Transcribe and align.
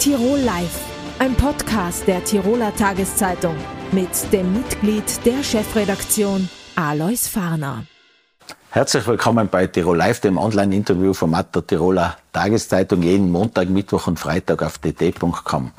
Tirol 0.00 0.38
Live, 0.38 0.80
ein 1.18 1.34
Podcast 1.34 2.08
der 2.08 2.24
Tiroler 2.24 2.74
Tageszeitung 2.74 3.54
mit 3.92 4.08
dem 4.32 4.50
Mitglied 4.54 5.04
der 5.26 5.42
Chefredaktion 5.42 6.48
Alois 6.74 7.28
Farner. 7.28 7.84
Herzlich 8.70 9.06
willkommen 9.06 9.48
bei 9.50 9.66
Tirol 9.66 9.98
Live, 9.98 10.20
dem 10.20 10.38
Online-Interview-Format 10.38 11.54
der 11.54 11.66
Tiroler 11.66 12.16
Tageszeitung, 12.32 13.02
jeden 13.02 13.30
Montag, 13.30 13.68
Mittwoch 13.68 14.06
und 14.06 14.18
Freitag 14.18 14.62
auf 14.62 14.78
dt.com. 14.78 15.72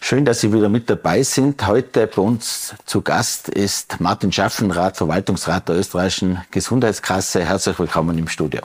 Schön, 0.00 0.24
dass 0.24 0.40
Sie 0.40 0.50
wieder 0.50 0.70
mit 0.70 0.88
dabei 0.88 1.22
sind. 1.22 1.66
Heute 1.66 2.06
bei 2.06 2.22
uns 2.22 2.74
zu 2.86 3.02
Gast 3.02 3.50
ist 3.50 4.00
Martin 4.00 4.32
Schaffenrath, 4.32 4.96
Verwaltungsrat 4.96 5.68
der 5.68 5.76
österreichischen 5.76 6.40
Gesundheitskasse. 6.50 7.44
Herzlich 7.44 7.78
willkommen 7.78 8.16
im 8.16 8.28
Studio. 8.28 8.62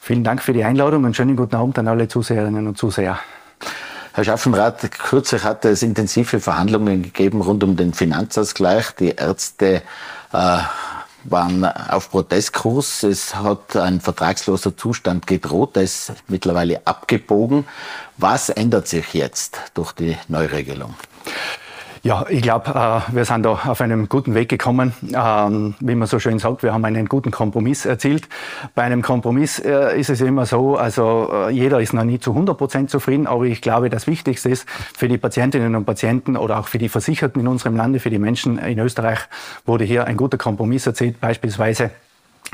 Vielen 0.00 0.24
Dank 0.24 0.40
für 0.40 0.54
die 0.54 0.64
Einladung 0.64 1.04
und 1.04 1.14
schönen 1.14 1.36
guten 1.36 1.56
Abend 1.56 1.78
an 1.78 1.88
alle 1.88 2.08
Zuseherinnen 2.08 2.66
und 2.66 2.78
Zuseher. 2.78 3.18
Herr 4.12 4.24
Schaffenrath, 4.24 4.90
kürzlich 4.90 5.44
hat 5.44 5.64
es 5.64 5.82
intensive 5.82 6.40
Verhandlungen 6.40 7.02
gegeben 7.02 7.42
rund 7.42 7.62
um 7.62 7.76
den 7.76 7.94
Finanzausgleich. 7.94 8.90
Die 8.98 9.10
Ärzte 9.10 9.82
äh, 10.32 10.58
waren 11.24 11.64
auf 11.64 12.10
Protestkurs. 12.10 13.04
Es 13.04 13.36
hat 13.36 13.76
ein 13.76 14.00
vertragsloser 14.00 14.76
Zustand 14.76 15.28
gedroht. 15.28 15.76
Der 15.76 15.84
ist 15.84 16.12
mittlerweile 16.26 16.84
abgebogen. 16.86 17.66
Was 18.16 18.48
ändert 18.48 18.88
sich 18.88 19.14
jetzt 19.14 19.58
durch 19.74 19.92
die 19.92 20.16
Neuregelung? 20.26 20.94
Ja, 22.02 22.24
ich 22.30 22.40
glaube, 22.40 22.70
äh, 22.70 23.14
wir 23.14 23.26
sind 23.26 23.42
da 23.42 23.50
auf 23.52 23.80
einem 23.82 24.08
guten 24.08 24.34
Weg 24.34 24.48
gekommen. 24.48 24.94
Ähm, 25.14 25.74
wie 25.80 25.94
man 25.94 26.08
so 26.08 26.18
schön 26.18 26.38
sagt, 26.38 26.62
wir 26.62 26.72
haben 26.72 26.82
einen 26.86 27.06
guten 27.06 27.30
Kompromiss 27.30 27.84
erzielt. 27.84 28.26
Bei 28.74 28.84
einem 28.84 29.02
Kompromiss 29.02 29.58
äh, 29.58 30.00
ist 30.00 30.08
es 30.08 30.22
immer 30.22 30.46
so, 30.46 30.76
also 30.76 31.28
äh, 31.30 31.50
jeder 31.50 31.78
ist 31.78 31.92
noch 31.92 32.04
nie 32.04 32.18
zu 32.18 32.30
100 32.30 32.56
Prozent 32.56 32.90
zufrieden, 32.90 33.26
aber 33.26 33.44
ich 33.44 33.60
glaube, 33.60 33.90
das 33.90 34.06
Wichtigste 34.06 34.48
ist 34.48 34.66
für 34.68 35.08
die 35.08 35.18
Patientinnen 35.18 35.74
und 35.74 35.84
Patienten 35.84 36.38
oder 36.38 36.58
auch 36.60 36.68
für 36.68 36.78
die 36.78 36.88
Versicherten 36.88 37.42
in 37.42 37.48
unserem 37.48 37.76
Lande, 37.76 38.00
für 38.00 38.10
die 38.10 38.18
Menschen 38.18 38.58
in 38.58 38.78
Österreich, 38.78 39.18
wurde 39.66 39.84
hier 39.84 40.06
ein 40.06 40.16
guter 40.16 40.38
Kompromiss 40.38 40.86
erzielt, 40.86 41.20
beispielsweise 41.20 41.90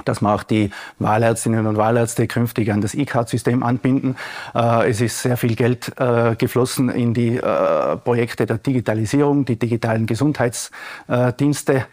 dass 0.05 0.21
wir 0.21 0.35
auch 0.35 0.43
die 0.43 0.71
Wahlärztinnen 0.99 1.67
und 1.67 1.77
Wahlärzte 1.77 2.27
künftig 2.27 2.73
an 2.73 2.81
das 2.81 2.95
E-Card-System 2.95 3.63
anbinden. 3.63 4.17
Äh, 4.55 4.91
es 4.91 5.01
ist 5.01 5.23
sehr 5.23 5.37
viel 5.37 5.57
Geld 5.57 5.93
äh, 5.99 6.37
geflossen 6.37 6.89
in 6.91 7.15
die 7.15 7.37
äh, 7.37 7.97
Projekte 7.97 8.47
der 8.47 8.59
Digitalisierung, 8.59 9.45
die 9.45 9.57
digitalen 9.57 10.07
Gesundheitsdienste, 10.07 11.87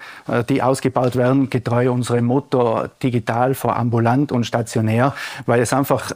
die 0.50 0.62
ausgebaut 0.62 1.16
werden, 1.16 1.50
getreu 1.50 1.92
unserem 1.92 2.26
Motto 2.26 2.86
digital 3.02 3.54
vor 3.54 3.76
ambulant 3.76 4.32
und 4.32 4.46
stationär, 4.46 5.14
weil 5.46 5.62
es 5.62 5.74
einfach 5.74 6.14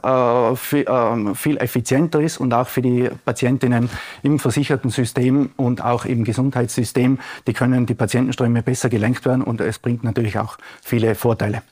viel 0.54 1.56
effizienter 1.58 2.20
ist 2.20 2.38
und 2.38 2.52
auch 2.54 2.68
für 2.68 2.82
die 2.82 3.08
Patientinnen 3.24 3.88
im 4.22 4.38
versicherten 4.38 4.90
System 4.90 5.50
und 5.56 5.84
auch 5.84 6.04
im 6.04 6.24
Gesundheitssystem, 6.24 7.18
die 7.46 7.52
können 7.52 7.86
die 7.86 7.94
Patientenströme 7.94 8.62
besser 8.62 8.88
gelenkt 8.88 9.24
werden 9.26 9.42
und 9.42 9.60
es 9.60 9.78
bringt 9.78 10.04
natürlich 10.04 10.38
auch 10.38 10.58
viele 10.82 11.14
Vorteile. 11.14 11.62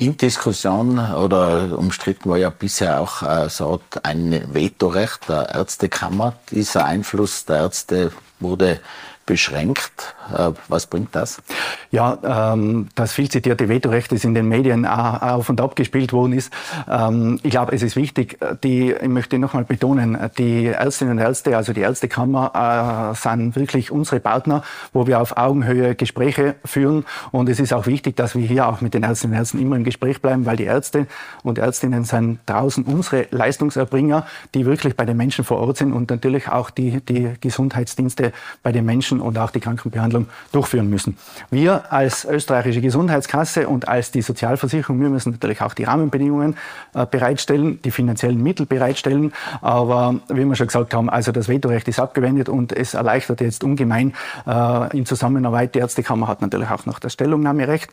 In 0.00 0.16
Diskussion 0.16 0.98
oder 0.98 1.76
umstritten 1.76 2.30
war 2.30 2.38
ja 2.38 2.48
bisher 2.48 3.02
auch 3.02 3.22
äh, 3.22 3.50
so 3.50 3.82
ein 4.02 4.46
Vetorecht 4.50 5.28
der 5.28 5.50
Ärztekammer. 5.50 6.36
Dieser 6.50 6.86
Einfluss 6.86 7.44
der 7.44 7.56
Ärzte 7.58 8.10
wurde 8.38 8.80
beschränkt. 9.26 10.14
Äh, 10.36 10.52
was 10.68 10.86
bringt 10.86 11.14
das? 11.14 11.42
Ja, 11.90 12.52
ähm, 12.52 12.88
das 12.94 13.12
viel 13.12 13.28
zitierte 13.30 13.68
Vetorecht, 13.68 14.12
das 14.12 14.24
in 14.24 14.34
den 14.34 14.48
Medien 14.48 14.86
auf 14.86 15.48
und 15.48 15.60
ab 15.60 15.76
gespielt 15.76 16.12
worden 16.12 16.32
ist. 16.32 16.52
Ähm, 16.88 17.40
ich 17.42 17.50
glaube, 17.50 17.72
es 17.72 17.82
ist 17.82 17.96
wichtig, 17.96 18.38
die, 18.62 18.92
ich 18.92 19.08
möchte 19.08 19.38
nochmal 19.38 19.64
betonen, 19.64 20.18
die 20.38 20.66
Ärztinnen 20.66 21.18
und 21.18 21.24
Ärzte, 21.24 21.56
also 21.56 21.72
die 21.72 21.80
Ärztekammer, 21.80 23.12
äh, 23.12 23.16
sind 23.16 23.56
wirklich 23.56 23.90
unsere 23.90 24.20
Partner, 24.20 24.62
wo 24.92 25.06
wir 25.06 25.20
auf 25.20 25.36
Augenhöhe 25.36 25.94
Gespräche 25.94 26.56
führen. 26.64 27.04
Und 27.30 27.48
es 27.48 27.60
ist 27.60 27.72
auch 27.72 27.86
wichtig, 27.86 28.16
dass 28.16 28.34
wir 28.34 28.46
hier 28.46 28.68
auch 28.68 28.80
mit 28.80 28.94
den 28.94 29.02
Ärztinnen 29.02 29.34
und 29.34 29.38
Ärzten 29.38 29.58
immer 29.60 29.76
im 29.76 29.84
Gespräch 29.84 30.20
bleiben, 30.20 30.46
weil 30.46 30.56
die 30.56 30.64
Ärzte 30.64 31.06
und 31.42 31.58
Ärztinnen 31.58 32.04
sind 32.04 32.40
draußen 32.46 32.84
unsere 32.84 33.26
Leistungserbringer, 33.30 34.26
die 34.54 34.66
wirklich 34.66 34.96
bei 34.96 35.04
den 35.04 35.16
Menschen 35.16 35.44
vor 35.44 35.58
Ort 35.58 35.78
sind 35.78 35.92
und 35.92 36.10
natürlich 36.10 36.48
auch 36.48 36.70
die, 36.70 37.00
die 37.00 37.32
Gesundheitsdienste 37.40 38.32
bei 38.62 38.72
den 38.72 38.84
Menschen 38.84 39.20
und 39.20 39.38
auch 39.38 39.50
die 39.50 39.60
Krankenbehandlung 39.60 40.19
durchführen 40.52 40.90
müssen. 40.90 41.16
Wir 41.50 41.92
als 41.92 42.24
österreichische 42.24 42.80
Gesundheitskasse 42.80 43.68
und 43.68 43.88
als 43.88 44.10
die 44.10 44.22
Sozialversicherung, 44.22 45.00
wir 45.00 45.08
müssen 45.08 45.32
natürlich 45.32 45.62
auch 45.62 45.74
die 45.74 45.84
Rahmenbedingungen 45.84 46.56
äh, 46.94 47.06
bereitstellen, 47.06 47.80
die 47.82 47.90
finanziellen 47.90 48.42
Mittel 48.42 48.66
bereitstellen. 48.66 49.32
Aber 49.60 50.16
wie 50.28 50.44
wir 50.44 50.54
schon 50.56 50.66
gesagt 50.66 50.94
haben, 50.94 51.10
also 51.10 51.32
das 51.32 51.48
Vetorecht 51.48 51.88
ist 51.88 52.00
abgewendet 52.00 52.48
und 52.48 52.72
es 52.72 52.94
erleichtert 52.94 53.40
jetzt 53.40 53.64
ungemein 53.64 54.14
äh, 54.46 54.96
in 54.96 55.06
Zusammenarbeit. 55.06 55.74
Die 55.74 55.78
Ärztekammer 55.78 56.28
hat 56.28 56.40
natürlich 56.40 56.70
auch 56.70 56.86
noch 56.86 56.98
das 56.98 57.12
Stellungnahmerecht. 57.12 57.90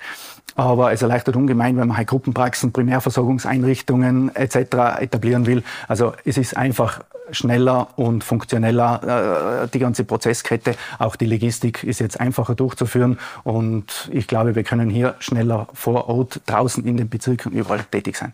Aber 0.55 0.91
es 0.91 1.01
erleichtert 1.01 1.35
ungemein, 1.35 1.77
wenn 1.77 1.87
man 1.87 1.97
halt 1.97 2.07
Gruppenpraxen, 2.07 2.71
Primärversorgungseinrichtungen 2.71 4.35
etc. 4.35 4.99
etablieren 4.99 5.45
will. 5.45 5.63
Also 5.87 6.13
es 6.25 6.37
ist 6.37 6.57
einfach 6.57 7.01
schneller 7.31 7.89
und 7.95 8.23
funktioneller 8.23 9.63
äh, 9.63 9.67
die 9.67 9.79
ganze 9.79 10.03
Prozesskette. 10.03 10.75
Auch 10.99 11.15
die 11.15 11.25
Logistik 11.25 11.83
ist 11.83 11.99
jetzt 11.99 12.16
einfacher 12.19 12.55
durchzuführen 12.55 13.19
und 13.43 14.09
ich 14.11 14.27
glaube, 14.27 14.55
wir 14.55 14.63
können 14.63 14.89
hier 14.89 15.15
schneller 15.19 15.67
vor 15.73 16.09
Ort 16.09 16.41
draußen 16.45 16.85
in 16.85 16.97
den 16.97 17.09
Bezirken 17.09 17.51
überall 17.51 17.83
tätig 17.83 18.17
sein. 18.17 18.33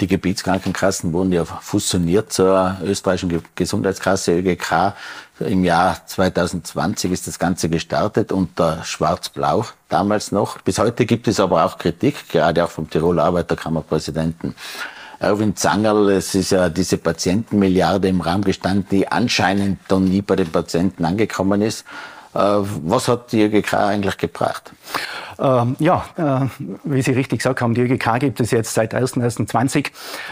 Die 0.00 0.06
Gebietskrankenkassen 0.06 1.12
wurden 1.12 1.32
ja 1.32 1.44
fusioniert 1.44 2.32
zur 2.32 2.76
österreichischen 2.82 3.42
Gesundheitskasse 3.54 4.38
ÖGK. 4.38 4.94
Im 5.40 5.64
Jahr 5.64 6.04
2020 6.06 7.12
ist 7.12 7.26
das 7.26 7.38
Ganze 7.38 7.68
gestartet 7.68 8.32
unter 8.32 8.84
Schwarz-Blau 8.84 9.64
damals 9.88 10.32
noch. 10.32 10.60
Bis 10.60 10.78
heute 10.78 11.06
gibt 11.06 11.28
es 11.28 11.40
aber 11.40 11.64
auch 11.64 11.78
Kritik, 11.78 12.28
gerade 12.28 12.64
auch 12.64 12.70
vom 12.70 12.90
Tiroler 12.90 13.24
Arbeiterkammerpräsidenten 13.24 14.54
Erwin 15.20 15.56
Zangerl, 15.56 16.10
es 16.10 16.34
ist 16.34 16.50
ja 16.50 16.68
diese 16.68 16.98
Patientenmilliarde 16.98 18.08
im 18.08 18.20
Raum 18.20 18.42
gestanden, 18.42 18.86
die 18.90 19.08
anscheinend 19.08 19.78
dann 19.88 20.04
nie 20.04 20.22
bei 20.22 20.36
den 20.36 20.50
Patienten 20.50 21.04
angekommen 21.04 21.62
ist. 21.62 21.84
Äh, 22.34 22.38
was 22.38 23.08
hat 23.08 23.32
die 23.32 23.42
ÖGK 23.42 23.74
eigentlich 23.74 24.16
gebracht? 24.18 24.72
Ähm, 25.38 25.76
ja, 25.78 26.04
äh, 26.16 26.46
wie 26.84 27.02
Sie 27.02 27.12
richtig 27.12 27.40
gesagt 27.40 27.60
haben, 27.60 27.74
die 27.74 27.82
ÖGK 27.82 28.20
gibt 28.20 28.40
es 28.40 28.50
jetzt 28.50 28.74
seit 28.74 28.94
1.1.20. 28.94 29.86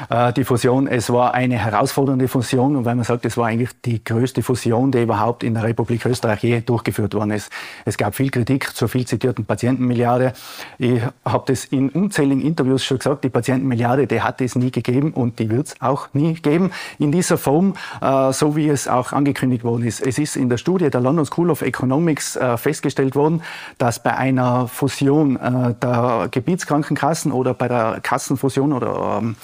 Äh, 0.08 0.32
die 0.32 0.44
Fusion, 0.44 0.86
es 0.86 1.10
war 1.10 1.34
eine 1.34 1.56
herausfordernde 1.58 2.28
Fusion 2.28 2.76
und 2.76 2.84
weil 2.84 2.94
man 2.94 3.04
sagt, 3.04 3.24
es 3.24 3.36
war 3.36 3.48
eigentlich 3.48 3.70
die 3.84 4.02
größte 4.02 4.42
Fusion, 4.42 4.92
die 4.92 5.02
überhaupt 5.02 5.42
in 5.42 5.54
der 5.54 5.64
Republik 5.64 6.06
Österreich 6.06 6.42
je 6.42 6.60
durchgeführt 6.60 7.14
worden 7.14 7.32
ist. 7.32 7.50
Es 7.84 7.96
gab 7.98 8.14
viel 8.14 8.30
Kritik 8.30 8.74
zur 8.74 8.88
viel 8.88 9.06
zitierten 9.06 9.44
Patientenmilliarde. 9.44 10.32
Ich 10.78 11.02
habe 11.24 11.44
das 11.46 11.64
in 11.66 11.88
unzähligen 11.88 12.42
Interviews 12.42 12.84
schon 12.84 12.98
gesagt, 12.98 13.24
die 13.24 13.30
Patientenmilliarde, 13.30 14.06
die 14.06 14.20
hat 14.20 14.40
es 14.40 14.54
nie 14.54 14.70
gegeben 14.70 15.12
und 15.12 15.38
die 15.38 15.50
wird 15.50 15.68
es 15.68 15.80
auch 15.80 16.08
nie 16.12 16.34
geben 16.34 16.70
in 16.98 17.12
dieser 17.12 17.38
Form, 17.38 17.74
äh, 18.00 18.32
so 18.32 18.56
wie 18.56 18.68
es 18.68 18.88
auch 18.88 19.12
angekündigt 19.12 19.64
worden 19.64 19.84
ist. 19.84 20.00
Es 20.00 20.18
ist 20.18 20.36
in 20.36 20.48
der 20.48 20.58
Studie 20.58 20.90
der 20.90 21.00
London 21.00 21.26
School 21.26 21.50
of 21.50 21.62
Economics 21.62 22.36
äh, 22.36 22.56
festgestellt 22.56 23.16
worden, 23.16 23.42
dass 23.78 24.02
bei 24.02 24.16
einer 24.16 24.68
Fusion 24.68 24.91
Fusion 24.92 25.36
äh, 25.36 25.74
der 25.74 26.28
Gebietskrankenkassen 26.30 27.32
oder 27.32 27.54
bei 27.54 27.68
der 27.68 28.00
Kassenfusion 28.02 28.72
oder 28.72 29.18
ähm, 29.20 29.36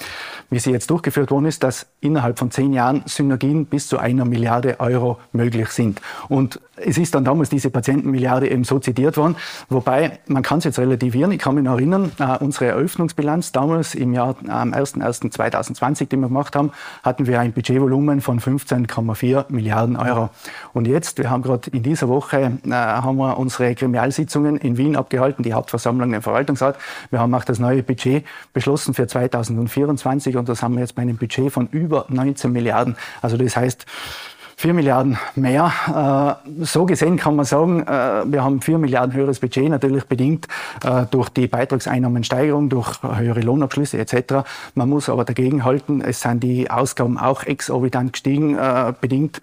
wie 0.50 0.59
sie 0.59 0.70
jetzt 0.70 0.91
durchgeführt 0.91 1.31
worden 1.31 1.47
ist, 1.47 1.62
dass 1.62 1.86
innerhalb 2.00 2.38
von 2.38 2.50
zehn 2.50 2.72
Jahren 2.72 3.03
Synergien 3.06 3.66
bis 3.66 3.88
zu 3.88 3.98
einer 3.98 4.25
Milliarde 4.25 4.81
Euro 4.81 5.19
möglich 5.32 5.69
sind. 5.70 6.00
Und 6.28 6.60
es 6.76 6.98
ist 6.98 7.14
dann 7.14 7.25
damals 7.25 7.50
diese 7.50 7.70
Patientenmilliarde 7.70 8.50
eben 8.50 8.64
so 8.64 8.78
zitiert 8.78 9.16
worden. 9.16 9.37
Wobei, 9.69 10.19
man 10.26 10.42
kann 10.42 10.58
es 10.58 10.64
jetzt 10.64 10.78
relativieren. 10.78 11.32
Ich 11.32 11.38
kann 11.38 11.54
mich 11.54 11.64
noch 11.64 11.72
erinnern, 11.72 12.12
äh, 12.19 12.38
unsere 12.38 12.66
Eröffnungsbilanz 12.66 13.53
damals 13.53 13.94
im 13.94 14.12
Jahr 14.14 14.37
am 14.48 14.72
01.01.2020, 14.72 16.08
die 16.08 16.16
wir 16.16 16.28
gemacht 16.28 16.54
haben, 16.56 16.72
hatten 17.03 17.26
wir 17.26 17.41
ein 17.41 17.53
Budgetvolumen 17.53 18.20
von 18.20 18.41
15,4 18.41 19.47
Milliarden 19.48 19.97
Euro. 19.97 20.31
Und 20.72 20.87
jetzt, 20.87 21.19
wir 21.19 21.31
haben 21.31 21.43
gerade 21.43 21.70
in 21.70 21.82
dieser 21.82 22.08
Woche, 22.08 22.52
äh, 22.64 22.70
haben 22.70 23.17
wir 23.17 23.38
unsere 23.38 23.75
Gremialsitzungen 23.75 24.56
in 24.56 24.76
Wien 24.76 24.96
abgehalten, 24.96 25.43
die 25.43 25.55
Hauptversammlung 25.55 26.12
im 26.14 26.22
Verwaltungsrat. 26.22 26.76
Wir 27.11 27.20
haben 27.20 27.34
auch 27.34 27.44
das 27.44 27.58
neue 27.58 27.82
Budget 27.82 28.25
beschlossen 28.52 28.94
für 28.94 29.06
2024 29.06 30.38
und 30.38 30.49
das 30.49 30.62
haben 30.62 30.75
wir 30.75 30.81
jetzt 30.81 30.94
bei 30.94 31.02
einem 31.02 31.17
Budget 31.17 31.52
von 31.52 31.69
über 31.69 32.06
19 32.08 32.52
Milliarden. 32.52 32.96
Also 33.23 33.37
das 33.37 33.56
heißt, 33.56 33.87
4 34.58 34.75
Milliarden 34.75 35.17
mehr. 35.37 36.40
Äh, 36.49 36.64
so 36.64 36.85
gesehen 36.85 37.17
kann 37.17 37.37
man 37.37 37.44
sagen, 37.44 37.82
äh, 37.82 38.25
wir 38.26 38.43
haben 38.43 38.61
4 38.61 38.79
Milliarden 38.79 39.14
höheres 39.14 39.38
Budget, 39.38 39.69
natürlich 39.69 40.05
bedingt 40.06 40.49
äh, 40.85 41.06
durch 41.12 41.29
die 41.29 41.46
Beitragseinnahmensteigerung, 41.46 42.69
durch 42.69 43.00
höhere 43.00 43.40
Lohnabschlüsse 43.40 43.99
etc. 43.99 44.44
Man 44.75 44.88
muss 44.88 45.08
aber 45.08 45.25
dagegen 45.25 45.64
halten, 45.64 46.00
es 46.00 46.23
sind 46.23 46.43
die 46.43 46.69
Ausgaben 46.73 47.19
auch 47.19 47.44
exorbitant 47.44 48.14
gestiegen, 48.14 48.58
bedingt 49.00 49.41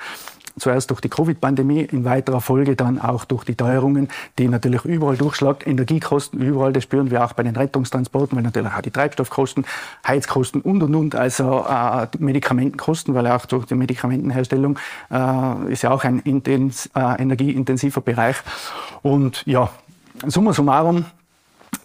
zuerst 0.58 0.90
durch 0.90 1.02
die 1.02 1.10
Covid-Pandemie, 1.10 1.82
in 1.82 2.06
weiterer 2.06 2.42
Folge 2.42 2.76
dann 2.76 3.00
auch 3.00 3.26
durch 3.26 3.44
die 3.44 3.56
Teuerungen, 3.56 4.10
die 4.38 4.48
natürlich 4.48 4.86
überall 4.86 5.18
durchschlagt. 5.18 5.68
Energiekosten 5.68 6.42
überall, 6.42 6.74
das 6.74 6.84
spüren 6.84 7.12
wir 7.12 7.24
auch 7.24 7.34
bei 7.34 7.44
den 7.44 7.56
Rettungstransporten, 7.56 8.36
weil 8.36 8.44
natürlich 8.44 8.72
auch 8.72 8.82
die 8.82 8.92
Treibstoffkosten, 8.92 9.66
Heizkosten 10.08 10.62
und 10.62 10.82
und 10.84 10.96
und, 10.96 11.16
also 11.16 11.66
äh, 11.70 12.08
Medikamentenkosten, 12.18 13.14
weil 13.14 13.28
auch 13.28 13.46
durch 13.46 13.66
die 13.66 13.76
Medikamentenherstellung 13.76 14.80
äh, 15.12 15.72
ist 15.72 15.84
ja 15.84 15.92
auch 15.92 16.04
ein 16.04 16.20
intens, 16.20 16.90
äh, 16.96 17.22
energieintensiver 17.22 18.02
Bereich. 18.02 18.38
Und 19.02 19.44
ja, 19.46 19.70
summa 20.26 20.54
summarum, 20.54 21.06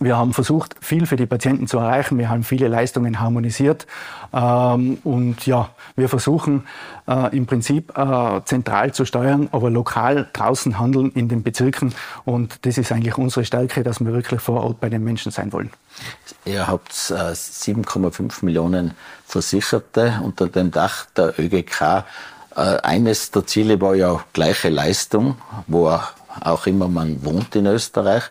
wir 0.01 0.17
haben 0.17 0.33
versucht, 0.33 0.75
viel 0.81 1.05
für 1.05 1.17
die 1.17 1.27
Patienten 1.27 1.67
zu 1.67 1.79
erreichen. 1.79 2.19
Wir 2.19 2.31
haben 2.31 2.43
viele 2.43 2.69
Leistungen 2.69 3.21
harmonisiert. 3.21 3.87
Ähm, 4.33 4.99
und 5.05 5.47
ja, 5.47 5.69
wir 5.95 6.09
versuchen 6.09 6.67
äh, 7.07 7.37
im 7.37 7.47
Prinzip 7.47 7.97
äh, 7.97 8.41
zentral 8.47 8.95
zu 8.95 9.05
steuern, 9.05 9.51
aber 9.53 9.69
lokal 9.69 10.27
draußen 10.33 10.79
handeln 10.79 11.13
in 11.13 11.29
den 11.29 11.43
Bezirken. 11.43 11.95
Und 12.25 12.65
das 12.65 12.79
ist 12.79 12.91
eigentlich 12.93 13.19
unsere 13.19 13.45
Stärke, 13.45 13.83
dass 13.83 14.01
wir 14.01 14.13
wirklich 14.13 14.41
vor 14.41 14.65
Ort 14.65 14.81
bei 14.81 14.89
den 14.89 15.05
Menschen 15.05 15.31
sein 15.33 15.53
wollen. 15.53 15.71
Ihr 16.47 16.67
habt 16.67 16.93
äh, 17.11 17.33
7,5 17.33 18.43
Millionen 18.43 18.95
Versicherte 19.27 20.21
unter 20.25 20.49
dem 20.49 20.71
Dach 20.71 21.05
der 21.15 21.39
ÖGK. 21.39 22.05
Äh, 22.57 22.61
eines 22.83 23.33
der 23.33 23.47
Ziele 23.47 23.79
war 23.83 23.95
ja 23.95 24.25
gleiche 24.33 24.71
Leistung, 24.71 25.37
wo 25.67 25.91
auch 26.41 26.67
immer 26.67 26.89
man 26.89 27.23
wohnt 27.23 27.55
in 27.55 27.67
Österreich. 27.67 28.25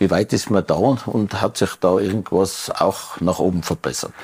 Wie 0.00 0.10
weit 0.10 0.32
ist 0.32 0.50
man 0.50 0.66
da 0.66 0.76
und 0.76 1.42
hat 1.42 1.58
sich 1.58 1.74
da 1.78 1.98
irgendwas 1.98 2.70
auch 2.70 3.20
nach 3.20 3.38
oben 3.38 3.62
verbessert? 3.62 4.14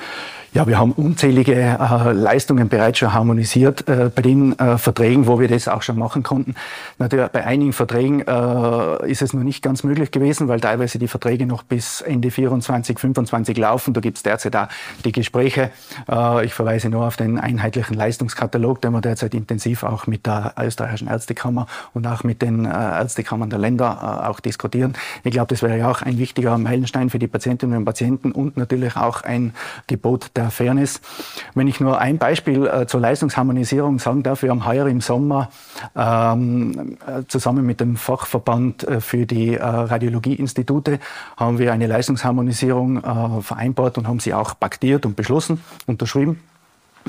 Ja, 0.53 0.65
wir 0.65 0.79
haben 0.79 0.93
unzählige 0.93 1.53
äh, 1.53 2.11
Leistungen 2.13 2.69
bereits 2.69 2.99
schon 2.99 3.13
harmonisiert 3.13 3.87
äh, 3.87 4.09
bei 4.13 4.21
den 4.21 4.57
äh, 4.57 4.77
Verträgen, 4.77 5.27
wo 5.27 5.39
wir 5.39 5.49
das 5.49 5.67
auch 5.67 5.81
schon 5.81 5.99
machen 5.99 6.23
konnten. 6.23 6.55
Natürlich 6.99 7.27
bei 7.27 7.45
einigen 7.45 7.73
Verträgen 7.73 8.21
äh, 8.21 9.11
ist 9.11 9.21
es 9.21 9.33
noch 9.33 9.43
nicht 9.43 9.61
ganz 9.61 9.83
möglich 9.83 10.09
gewesen, 10.11 10.47
weil 10.47 10.61
teilweise 10.61 10.99
die 10.99 11.09
Verträge 11.09 11.45
noch 11.45 11.63
bis 11.63 11.99
Ende 12.01 12.31
24, 12.31 12.97
25 12.97 13.57
laufen. 13.57 13.93
Da 13.93 13.99
gibt 13.99 14.17
es 14.17 14.23
derzeit 14.23 14.55
auch 14.55 14.67
die 15.03 15.11
Gespräche. 15.11 15.69
Äh, 16.09 16.45
ich 16.45 16.53
verweise 16.53 16.89
nur 16.89 17.05
auf 17.05 17.17
den 17.17 17.39
einheitlichen 17.39 17.95
Leistungskatalog, 17.95 18.81
den 18.81 18.93
wir 18.93 19.01
derzeit 19.01 19.33
intensiv 19.33 19.83
auch 19.83 20.07
mit 20.07 20.25
der 20.25 20.53
österreichischen 20.59 21.09
Ärztekammer 21.09 21.67
und 21.93 22.07
auch 22.07 22.23
mit 22.23 22.41
den 22.41 22.65
äh, 22.65 22.69
Ärztekammern 22.69 23.49
der 23.49 23.59
Länder 23.59 24.29
auch 24.29 24.39
diskutieren. 24.39 24.93
Ich 25.25 25.31
glaube, 25.31 25.47
das 25.47 25.61
wäre 25.61 25.77
ja 25.77 25.91
auch 25.91 26.01
ein 26.01 26.17
wichtiger 26.17 26.57
Meilenstein 26.57 27.09
für 27.09 27.19
die 27.19 27.27
Patientinnen 27.27 27.77
und 27.77 27.85
Patienten 27.85 28.31
und 28.31 28.55
natürlich 28.55 28.95
auch 28.95 29.23
ein 29.23 29.53
Gebot 29.87 30.31
der 30.37 30.51
Fairness. 30.51 31.01
Wenn 31.55 31.67
ich 31.67 31.79
nur 31.79 31.99
ein 31.99 32.17
Beispiel 32.17 32.65
äh, 32.67 32.87
zur 32.87 33.01
Leistungsharmonisierung 33.01 33.99
sagen 33.99 34.23
darf, 34.23 34.43
wir 34.43 34.51
haben 34.51 34.65
heuer 34.65 34.87
im 34.87 35.01
Sommer 35.01 35.49
ähm, 35.95 36.97
äh, 37.05 37.23
zusammen 37.27 37.65
mit 37.65 37.79
dem 37.81 37.97
Fachverband 37.97 38.87
äh, 38.87 39.01
für 39.01 39.25
die 39.25 39.55
äh, 39.55 39.63
Radiologieinstitute 39.63 40.99
haben 41.35 41.59
wir 41.59 41.73
eine 41.73 41.87
Leistungsharmonisierung 41.87 42.97
äh, 42.97 43.41
vereinbart 43.41 43.97
und 43.97 44.07
haben 44.07 44.19
sie 44.19 44.33
auch 44.33 44.57
paktiert 44.59 45.05
und 45.05 45.15
beschlossen, 45.15 45.61
unterschrieben 45.87 46.39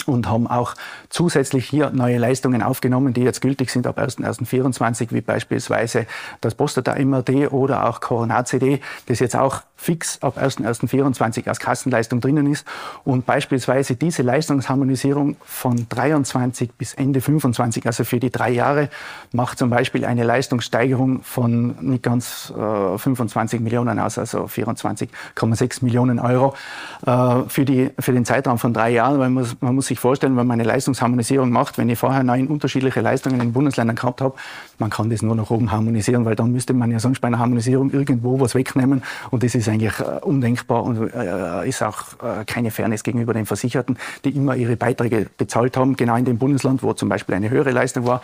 und 0.06 0.28
haben 0.28 0.46
auch 0.46 0.74
zusätzlich 1.08 1.68
hier 1.68 1.90
neue 1.90 2.18
Leistungen 2.18 2.62
aufgenommen, 2.62 3.14
die 3.14 3.22
jetzt 3.22 3.40
gültig 3.40 3.70
sind 3.70 3.86
ab 3.86 3.98
1.1.24, 3.98 5.08
wie 5.10 5.20
beispielsweise 5.20 6.06
das 6.40 6.54
Prostata-MRT 6.54 7.52
oder 7.52 7.88
auch 7.88 8.00
Coronat-CD, 8.00 8.80
das 9.06 9.18
jetzt 9.20 9.36
auch 9.36 9.62
fix 9.76 10.20
ab 10.22 10.38
1.1.24 10.38 11.48
als 11.48 11.60
Kassenleistung 11.60 12.20
drinnen 12.20 12.50
ist. 12.50 12.66
Und 13.04 13.26
beispielsweise 13.26 13.94
diese 13.94 14.22
Leistungsharmonisierung 14.22 15.36
von 15.44 15.86
23 15.88 16.72
bis 16.72 16.94
Ende 16.94 17.20
25, 17.20 17.86
also 17.86 18.04
für 18.04 18.18
die 18.18 18.30
drei 18.30 18.50
Jahre, 18.50 18.90
macht 19.32 19.58
zum 19.58 19.70
Beispiel 19.70 20.04
eine 20.04 20.24
Leistungssteigerung 20.24 21.22
von 21.22 21.76
nicht 21.80 22.02
ganz 22.02 22.52
äh, 22.56 22.98
25 22.98 23.60
Millionen 23.60 24.00
aus, 24.00 24.18
also 24.18 24.44
24,6 24.44 25.84
Millionen 25.84 26.18
Euro 26.18 26.54
äh, 27.06 27.48
für, 27.48 27.64
die, 27.64 27.90
für 28.00 28.12
den 28.12 28.24
Zeitraum 28.24 28.58
von 28.58 28.74
drei 28.74 28.90
Jahren, 28.90 29.18
weil 29.20 29.30
man 29.30 29.46
man 29.60 29.74
muss 29.74 29.87
sich 29.88 29.98
vorstellen, 29.98 30.36
wenn 30.36 30.46
man 30.46 30.60
eine 30.60 30.68
Leistungsharmonisierung 30.68 31.50
macht, 31.50 31.78
wenn 31.78 31.88
ich 31.88 31.98
vorher 31.98 32.22
neun 32.22 32.46
unterschiedliche 32.46 33.00
Leistungen 33.00 33.36
in 33.36 33.48
den 33.48 33.52
Bundesländern 33.52 33.96
gehabt 33.96 34.20
habe, 34.20 34.34
man 34.78 34.90
kann 34.90 35.10
das 35.10 35.22
nur 35.22 35.34
nach 35.34 35.50
oben 35.50 35.72
harmonisieren, 35.72 36.24
weil 36.24 36.36
dann 36.36 36.52
müsste 36.52 36.72
man 36.72 36.90
ja 36.90 37.00
sonst 37.00 37.20
bei 37.20 37.28
einer 37.28 37.38
Harmonisierung 37.38 37.90
irgendwo 37.90 38.38
was 38.40 38.54
wegnehmen 38.54 39.02
und 39.30 39.42
das 39.42 39.54
ist 39.54 39.68
eigentlich 39.68 39.98
äh, 39.98 40.20
undenkbar 40.22 40.84
und 40.84 41.12
äh, 41.12 41.68
ist 41.68 41.82
auch 41.82 42.02
äh, 42.22 42.44
keine 42.44 42.70
Fairness 42.70 43.02
gegenüber 43.02 43.34
den 43.34 43.46
Versicherten, 43.46 43.98
die 44.24 44.30
immer 44.30 44.54
ihre 44.54 44.76
Beiträge 44.76 45.26
bezahlt 45.36 45.76
haben, 45.76 45.96
genau 45.96 46.16
in 46.16 46.24
dem 46.24 46.38
Bundesland, 46.38 46.82
wo 46.82 46.92
zum 46.92 47.08
Beispiel 47.08 47.34
eine 47.34 47.50
höhere 47.50 47.70
Leistung 47.70 48.06
war. 48.06 48.22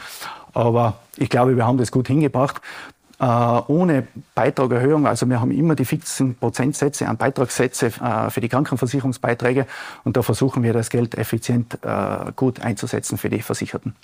Aber 0.52 0.98
ich 1.16 1.28
glaube, 1.28 1.56
wir 1.56 1.66
haben 1.66 1.78
das 1.78 1.90
gut 1.90 2.06
hingebracht. 2.06 2.60
Äh, 3.24 3.62
ohne 3.68 4.06
Beitragerhöhung, 4.34 5.06
also 5.06 5.26
wir 5.30 5.40
haben 5.40 5.50
immer 5.50 5.74
die 5.74 5.86
fixen 5.86 6.34
Prozentsätze 6.34 7.08
an 7.08 7.16
Beitragssätze 7.16 7.86
äh, 7.86 8.28
für 8.28 8.42
die 8.42 8.50
Krankenversicherungsbeiträge 8.50 9.66
und 10.04 10.18
da 10.18 10.22
versuchen 10.22 10.62
wir 10.62 10.74
das 10.74 10.90
Geld 10.90 11.14
effizient 11.14 11.78
äh, 11.82 12.32
gut 12.36 12.60
einzusetzen 12.60 13.16
für 13.16 13.30
die 13.30 13.40
Versicherten. 13.40 13.96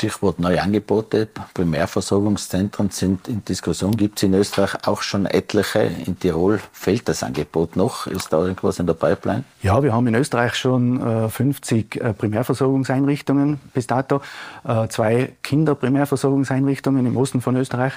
Stichwort 0.00 0.38
neue 0.38 0.62
Angebote, 0.62 1.28
Primärversorgungszentren 1.52 2.88
sind 2.88 3.28
in 3.28 3.44
Diskussion. 3.44 3.94
Gibt 3.94 4.16
es 4.16 4.22
in 4.22 4.32
Österreich 4.32 4.86
auch 4.86 5.02
schon 5.02 5.26
etliche? 5.26 5.90
In 6.06 6.18
Tirol 6.18 6.58
fehlt 6.72 7.06
das 7.06 7.22
Angebot 7.22 7.76
noch. 7.76 8.06
Ist 8.06 8.32
da 8.32 8.38
irgendwas 8.38 8.78
in 8.78 8.86
der 8.86 8.94
Pipeline? 8.94 9.44
Ja, 9.62 9.82
wir 9.82 9.92
haben 9.92 10.06
in 10.06 10.14
Österreich 10.14 10.54
schon 10.54 11.06
äh, 11.06 11.28
50 11.28 11.96
äh, 11.96 12.14
Primärversorgungseinrichtungen 12.14 13.60
bis 13.74 13.88
dato, 13.88 14.22
äh, 14.64 14.88
zwei 14.88 15.32
Kinderprimärversorgungseinrichtungen 15.42 17.04
im 17.04 17.18
Osten 17.18 17.42
von 17.42 17.56
Österreich. 17.56 17.92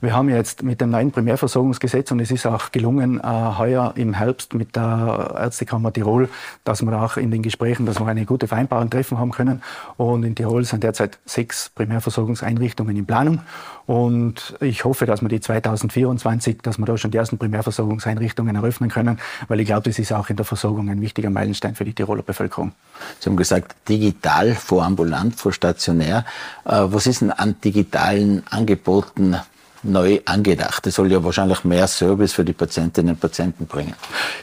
Wir 0.00 0.16
haben 0.16 0.30
jetzt 0.30 0.62
mit 0.62 0.80
dem 0.80 0.88
neuen 0.88 1.12
Primärversorgungsgesetz 1.12 2.10
und 2.12 2.20
es 2.20 2.30
ist 2.30 2.46
auch 2.46 2.72
gelungen, 2.72 3.20
äh, 3.20 3.26
heuer 3.58 3.92
im 3.96 4.14
Herbst 4.14 4.54
mit 4.54 4.74
der 4.74 5.34
Ärztekammer 5.38 5.92
Tirol, 5.92 6.30
dass 6.64 6.80
wir 6.80 7.00
auch 7.02 7.18
in 7.18 7.30
den 7.30 7.42
Gesprächen, 7.42 7.84
dass 7.84 8.00
wir 8.00 8.06
eine 8.06 8.24
gute 8.24 8.48
Vereinbarung 8.48 8.88
treffen 8.88 9.18
haben 9.18 9.32
können. 9.32 9.62
Und 9.98 10.24
in 10.24 10.34
Tirol 10.34 10.64
sind 10.64 10.82
derzeit 10.82 11.18
sechs 11.42 11.70
Primärversorgungseinrichtungen 11.74 12.96
in 12.96 13.04
Planung. 13.04 13.40
Und 13.86 14.54
ich 14.60 14.84
hoffe, 14.84 15.06
dass 15.06 15.22
wir 15.22 15.28
die 15.28 15.40
2024, 15.40 16.62
dass 16.62 16.78
wir 16.78 16.86
da 16.86 16.96
schon 16.96 17.10
die 17.10 17.18
ersten 17.18 17.36
Primärversorgungseinrichtungen 17.36 18.54
eröffnen 18.54 18.90
können, 18.90 19.18
weil 19.48 19.58
ich 19.58 19.66
glaube, 19.66 19.82
das 19.82 19.98
ist 19.98 20.12
auch 20.12 20.30
in 20.30 20.36
der 20.36 20.44
Versorgung 20.44 20.88
ein 20.88 21.00
wichtiger 21.00 21.30
Meilenstein 21.30 21.74
für 21.74 21.84
die 21.84 21.94
Tiroler 21.94 22.22
Bevölkerung. 22.22 22.72
Sie 23.18 23.28
haben 23.28 23.36
gesagt, 23.36 23.74
digital 23.88 24.54
vor 24.54 24.84
ambulant, 24.84 25.34
vor 25.34 25.52
stationär. 25.52 26.24
Äh, 26.64 26.82
was 26.84 27.08
ist 27.08 27.22
denn 27.22 27.32
an 27.32 27.56
digitalen 27.64 28.44
Angeboten 28.48 29.36
neu 29.82 30.20
angedacht. 30.24 30.86
Das 30.86 30.94
soll 30.94 31.10
ja 31.10 31.22
wahrscheinlich 31.24 31.64
mehr 31.64 31.86
Service 31.86 32.32
für 32.32 32.44
die 32.44 32.52
Patientinnen 32.52 33.14
und 33.14 33.20
Patienten 33.20 33.66
bringen. 33.66 33.94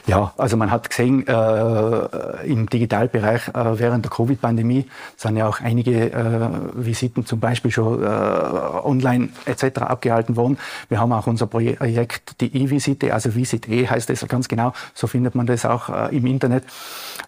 Ja, 0.06 0.32
also 0.36 0.56
man 0.56 0.70
hat 0.70 0.90
gesehen, 0.90 1.26
äh, 1.26 2.46
im 2.46 2.68
Digitalbereich 2.68 3.48
äh, 3.48 3.78
während 3.78 4.04
der 4.04 4.10
Covid-Pandemie 4.10 4.86
sind 5.16 5.36
ja 5.36 5.48
auch 5.48 5.60
einige 5.60 6.12
äh, 6.12 6.48
Visiten 6.74 7.24
zum 7.26 7.40
Beispiel 7.40 7.70
schon 7.70 8.02
äh, 8.02 8.06
online 8.06 9.30
etc. 9.46 9.82
abgehalten 9.82 10.36
worden. 10.36 10.58
Wir 10.88 11.00
haben 11.00 11.12
auch 11.12 11.26
unser 11.26 11.46
Projekt, 11.46 12.40
die 12.40 12.54
E-Visite, 12.62 13.14
also 13.14 13.34
Visit 13.34 13.68
E 13.68 13.86
heißt 13.86 14.10
das 14.10 14.26
ganz 14.28 14.48
genau, 14.48 14.72
so 14.94 15.06
findet 15.06 15.34
man 15.34 15.46
das 15.46 15.64
auch 15.64 15.88
äh, 15.88 16.16
im 16.16 16.26
Internet. 16.26 16.64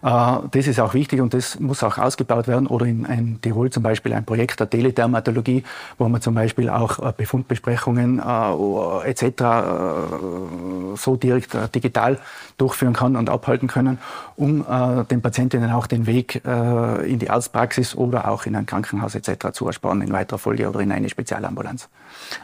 Äh, 0.01 0.37
das 0.51 0.67
ist 0.67 0.79
auch 0.79 0.93
wichtig 0.93 1.21
und 1.21 1.33
das 1.33 1.59
muss 1.59 1.83
auch 1.83 1.97
ausgebaut 1.97 2.47
werden. 2.47 2.67
Oder 2.67 2.85
in, 2.85 3.05
in 3.05 3.41
Tirol 3.41 3.69
zum 3.71 3.83
Beispiel 3.83 4.13
ein 4.13 4.25
Projekt 4.25 4.59
der 4.59 4.69
Teledermatologie, 4.69 5.63
wo 5.97 6.07
man 6.07 6.21
zum 6.21 6.35
Beispiel 6.35 6.69
auch 6.69 7.13
Befundbesprechungen 7.13 8.02
Behandlungen 8.03 9.03
äh, 9.05 9.09
etc. 9.09 9.23
Äh, 9.23 10.97
so 10.97 11.15
direkt 11.15 11.55
äh, 11.55 11.67
digital 11.69 12.19
durchführen 12.57 12.93
kann 12.93 13.15
und 13.15 13.29
abhalten 13.29 13.67
können, 13.67 13.97
um 14.35 14.61
äh, 14.61 15.03
den 15.05 15.21
Patientinnen 15.21 15.71
auch 15.71 15.87
den 15.87 16.05
Weg 16.05 16.41
äh, 16.45 17.11
in 17.11 17.19
die 17.19 17.29
Arztpraxis 17.29 17.95
oder 17.95 18.29
auch 18.29 18.45
in 18.45 18.55
ein 18.55 18.65
Krankenhaus 18.65 19.15
etc. 19.15 19.51
zu 19.53 19.67
ersparen 19.67 20.01
in 20.01 20.11
weiterer 20.11 20.39
Folge 20.39 20.69
oder 20.69 20.79
in 20.79 20.91
eine 20.91 21.09
Spezialambulanz. 21.09 21.89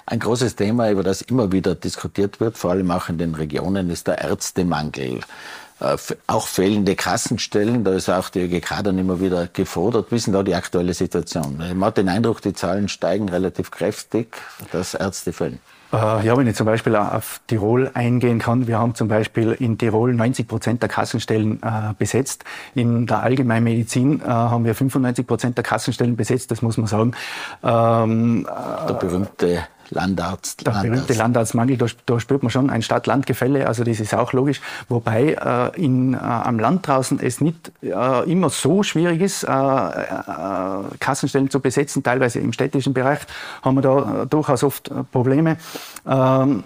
Ein 0.06 0.20
großes 0.20 0.56
Thema, 0.56 0.89
über 0.92 1.04
das 1.04 1.22
immer 1.22 1.51
wieder 1.51 1.75
diskutiert 1.75 2.39
wird, 2.39 2.58
vor 2.58 2.72
allem 2.72 2.92
auch 2.92 3.10
in 3.10 3.18
den 3.18 3.36
Regionen, 3.36 3.89
ist 3.89 4.08
der 4.08 4.20
Ärztemangel. 4.20 5.20
Äh, 5.79 5.98
auch 6.27 6.48
fehlende 6.48 6.95
Kassenstellen, 6.95 7.83
da 7.83 7.93
ist 7.93 8.09
auch 8.09 8.29
die 8.29 8.41
ÖGK 8.41 8.83
dann 8.83 8.98
immer 8.98 9.21
wieder 9.21 9.48
gefordert. 9.48 10.12
Wie 10.12 10.15
ist 10.15 10.27
denn 10.27 10.33
da 10.33 10.43
die 10.43 10.55
aktuelle 10.55 10.93
Situation? 10.93 11.57
Man 11.57 11.86
hat 11.86 11.98
den 11.98 12.09
Eindruck, 12.09 12.41
die 12.41 12.53
Zahlen 12.53 12.89
steigen 12.89 13.29
relativ 13.29 13.71
kräftig, 13.71 14.36
dass 14.71 14.93
Ärzte 14.93 15.31
fehlen. 15.31 15.59
Äh, 15.91 16.25
ja, 16.25 16.38
wenn 16.38 16.45
ich 16.45 16.55
zum 16.55 16.67
Beispiel 16.67 16.95
auf 16.95 17.41
Tirol 17.48 17.89
eingehen 17.93 18.38
kann, 18.39 18.67
wir 18.67 18.77
haben 18.77 18.93
zum 18.93 19.07
Beispiel 19.07 19.53
in 19.53 19.77
Tirol 19.77 20.13
90 20.13 20.48
Prozent 20.48 20.81
der 20.83 20.89
Kassenstellen 20.89 21.63
äh, 21.63 21.93
besetzt. 21.98 22.43
In 22.75 23.07
der 23.07 23.24
Allgemeinmedizin 23.24 24.21
äh, 24.21 24.25
haben 24.25 24.65
wir 24.65 24.75
95 24.75 25.25
Prozent 25.25 25.57
der 25.57 25.63
Kassenstellen 25.63 26.15
besetzt, 26.15 26.51
das 26.51 26.62
muss 26.62 26.77
man 26.77 26.86
sagen. 26.88 27.13
Ähm, 27.63 28.48
der 28.88 28.93
berühmte 28.93 29.63
Landarzt. 29.91 30.65
Der 30.65 30.74
Landarzt. 30.74 30.91
berühmte 30.91 31.13
Landarztmangel, 31.13 31.77
da, 31.77 31.86
da, 32.05 32.19
spürt 32.19 32.43
man 32.43 32.50
schon 32.50 32.69
ein 32.69 32.81
Stadt-Land-Gefälle, 32.81 33.67
also 33.67 33.84
das 33.84 34.00
ist 34.00 34.13
auch 34.13 34.34
logisch. 34.34 34.62
Wobei 34.88 35.34
äh, 35.34 35.84
in, 35.84 36.13
äh, 36.13 36.17
am 36.17 36.60
Land 36.60 36.88
draußen 36.88 37.19
es 37.19 37.41
nicht 37.41 37.72
äh, 37.81 38.31
immer 38.31 38.50
so 38.50 38.84
schwierig 38.84 39.22
ist, 39.22 39.43
äh, 39.43 39.50
äh, 39.50 40.98
Kassenstellen 41.00 41.50
zu 41.50 41.60
besetzen. 41.60 42.03
Teilweise 42.03 42.39
im 42.39 42.53
städtischen 42.53 42.93
Bereich 42.93 43.19
haben 43.62 43.75
wir 43.75 43.81
da 43.81 44.25
durchaus 44.29 44.63
oft 44.63 44.91
Probleme. 45.12 45.58
Ähm, 46.08 46.63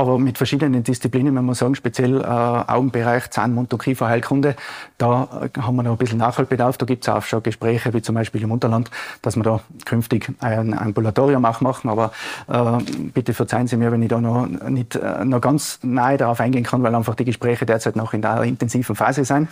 aber 0.00 0.18
mit 0.18 0.38
verschiedenen 0.38 0.82
Disziplinen, 0.82 1.36
wenn 1.36 1.44
man 1.44 1.54
sagen, 1.54 1.74
speziell 1.74 2.22
äh, 2.22 2.24
Augenbereich, 2.24 3.28
Zahn, 3.28 3.54
Mund- 3.54 3.70
und 3.74 3.82
Kieferheilkunde, 3.82 4.56
da 4.96 5.28
äh, 5.54 5.60
haben 5.60 5.76
wir 5.76 5.82
noch 5.82 5.92
ein 5.92 5.98
bisschen 5.98 6.16
Nachholbedarf. 6.16 6.78
Da 6.78 6.86
gibt 6.86 7.04
es 7.04 7.08
auch 7.10 7.22
schon 7.22 7.42
Gespräche, 7.42 7.92
wie 7.92 8.00
zum 8.00 8.14
Beispiel 8.14 8.42
im 8.42 8.50
Unterland, 8.50 8.90
dass 9.20 9.36
wir 9.36 9.42
da 9.42 9.60
künftig 9.84 10.32
ein 10.40 10.76
Ambulatorium 10.76 11.44
auch 11.44 11.60
machen. 11.60 11.90
Aber 11.90 12.12
äh, 12.48 12.78
bitte 13.12 13.34
verzeihen 13.34 13.66
Sie 13.66 13.76
mir, 13.76 13.92
wenn 13.92 14.00
ich 14.00 14.08
da 14.08 14.22
noch 14.22 14.46
nicht 14.46 14.96
äh, 14.96 15.22
noch 15.26 15.42
ganz 15.42 15.80
nahe 15.82 16.16
darauf 16.16 16.40
eingehen 16.40 16.64
kann, 16.64 16.82
weil 16.82 16.94
einfach 16.94 17.14
die 17.14 17.26
Gespräche 17.26 17.66
derzeit 17.66 17.94
noch 17.94 18.14
in 18.14 18.22
der 18.22 18.42
intensiven 18.44 18.96
Phase 18.96 19.26
sind. 19.26 19.48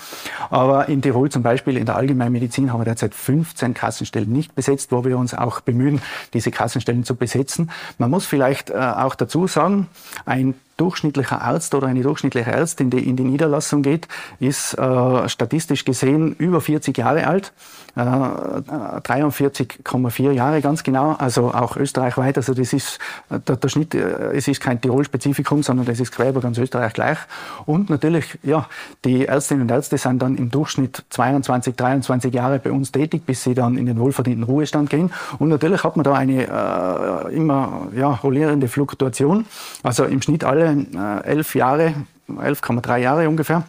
Aber 0.48 0.88
in 0.88 1.02
Tirol 1.02 1.28
zum 1.30 1.42
Beispiel 1.42 1.76
in 1.76 1.84
der 1.84 1.96
Allgemeinmedizin 1.96 2.72
haben 2.72 2.80
wir 2.80 2.86
derzeit 2.86 3.14
15 3.14 3.74
Kassenstellen 3.74 4.32
nicht 4.32 4.54
besetzt, 4.54 4.92
wo 4.92 5.04
wir 5.04 5.18
uns 5.18 5.34
auch 5.34 5.60
bemühen, 5.60 6.00
diese 6.32 6.50
Kassenstellen 6.50 7.04
zu 7.04 7.16
besetzen. 7.16 7.70
Man 7.98 8.08
muss 8.10 8.24
vielleicht 8.24 8.70
äh, 8.70 8.76
auch 8.76 9.14
dazu 9.14 9.46
sagen, 9.46 9.88
ein 10.24 10.37
ein 10.38 10.54
durchschnittlicher 10.78 11.42
Arzt 11.42 11.74
oder 11.74 11.88
eine 11.88 12.02
durchschnittliche 12.02 12.50
Ärztin, 12.50 12.88
die 12.88 13.06
in 13.06 13.16
die 13.16 13.24
Niederlassung 13.24 13.82
geht, 13.82 14.08
ist 14.40 14.78
äh, 14.78 15.28
statistisch 15.28 15.84
gesehen 15.84 16.34
über 16.38 16.60
40 16.60 16.96
Jahre 16.96 17.26
alt, 17.26 17.52
äh, 17.96 18.00
43,4 18.00 20.32
Jahre 20.32 20.62
ganz 20.62 20.82
genau, 20.82 21.16
also 21.18 21.52
auch 21.52 21.76
österreichweit. 21.76 22.36
Also 22.36 22.54
das 22.54 22.72
ist 22.72 22.98
der, 23.28 23.56
der 23.56 23.68
Schnitt, 23.68 23.94
äh, 23.94 24.36
es 24.36 24.48
ist 24.48 24.60
kein 24.60 24.80
Tirol-Spezifikum, 24.80 25.62
sondern 25.62 25.84
das 25.84 26.00
ist 26.00 26.12
quer 26.12 26.30
über 26.30 26.40
ganz 26.40 26.58
Österreich 26.58 26.92
gleich. 26.92 27.18
Und 27.66 27.90
natürlich, 27.90 28.38
ja, 28.42 28.66
die 29.04 29.26
Ärztinnen 29.26 29.62
und 29.62 29.70
Ärzte 29.70 29.98
sind 29.98 30.22
dann 30.22 30.36
im 30.36 30.50
Durchschnitt 30.50 31.04
22, 31.10 31.74
23 31.74 32.32
Jahre 32.32 32.60
bei 32.60 32.70
uns 32.70 32.92
tätig, 32.92 33.26
bis 33.26 33.42
sie 33.42 33.54
dann 33.54 33.76
in 33.76 33.86
den 33.86 33.98
wohlverdienten 33.98 34.44
Ruhestand 34.44 34.90
gehen. 34.90 35.10
Und 35.40 35.48
natürlich 35.48 35.82
hat 35.82 35.96
man 35.96 36.04
da 36.04 36.14
eine 36.14 36.46
äh, 36.46 37.34
immer 37.34 37.88
ja, 37.96 38.10
rollierende 38.10 38.68
Fluktuation. 38.68 39.46
Also 39.82 40.04
im 40.04 40.22
Schnitt 40.22 40.44
alle 40.44 40.67
äh, 40.74 41.24
elf 41.24 41.54
Jahre, 41.54 41.94
11,3 42.28 42.98
Jahre 42.98 43.28
ungefähr, 43.28 43.64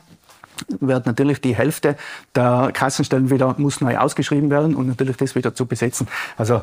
wird 0.80 1.06
natürlich 1.06 1.42
die 1.42 1.56
Hälfte 1.56 1.96
der 2.36 2.72
Kassenstellen 2.74 3.30
wieder 3.30 3.56
muss 3.58 3.82
neu 3.82 3.98
ausgeschrieben 3.98 4.50
werden 4.50 4.76
und 4.76 4.88
natürlich 4.88 5.18
das 5.18 5.36
wieder 5.36 5.56
zu 5.56 5.66
besetzen. 5.66 6.08
Also 6.38 6.62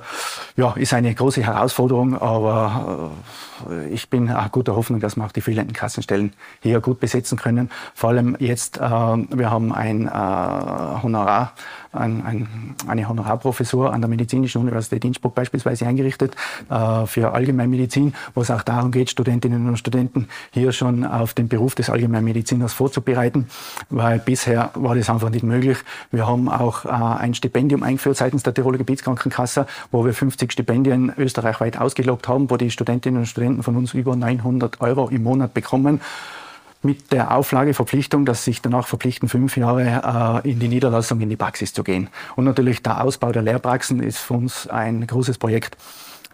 ja, 0.57 0.73
ist 0.76 0.93
eine 0.95 1.14
große 1.14 1.43
Herausforderung, 1.43 2.21
aber 2.21 3.11
äh, 3.55 3.55
ich 3.90 4.10
bin 4.10 4.30
auch 4.30 4.50
guter 4.52 4.76
Hoffnung, 4.76 5.00
dass 5.00 5.16
wir 5.16 5.25
auch 5.25 5.32
die 5.32 5.40
fehlenden 5.40 5.75
Kassenstellen 5.75 6.32
hier 6.60 6.80
gut 6.80 7.00
besetzen 7.00 7.38
können. 7.38 7.70
Vor 7.94 8.10
allem 8.10 8.36
jetzt, 8.38 8.78
äh, 8.78 8.80
wir 8.80 9.50
haben 9.50 9.72
ein 9.72 10.06
äh, 10.06 11.02
Honorar 11.02 11.52
ein, 11.96 12.25
ein, 12.25 12.75
eine 12.86 13.08
Honorarprofessur 13.08 13.92
an 13.92 14.00
der 14.00 14.08
Medizinischen 14.08 14.60
Universität 14.60 15.04
Innsbruck 15.04 15.34
beispielsweise 15.34 15.86
eingerichtet 15.86 16.36
äh, 16.70 17.06
für 17.06 17.32
Allgemeinmedizin, 17.32 18.14
wo 18.34 18.42
es 18.42 18.50
auch 18.50 18.62
darum 18.62 18.90
geht, 18.90 19.10
Studentinnen 19.10 19.66
und 19.68 19.76
Studenten 19.78 20.28
hier 20.50 20.72
schon 20.72 21.04
auf 21.04 21.34
den 21.34 21.48
Beruf 21.48 21.75
des 21.75 21.90
Allgemeinmediziners 21.90 22.72
vorzubereiten, 22.72 23.46
weil 23.90 24.18
bisher 24.18 24.70
war 24.75 24.94
das 24.94 25.10
einfach 25.10 25.30
nicht 25.30 25.42
möglich. 25.42 25.78
Wir 26.10 26.26
haben 26.26 26.48
auch 26.48 26.84
ein 26.84 27.34
Stipendium 27.34 27.82
eingeführt 27.82 28.16
seitens 28.16 28.42
der 28.42 28.54
Tiroler 28.54 28.78
Gebietskrankenkasse, 28.78 29.66
wo 29.90 30.04
wir 30.04 30.12
50 30.12 30.52
Stipendien 30.52 31.12
österreichweit 31.16 31.78
ausgelobt 31.78 32.28
haben, 32.28 32.50
wo 32.50 32.56
die 32.56 32.70
Studentinnen 32.70 33.20
und 33.20 33.26
Studenten 33.26 33.46
von 33.62 33.76
uns 33.76 33.95
über 33.95 34.17
900 34.17 34.81
Euro 34.81 35.09
im 35.09 35.23
Monat 35.23 35.55
bekommen 35.55 36.00
mit 36.83 37.12
der 37.12 37.35
Auflage, 37.37 37.75
Verpflichtung, 37.75 38.25
dass 38.25 38.45
sich 38.45 38.62
danach 38.62 38.87
verpflichten, 38.87 39.29
fünf 39.29 39.57
Jahre 39.57 40.43
äh, 40.45 40.50
in 40.50 40.61
die 40.61 40.69
Niederlassung, 40.69 41.21
in 41.21 41.29
die 41.29 41.37
Praxis 41.37 41.73
zu 41.73 41.83
gehen. 41.83 42.09
Und 42.37 42.45
natürlich 42.45 42.83
der 42.83 43.03
Ausbau 43.03 43.33
der 43.33 43.43
Lehrpraxen 43.43 44.00
ist 44.00 44.19
für 44.19 44.35
uns 44.35 44.69
ein 44.69 45.07
großes 45.07 45.38
Projekt, 45.38 45.76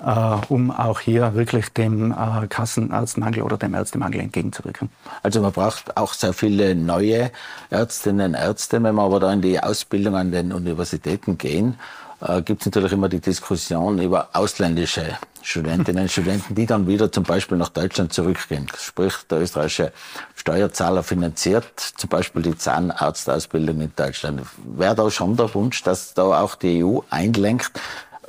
äh, 0.05 0.37
um 0.49 0.71
auch 0.71 1.01
hier 1.01 1.35
wirklich 1.35 1.71
dem 1.71 2.13
äh, 2.13 2.47
Kassenarztmangel 2.49 3.43
oder 3.43 3.57
dem 3.57 3.75
Ärztemangel 3.75 4.21
entgegenzuwirken. 4.21 4.91
Also 5.23 5.41
man 5.41 5.53
braucht 5.53 5.97
auch 5.97 6.13
sehr 6.13 6.33
viele 6.33 6.75
neue 6.75 7.31
Ärztinnen 7.71 8.35
und 8.35 8.35
Ärzte, 8.35 8.83
wenn 8.83 8.95
wir 8.95 9.03
aber 9.03 9.21
da 9.21 9.33
in 9.33 9.41
die 9.41 9.61
Ausbildung 9.61 10.17
an 10.17 10.33
den 10.33 10.53
Universitäten 10.53 11.39
gehen 11.39 11.79
äh, 12.23 12.43
gibt 12.43 12.61
es 12.63 12.67
natürlich 12.67 12.93
immer 12.93 13.09
die 13.09 13.21
Diskussion 13.21 14.01
über 14.01 14.29
ausländische 14.33 15.19
Studentinnen 15.43 16.05
und 16.05 16.11
Studenten, 16.11 16.55
die 16.55 16.67
dann 16.67 16.87
wieder 16.87 17.11
zum 17.11 17.25
Beispiel 17.25 17.59
nach 17.59 17.71
Deutschland 17.71 18.13
zurückgehen. 18.13 18.69
Sprich, 18.79 19.15
der 19.29 19.41
österreichische 19.41 19.93
Steuerzahler 20.37 21.03
finanziert 21.03 21.81
zum 21.97 22.09
Beispiel 22.09 22.43
die 22.43 22.57
Zahnarztausbildung 22.57 23.81
in 23.81 23.93
Deutschland. 23.97 24.43
Wäre 24.65 24.95
da 24.95 25.11
schon 25.11 25.37
der 25.37 25.53
Wunsch, 25.55 25.83
dass 25.83 26.15
da 26.15 26.41
auch 26.41 26.55
die 26.55 26.85
EU 26.85 27.01
einlenkt, 27.11 27.73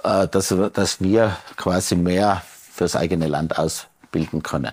äh, 0.03 0.27
dass, 0.27 0.53
dass 0.73 1.01
wir 1.01 1.38
quasi 1.55 1.95
mehr 1.95 2.41
fürs 2.73 2.95
eigene 2.95 3.27
Land 3.27 3.57
ausbilden 3.59 4.41
können? 4.41 4.71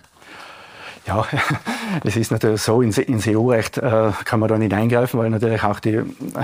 Ja, 1.06 1.24
es 2.04 2.16
ist 2.16 2.30
natürlich 2.30 2.60
so, 2.60 2.82
ins, 2.82 2.98
EU-Recht 3.26 3.78
äh, 3.78 4.10
kann 4.24 4.38
man 4.38 4.48
da 4.48 4.58
nicht 4.58 4.74
eingreifen, 4.74 5.18
weil 5.18 5.30
natürlich 5.30 5.62
auch 5.64 5.80
die, 5.80 6.00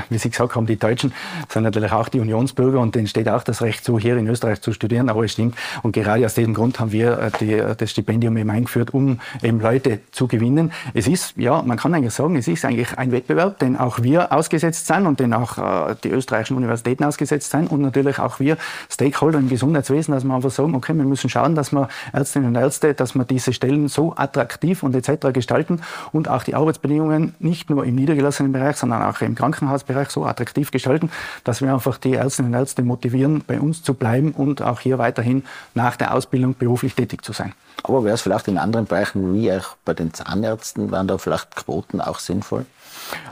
wie 0.09 0.19
Sie 0.19 0.31
gesagt 0.31 0.57
haben, 0.57 0.67
die 0.67 0.77
Deutschen 0.77 1.13
sind 1.49 1.63
natürlich 1.63 1.93
auch 1.93 2.09
die 2.09 2.21
Unionsbürger 2.21 2.81
und 2.81 2.95
denen 2.95 3.07
steht 3.07 3.29
auch 3.29 3.43
das 3.43 3.61
Recht 3.61 3.85
zu, 3.85 3.99
hier 3.99 4.17
in 4.17 4.27
Österreich 4.27 4.63
zu 4.63 4.73
studieren, 4.73 5.11
aber 5.11 5.25
es 5.25 5.33
stimmt. 5.33 5.57
Und 5.83 5.93
gerade 5.93 6.25
aus 6.25 6.35
diesem 6.35 6.55
Grund 6.55 6.81
haben 6.81 6.91
wir 6.91 7.19
äh, 7.19 7.31
die, 7.39 7.63
das 7.77 7.91
Stipendium 7.91 8.37
eben 8.39 8.49
eingeführt, 8.49 8.95
um 8.95 9.21
eben 9.43 9.61
Leute 9.61 10.01
zu 10.11 10.27
gewinnen. 10.27 10.73
Es 10.95 11.07
ist, 11.07 11.37
ja, 11.37 11.61
man 11.61 11.77
kann 11.77 11.93
eigentlich 11.93 12.15
sagen, 12.15 12.37
es 12.37 12.49
ist 12.49 12.65
eigentlich 12.65 12.97
ein 12.97 13.13
Wettbewerb, 13.13 13.59
den 13.59 13.77
auch 13.77 14.03
wir 14.03 14.33
ausgesetzt 14.33 14.87
sind 14.87 15.07
und 15.07 15.21
den 15.21 15.35
auch 15.35 15.59
äh, 15.91 15.97
die 16.03 16.11
österreichischen 16.11 16.57
Universitäten 16.57 17.05
ausgesetzt 17.05 17.51
sind 17.51 17.71
und 17.71 17.83
natürlich 17.83 18.19
auch 18.19 18.41
wir 18.41 18.57
Stakeholder 18.91 19.39
im 19.39 19.51
Gesundheitswesen, 19.51 20.15
dass 20.15 20.25
wir 20.25 20.35
einfach 20.35 20.51
sagen, 20.51 20.75
okay, 20.75 20.95
wir 20.95 21.05
müssen 21.05 21.29
schauen, 21.29 21.55
dass 21.55 21.73
wir 21.73 21.89
Ärztinnen 22.15 22.49
und 22.49 22.55
Ärzte, 22.57 22.95
dass 22.95 23.15
wir 23.15 23.25
diese 23.25 23.53
Stellen 23.53 23.89
so 23.89 24.15
attraktiv 24.17 24.46
attraktiv 24.47 24.83
und 24.83 24.95
etc. 24.95 25.33
gestalten 25.33 25.83
und 26.13 26.29
auch 26.29 26.45
die 26.45 26.55
Arbeitsbedingungen 26.55 27.35
nicht 27.39 27.69
nur 27.69 27.85
im 27.85 27.97
niedergelassenen 27.97 28.53
Bereich, 28.53 28.77
sondern 28.77 29.03
auch 29.03 29.21
im 29.21 29.35
Krankenhausbereich 29.35 30.11
so 30.11 30.25
attraktiv 30.25 30.71
gestalten, 30.71 31.11
dass 31.45 31.61
wir 31.61 31.73
einfach 31.73 31.99
die 31.99 32.15
Ärztinnen 32.15 32.55
und 32.55 32.59
Ärzte 32.59 32.83
motivieren, 32.83 33.43
bei 33.47 33.61
uns 33.61 33.83
zu 33.83 33.95
bleiben 33.95 34.33
und 34.33 34.63
auch 34.63 34.81
hier 34.81 34.99
weiterhin 34.99 35.45
nach 35.75 35.97
der 35.97 36.15
Ausbildung 36.15 36.55
beruflich 36.57 36.95
tätig 36.95 37.25
zu 37.25 37.33
sein. 37.33 37.53
Aber 37.83 38.05
wäre 38.05 38.15
es 38.15 38.23
vielleicht 38.23 38.49
in 38.49 38.59
anderen 38.59 38.87
Bereichen 38.87 39.35
wie 39.35 39.53
auch 39.53 39.77
bei 39.85 39.95
den 39.95 40.15
Zahnärzten, 40.15 40.91
wären 40.91 41.09
da 41.09 41.19
vielleicht 41.19 41.57
Quoten 41.57 42.01
auch 42.01 42.19
sinnvoll? 42.19 42.65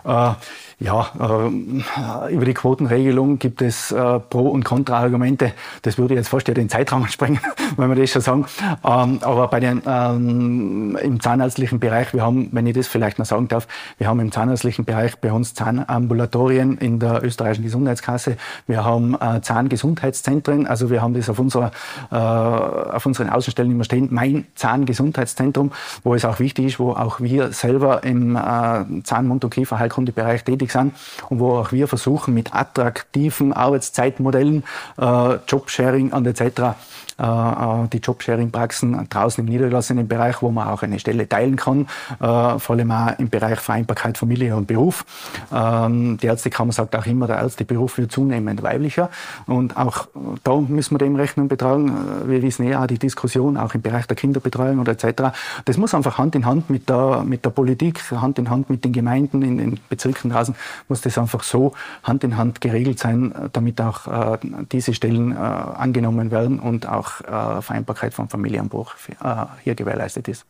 Äh, 0.04 0.32
ja, 0.80 1.06
äh, 1.20 2.34
über 2.34 2.44
die 2.44 2.54
Quotenregelung 2.54 3.38
gibt 3.38 3.62
es 3.62 3.92
äh, 3.92 4.18
Pro- 4.18 4.48
und 4.48 4.64
Kontra-Argumente. 4.64 5.52
Das 5.82 5.98
würde 5.98 6.14
jetzt 6.14 6.28
fast 6.28 6.48
ja 6.48 6.54
den 6.54 6.68
Zeitraum 6.68 7.06
sprengen, 7.08 7.40
wenn 7.76 7.88
wir 7.88 7.96
das 7.96 8.10
schon 8.10 8.22
sagen. 8.22 8.46
Ähm, 8.84 9.18
aber 9.22 9.48
bei 9.48 9.60
den, 9.60 9.82
ähm, 9.86 10.98
im 11.00 11.20
zahnärztlichen 11.20 11.78
Bereich, 11.78 12.12
wir 12.12 12.22
haben, 12.22 12.48
wenn 12.52 12.66
ich 12.66 12.74
das 12.74 12.88
vielleicht 12.88 13.18
noch 13.18 13.26
sagen 13.26 13.48
darf, 13.48 13.68
wir 13.98 14.08
haben 14.08 14.20
im 14.20 14.32
zahnärztlichen 14.32 14.84
Bereich 14.84 15.16
bei 15.18 15.32
uns 15.32 15.54
Zahnambulatorien 15.54 16.78
in 16.78 16.98
der 16.98 17.22
österreichischen 17.22 17.64
Gesundheitskasse. 17.64 18.36
Wir 18.66 18.84
haben 18.84 19.14
äh, 19.20 19.40
Zahngesundheitszentren. 19.40 20.66
Also 20.66 20.90
wir 20.90 21.02
haben 21.02 21.14
das 21.14 21.28
auf, 21.30 21.38
unserer, 21.38 21.70
äh, 22.10 22.16
auf 22.16 23.06
unseren 23.06 23.30
Außenstellen 23.30 23.70
immer 23.70 23.84
stehen. 23.84 24.08
Mein 24.10 24.46
Zahngesundheitszentrum, 24.54 25.72
wo 26.02 26.14
es 26.14 26.24
auch 26.24 26.40
wichtig 26.40 26.66
ist, 26.66 26.80
wo 26.80 26.92
auch 26.92 27.20
wir 27.20 27.52
selber 27.52 28.02
im 28.04 28.36
äh, 28.36 29.02
Zahn-, 29.04 29.28
Mund- 29.28 29.44
und 29.44 29.50
Kieferheilkundebereich 29.50 30.44
tätig 30.44 30.63
tätig 30.64 30.72
sind 30.72 30.94
und 31.28 31.40
wo 31.40 31.58
auch 31.58 31.72
wir 31.72 31.88
versuchen, 31.88 32.34
mit 32.34 32.54
attraktiven 32.54 33.52
Arbeitszeitmodellen, 33.52 34.64
äh, 34.98 35.34
Jobsharing 35.48 36.12
und 36.12 36.26
etc. 36.26 36.76
Äh, 37.18 37.24
äh, 37.24 37.88
die 37.92 37.98
Jobsharing-Praxen 37.98 39.08
draußen 39.08 39.44
im 39.44 39.50
niedergelassenen 39.50 40.08
Bereich, 40.08 40.42
wo 40.42 40.50
man 40.50 40.68
auch 40.68 40.82
eine 40.82 40.98
Stelle 40.98 41.28
teilen 41.28 41.56
kann, 41.56 41.86
äh, 42.20 42.58
vor 42.58 42.70
allem 42.70 42.90
auch 42.90 43.18
im 43.18 43.28
Bereich 43.28 43.60
Vereinbarkeit 43.60 44.18
Familie 44.18 44.56
und 44.56 44.66
Beruf. 44.66 45.04
Ähm, 45.52 46.18
die 46.18 46.26
Ärztekammer 46.26 46.72
sagt 46.72 46.96
auch 46.96 47.06
immer, 47.06 47.26
der 47.26 47.38
Ärzteberuf 47.38 47.98
wird 47.98 48.10
zunehmend 48.10 48.62
weiblicher 48.62 49.10
und 49.46 49.76
auch 49.76 50.08
da 50.42 50.56
müssen 50.56 50.94
wir 50.94 50.98
dem 50.98 51.16
Rechnung 51.16 51.46
betragen. 51.46 51.92
Wir 52.26 52.42
wissen 52.42 52.66
ja 52.66 52.82
auch 52.82 52.86
die 52.86 52.98
Diskussion, 52.98 53.56
auch 53.56 53.74
im 53.74 53.82
Bereich 53.82 54.06
der 54.06 54.16
Kinderbetreuung 54.16 54.80
oder 54.80 54.92
etc. 54.92 55.34
Das 55.64 55.76
muss 55.76 55.94
einfach 55.94 56.18
Hand 56.18 56.34
in 56.34 56.46
Hand 56.46 56.70
mit 56.70 56.88
der, 56.88 57.22
mit 57.24 57.44
der 57.44 57.50
Politik, 57.50 58.00
Hand 58.10 58.38
in 58.38 58.50
Hand 58.50 58.70
mit 58.70 58.84
den 58.84 58.92
Gemeinden 58.92 59.42
in 59.42 59.58
den 59.58 59.80
Bezirken 59.88 60.30
draußen, 60.30 60.54
muss 60.88 61.00
das 61.02 61.16
einfach 61.18 61.42
so 61.44 61.74
Hand 62.02 62.24
in 62.24 62.36
Hand 62.36 62.60
geregelt 62.60 62.98
sein, 62.98 63.32
damit 63.52 63.80
auch 63.80 64.38
diese 64.72 64.94
Stellen 64.94 65.36
angenommen 65.36 66.30
werden 66.30 66.58
und 66.58 66.88
auch 66.88 67.03
auch 67.04 67.58
äh, 67.58 67.62
Vereinbarkeit 67.62 68.14
von 68.14 68.28
Familienbruch 68.28 68.94
äh, 69.22 69.46
hier 69.62 69.74
gewährleistet 69.74 70.28
ist. 70.28 70.44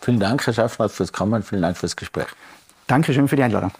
Vielen 0.00 0.20
Dank, 0.20 0.46
Herr 0.46 0.54
Schaffner, 0.54 0.88
fürs 0.88 1.12
Kommen. 1.12 1.42
Vielen 1.42 1.62
Dank 1.62 1.76
fürs 1.76 1.94
Gespräch. 1.96 2.26
Dankeschön 2.86 3.28
für 3.28 3.36
die 3.36 3.42
Einladung. 3.42 3.72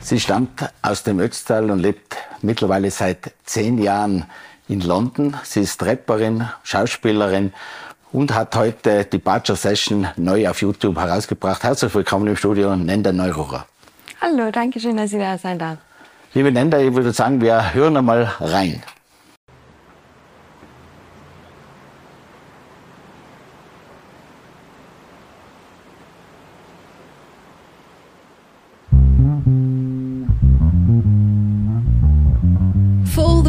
Sie 0.00 0.18
stammt 0.18 0.68
aus 0.82 1.02
dem 1.02 1.20
Ötztal 1.20 1.70
und 1.70 1.78
lebt 1.78 2.16
mittlerweile 2.42 2.90
seit 2.90 3.32
zehn 3.44 3.78
Jahren 3.78 4.24
in 4.68 4.80
London. 4.80 5.36
Sie 5.44 5.60
ist 5.60 5.82
Rapperin, 5.84 6.48
Schauspielerin 6.64 7.52
und 8.12 8.34
hat 8.34 8.54
heute 8.56 9.04
die 9.04 9.18
Butcher 9.18 9.56
Session 9.56 10.08
neu 10.16 10.48
auf 10.48 10.60
YouTube 10.60 10.96
herausgebracht. 10.96 11.62
Herzlich 11.62 11.94
willkommen 11.94 12.26
im 12.26 12.36
Studio, 12.36 12.74
Nenda 12.76 13.12
Neururer. 13.12 13.66
Hallo, 14.20 14.50
danke 14.50 14.80
schön, 14.80 14.96
dass 14.96 15.10
Sie 15.10 15.18
da 15.18 15.38
sein 15.38 15.58
darf. 15.58 15.78
Liebe 16.34 16.50
Nenda, 16.50 16.78
ich 16.78 16.94
würde 16.94 17.12
sagen, 17.12 17.40
wir 17.40 17.74
hören 17.74 17.96
einmal 17.96 18.32
rein. 18.40 18.82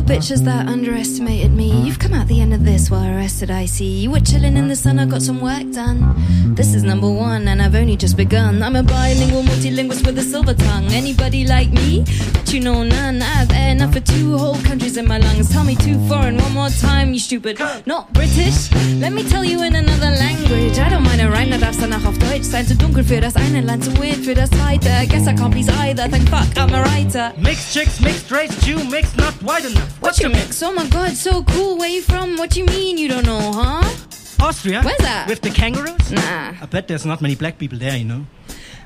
Bitches 0.06 0.44
that 0.44 0.68
underestimated 0.68 1.52
me. 1.52 1.72
You've 1.82 2.00
come 2.00 2.14
out 2.14 2.28
the 2.28 2.42
end 2.42 2.54
of 2.54 2.66
this 2.66 2.92
while 2.92 3.06
arrested 3.06 3.50
I 3.50 3.66
see. 3.66 4.02
You 4.02 4.12
were 4.12 4.20
chilling 4.20 4.58
in 4.58 4.68
the 4.68 4.76
sun, 4.76 5.00
I 5.00 5.06
got 5.06 5.22
some 5.22 5.40
work 5.40 5.72
done. 5.72 6.56
This 6.56 6.74
is 6.74 6.84
number 6.84 7.10
one, 7.10 7.48
and 7.48 7.62
I've 7.62 7.76
only 7.76 7.96
just 7.96 8.18
begun. 8.18 8.62
I'm 8.62 8.76
a 8.76 8.84
bilingual 8.84 9.44
multilingualist 9.44 10.06
with 10.06 10.18
a 10.18 10.22
silver 10.22 10.54
tongue. 10.54 10.86
Anybody 10.92 11.48
like 11.48 11.72
me? 11.72 12.04
But 12.34 12.54
you 12.54 12.60
know 12.60 12.84
none. 12.84 13.22
I 13.22 13.26
have 13.26 13.52
air 13.52 13.72
enough 13.72 13.94
for 13.94 14.02
two 14.02 14.38
whole 14.38 14.62
countries 14.64 14.98
in 14.98 15.08
my 15.08 15.18
lungs. 15.18 15.50
Tell 15.52 15.64
me 15.64 15.76
two 15.76 15.98
foreign 16.08 16.38
one 16.38 16.54
more 16.54 16.70
time, 16.70 17.14
you 17.14 17.20
stupid. 17.20 17.60
Not 17.86 18.12
British. 18.14 18.72
Let 19.00 19.14
me 19.14 19.24
tell 19.24 19.44
you 19.44 19.64
in 19.64 19.76
another 19.76 20.12
language. 20.12 20.78
I 20.80 20.90
don't 20.90 21.04
mind 21.04 21.22
a 21.22 21.30
rhyme, 21.30 21.50
da 21.50 21.58
darf's 21.58 21.82
auf 21.82 22.18
Deutsch 22.20 22.44
sein. 22.44 22.68
Zu 22.68 22.76
dunkel 22.76 23.04
für 23.04 23.22
das 23.22 23.36
eine 23.36 23.62
Land, 23.62 23.86
zu 23.86 23.92
weird 23.98 24.18
für 24.18 24.36
das 24.36 24.50
zweite. 24.50 24.90
Guess 25.08 25.28
I 25.28 25.34
can't 25.34 25.52
please 25.52 25.70
either. 25.70 26.10
Thank 26.10 26.30
fuck, 26.30 26.48
I'm 26.58 26.74
a 26.74 26.84
writer. 26.84 27.34
Mixed 27.38 27.74
chicks, 27.74 28.00
mixed 28.00 28.32
race, 28.32 28.56
Jew, 28.66 28.84
mixed 28.90 29.18
not 29.18 29.34
white 29.42 29.66
enough. 29.66 29.93
What 30.00 30.20
you 30.20 30.30
mix? 30.30 30.62
Oh 30.62 30.72
my 30.74 30.88
god, 30.88 31.12
so 31.14 31.44
cool. 31.44 31.78
Where 31.78 31.90
you 31.90 32.02
from? 32.02 32.38
What 32.38 32.56
you 32.56 32.66
mean 32.66 32.98
you 32.98 33.08
don't 33.08 33.26
know, 33.26 33.40
huh? 33.54 33.84
Austria? 34.42 34.82
Where's 34.84 34.98
that? 35.00 35.28
With 35.28 35.42
the 35.42 35.50
kangaroos? 35.50 36.12
Nah. 36.12 36.54
I 36.62 36.66
bet 36.70 36.88
there's 36.88 37.06
not 37.06 37.22
many 37.22 37.36
black 37.36 37.58
people 37.58 37.78
there, 37.80 37.96
you 37.98 38.06
know. 38.06 38.26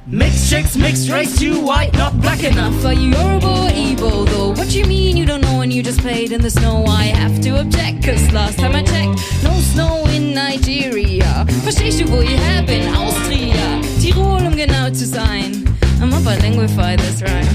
Mixed 0.06 0.50
chicks, 0.50 0.78
mixed 0.78 1.10
race, 1.10 1.42
you 1.42 1.60
white, 1.60 1.94
not 1.94 2.22
black 2.22 2.42
enough. 2.44 2.86
Are 2.86 2.94
you 2.94 3.10
Yoruba 3.12 3.48
or 3.48 3.70
Igbo 3.72 4.26
though? 4.30 4.50
What 4.52 4.74
you 4.74 4.86
mean 4.86 5.18
you 5.18 5.26
don't 5.26 5.42
know 5.42 5.60
and 5.62 5.74
you 5.74 5.84
just 5.84 6.00
played 6.00 6.32
in 6.32 6.40
the 6.42 6.50
snow? 6.50 6.86
I 6.86 7.06
have 7.08 7.42
to 7.42 7.60
object, 7.60 8.06
cause 8.06 8.32
last 8.32 8.58
time 8.58 8.74
I 8.74 8.84
checked, 8.84 9.20
no 9.44 9.52
snow 9.60 10.06
in 10.08 10.34
Nigeria. 10.34 11.46
Verstehst 11.66 12.00
du, 12.00 12.06
wo 12.10 12.22
ihr 12.22 12.38
her 12.40 12.64
bin? 12.66 12.88
Austria, 12.96 13.82
Tirol, 14.00 14.46
um 14.48 14.56
genau 14.56 14.90
zu 14.94 15.06
sein. 15.06 15.66
I'm 16.00 16.14
up 16.14 16.26
I 16.26 16.38
linguify 16.38 16.96
this 16.96 17.22
rhyme. 17.22 17.48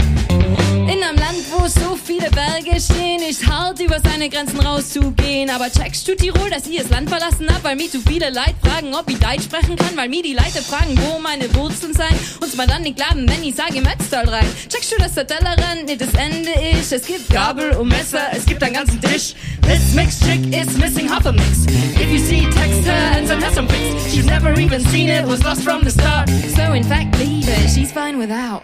In 0.90 1.02
einem 1.02 1.16
Land, 1.16 1.41
so 1.68 1.96
viele 1.96 2.28
Berge 2.30 2.80
stehen, 2.80 3.20
ist 3.28 3.46
hart, 3.46 3.80
über 3.80 4.00
seine 4.00 4.28
Grenzen 4.28 4.60
rauszugehen. 4.60 5.50
Aber 5.50 5.70
checkst 5.70 6.06
du 6.08 6.16
Tirol, 6.16 6.50
dass 6.50 6.66
ich 6.66 6.78
das 6.78 6.90
Land 6.90 7.08
verlassen 7.08 7.46
hab, 7.52 7.62
weil 7.62 7.76
mir 7.76 7.90
zu 7.90 8.00
viele 8.00 8.30
Leute 8.30 8.54
fragen, 8.64 8.94
ob 8.94 9.08
ich 9.08 9.18
Deutsch 9.18 9.44
sprechen 9.44 9.76
kann, 9.76 9.96
weil 9.96 10.08
mir 10.08 10.22
die 10.22 10.32
Leute 10.32 10.62
fragen, 10.62 10.98
wo 10.98 11.18
meine 11.20 11.52
Wurzeln 11.54 11.94
sein. 11.94 12.14
Uns 12.40 12.56
mal 12.56 12.66
dann 12.66 12.82
nicht 12.82 12.96
glauben, 12.96 13.28
wenn 13.28 13.42
ich 13.44 13.54
sage 13.54 13.80
Metztal 13.80 14.28
rein. 14.28 14.46
Checkst 14.68 14.92
du, 14.92 14.96
dass 14.96 15.14
der 15.14 15.26
Tellerrand 15.26 15.86
nicht 15.86 16.00
das 16.00 16.12
Ende 16.14 16.50
ist? 16.78 16.92
Es 16.92 17.06
gibt 17.06 17.28
Gabel 17.30 17.72
und 17.72 17.88
Messer, 17.88 18.26
es 18.32 18.44
gibt 18.44 18.62
einen 18.62 18.74
ganzen 18.74 19.00
Tisch. 19.00 19.34
This 19.62 19.94
mixed 19.94 20.22
chick 20.24 20.40
is 20.54 20.76
missing 20.78 21.08
half 21.08 21.26
a 21.26 21.32
mix. 21.32 21.66
If 21.94 22.10
you 22.10 22.18
see, 22.18 22.42
text 22.50 22.84
her 22.86 23.16
and 23.16 23.28
send 23.28 23.42
her 23.42 23.52
some 23.52 23.68
pics. 23.68 24.12
She's 24.12 24.26
never 24.26 24.52
even 24.58 24.80
seen 24.88 25.08
it, 25.08 25.24
was 25.26 25.42
lost 25.44 25.62
from 25.62 25.82
the 25.82 25.90
start. 25.90 26.28
So 26.56 26.72
in 26.72 26.84
fact, 26.84 27.18
leave 27.18 27.44
her, 27.44 27.68
she's 27.68 27.92
fine 27.92 28.18
without. 28.18 28.62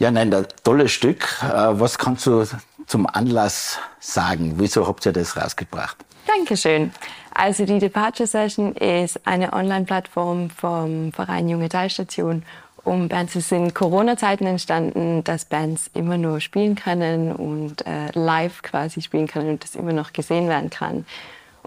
Ja, 0.00 0.10
nein, 0.10 0.32
ein 0.32 0.46
tolles 0.64 0.92
Stück. 0.92 1.28
Äh, 1.42 1.78
was 1.78 1.98
kannst 1.98 2.26
du 2.26 2.42
zum 2.86 3.06
Anlass 3.06 3.78
sagen? 4.00 4.54
Wieso 4.56 4.86
habt 4.88 5.04
ihr 5.04 5.12
das 5.12 5.36
rausgebracht? 5.36 5.98
Dankeschön. 6.26 6.90
Also 7.34 7.66
die 7.66 7.78
Departure 7.78 8.26
Session 8.26 8.74
ist 8.76 9.20
eine 9.26 9.52
Online-Plattform 9.52 10.48
vom 10.48 11.12
Verein 11.12 11.50
Junge 11.50 11.68
Teilstation. 11.68 12.44
Um 12.82 13.08
Bands 13.08 13.34
es 13.34 13.50
sind 13.50 13.74
Corona-Zeiten 13.74 14.46
entstanden, 14.46 15.22
dass 15.22 15.44
Bands 15.44 15.90
immer 15.92 16.16
nur 16.16 16.40
spielen 16.40 16.76
können 16.76 17.30
und 17.32 17.86
äh, 17.86 18.10
live 18.14 18.62
quasi 18.62 19.02
spielen 19.02 19.26
können 19.26 19.50
und 19.50 19.64
das 19.64 19.74
immer 19.74 19.92
noch 19.92 20.14
gesehen 20.14 20.48
werden 20.48 20.70
kann. 20.70 21.04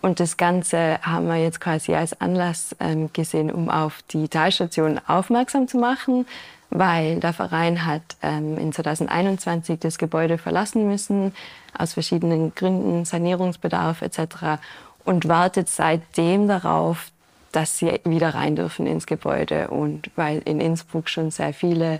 Und 0.01 0.19
das 0.19 0.37
Ganze 0.37 0.99
haben 1.03 1.27
wir 1.27 1.37
jetzt 1.37 1.61
quasi 1.61 1.93
als 1.93 2.19
Anlass 2.19 2.75
ähm, 2.79 3.13
gesehen, 3.13 3.51
um 3.51 3.69
auf 3.69 3.99
die 4.09 4.27
Teilstation 4.27 4.99
aufmerksam 5.05 5.67
zu 5.67 5.77
machen, 5.77 6.25
weil 6.70 7.20
der 7.20 7.34
Verein 7.34 7.86
hat 7.86 8.01
ähm, 8.22 8.58
in 8.58 8.74
2021 8.74 9.79
das 9.79 9.98
Gebäude 9.98 10.38
verlassen 10.38 10.88
müssen, 10.88 11.34
aus 11.77 11.93
verschiedenen 11.93 12.55
Gründen, 12.55 13.05
Sanierungsbedarf 13.05 14.01
etc. 14.01 14.62
und 15.03 15.27
wartet 15.27 15.70
seitdem 15.70 16.48
darauf, 16.48 17.12
dass 17.52 17.78
sie 17.78 17.99
wieder 18.04 18.34
rein 18.34 18.56
dürfen 18.56 18.88
ins 18.88 19.06
Gebäude. 19.06 19.69
Und 19.69 20.10
weil 20.15 20.39
in 20.45 20.60
Innsbruck 20.60 21.10
schon 21.10 21.32
sehr 21.32 21.54
viele 21.54 21.99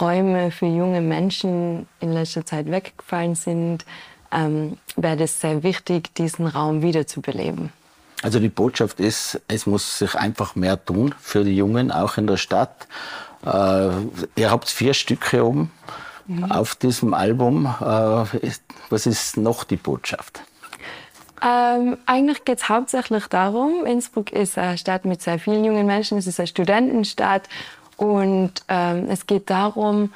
Räume 0.00 0.50
für 0.50 0.66
junge 0.66 1.00
Menschen 1.00 1.86
in 2.00 2.12
letzter 2.12 2.44
Zeit 2.44 2.70
weggefallen 2.70 3.34
sind, 3.34 3.84
ähm, 4.32 4.78
wäre 4.96 5.24
es 5.24 5.40
sehr 5.40 5.62
wichtig, 5.62 6.14
diesen 6.14 6.46
Raum 6.46 6.82
wiederzubeleben. 6.82 7.72
Also 8.22 8.40
die 8.40 8.48
Botschaft 8.48 8.98
ist, 8.98 9.40
es 9.46 9.66
muss 9.66 9.98
sich 9.98 10.14
einfach 10.14 10.56
mehr 10.56 10.82
tun 10.82 11.14
für 11.20 11.44
die 11.44 11.54
Jungen, 11.56 11.92
auch 11.92 12.16
in 12.16 12.26
der 12.26 12.38
Stadt. 12.38 12.88
Äh, 13.46 13.90
ihr 14.40 14.50
habt 14.50 14.68
vier 14.68 14.94
Stücke 14.94 15.44
oben 15.44 15.70
mhm. 16.26 16.50
auf 16.50 16.74
diesem 16.74 17.14
Album. 17.14 17.66
Äh, 17.66 18.50
was 18.90 19.06
ist 19.06 19.36
noch 19.36 19.64
die 19.64 19.76
Botschaft? 19.76 20.40
Ähm, 21.42 21.98
eigentlich 22.06 22.44
geht 22.44 22.58
es 22.58 22.68
hauptsächlich 22.68 23.26
darum, 23.26 23.84
Innsbruck 23.84 24.32
ist 24.32 24.56
eine 24.56 24.78
Stadt 24.78 25.04
mit 25.04 25.20
sehr 25.20 25.38
vielen 25.38 25.64
jungen 25.64 25.86
Menschen, 25.86 26.16
es 26.16 26.26
ist 26.26 26.40
eine 26.40 26.46
Studentenstadt 26.46 27.42
und 27.98 28.52
ähm, 28.68 29.06
es 29.10 29.26
geht 29.26 29.50
darum, 29.50 30.12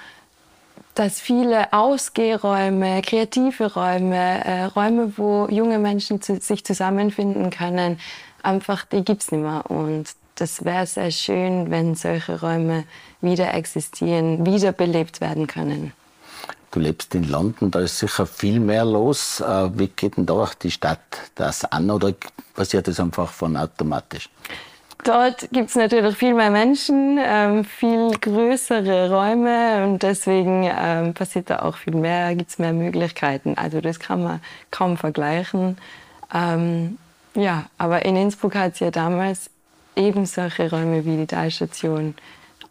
dass 0.94 1.20
viele 1.20 1.72
Ausgehräume, 1.72 3.02
kreative 3.02 3.72
Räume, 3.72 4.44
äh, 4.44 4.64
Räume, 4.64 5.12
wo 5.18 5.46
junge 5.50 5.78
Menschen 5.78 6.22
zu, 6.22 6.40
sich 6.40 6.64
zusammenfinden 6.64 7.50
können, 7.50 8.00
einfach, 8.42 8.84
die 8.86 9.04
gibt 9.04 9.22
es 9.22 9.30
nicht 9.30 9.42
mehr. 9.42 9.70
Und 9.70 10.06
das 10.34 10.64
wäre 10.64 10.86
sehr 10.86 11.10
schön, 11.10 11.70
wenn 11.70 11.94
solche 11.94 12.40
Räume 12.40 12.84
wieder 13.20 13.54
existieren, 13.54 14.46
wiederbelebt 14.46 15.20
werden 15.20 15.46
können. 15.46 15.92
Du 16.70 16.78
lebst 16.78 17.14
in 17.16 17.28
London, 17.28 17.70
da 17.70 17.80
ist 17.80 17.98
sicher 17.98 18.26
viel 18.26 18.61
mehr 18.61 18.85
los. 18.85 19.40
Äh, 19.40 19.76
wie 19.76 19.88
geht 19.88 20.16
denn 20.16 20.26
da 20.26 20.48
die 20.62 20.70
Stadt 20.70 21.00
das 21.35 21.64
an 21.64 21.90
oder 21.90 22.12
passiert 22.54 22.87
das 22.87 23.00
einfach 23.00 23.28
von 23.28 23.56
automatisch? 23.56 24.28
Dort 25.02 25.48
gibt 25.50 25.70
es 25.70 25.76
natürlich 25.76 26.16
viel 26.16 26.35
mehr 26.35 26.50
Menschen, 26.50 27.18
ähm, 27.20 27.64
viel 27.64 28.11
größere 28.20 29.11
Räume 29.11 29.85
und 29.85 30.02
deswegen 30.02 30.70
ähm, 30.70 31.14
passiert 31.14 31.48
da 31.48 31.61
auch 31.61 31.76
viel 31.76 31.94
mehr, 31.94 32.35
gibt 32.37 32.50
es 32.50 32.59
mehr 32.59 32.74
Möglichkeiten. 32.74 33.54
Also 33.56 33.80
das 33.80 33.98
kann 33.98 34.22
man 34.22 34.40
kaum 34.70 34.98
vergleichen. 34.98 35.78
Ähm, 36.33 36.98
ja, 37.35 37.66
aber 37.78 38.04
in 38.04 38.14
Innsbruck 38.14 38.54
hat 38.54 38.74
es 38.74 38.80
ja 38.80 38.90
damals 38.90 39.50
eben 39.96 40.26
solche 40.26 40.70
Räume 40.70 41.04
wie 41.04 41.16
die 41.16 41.26
Talstation 41.26 42.14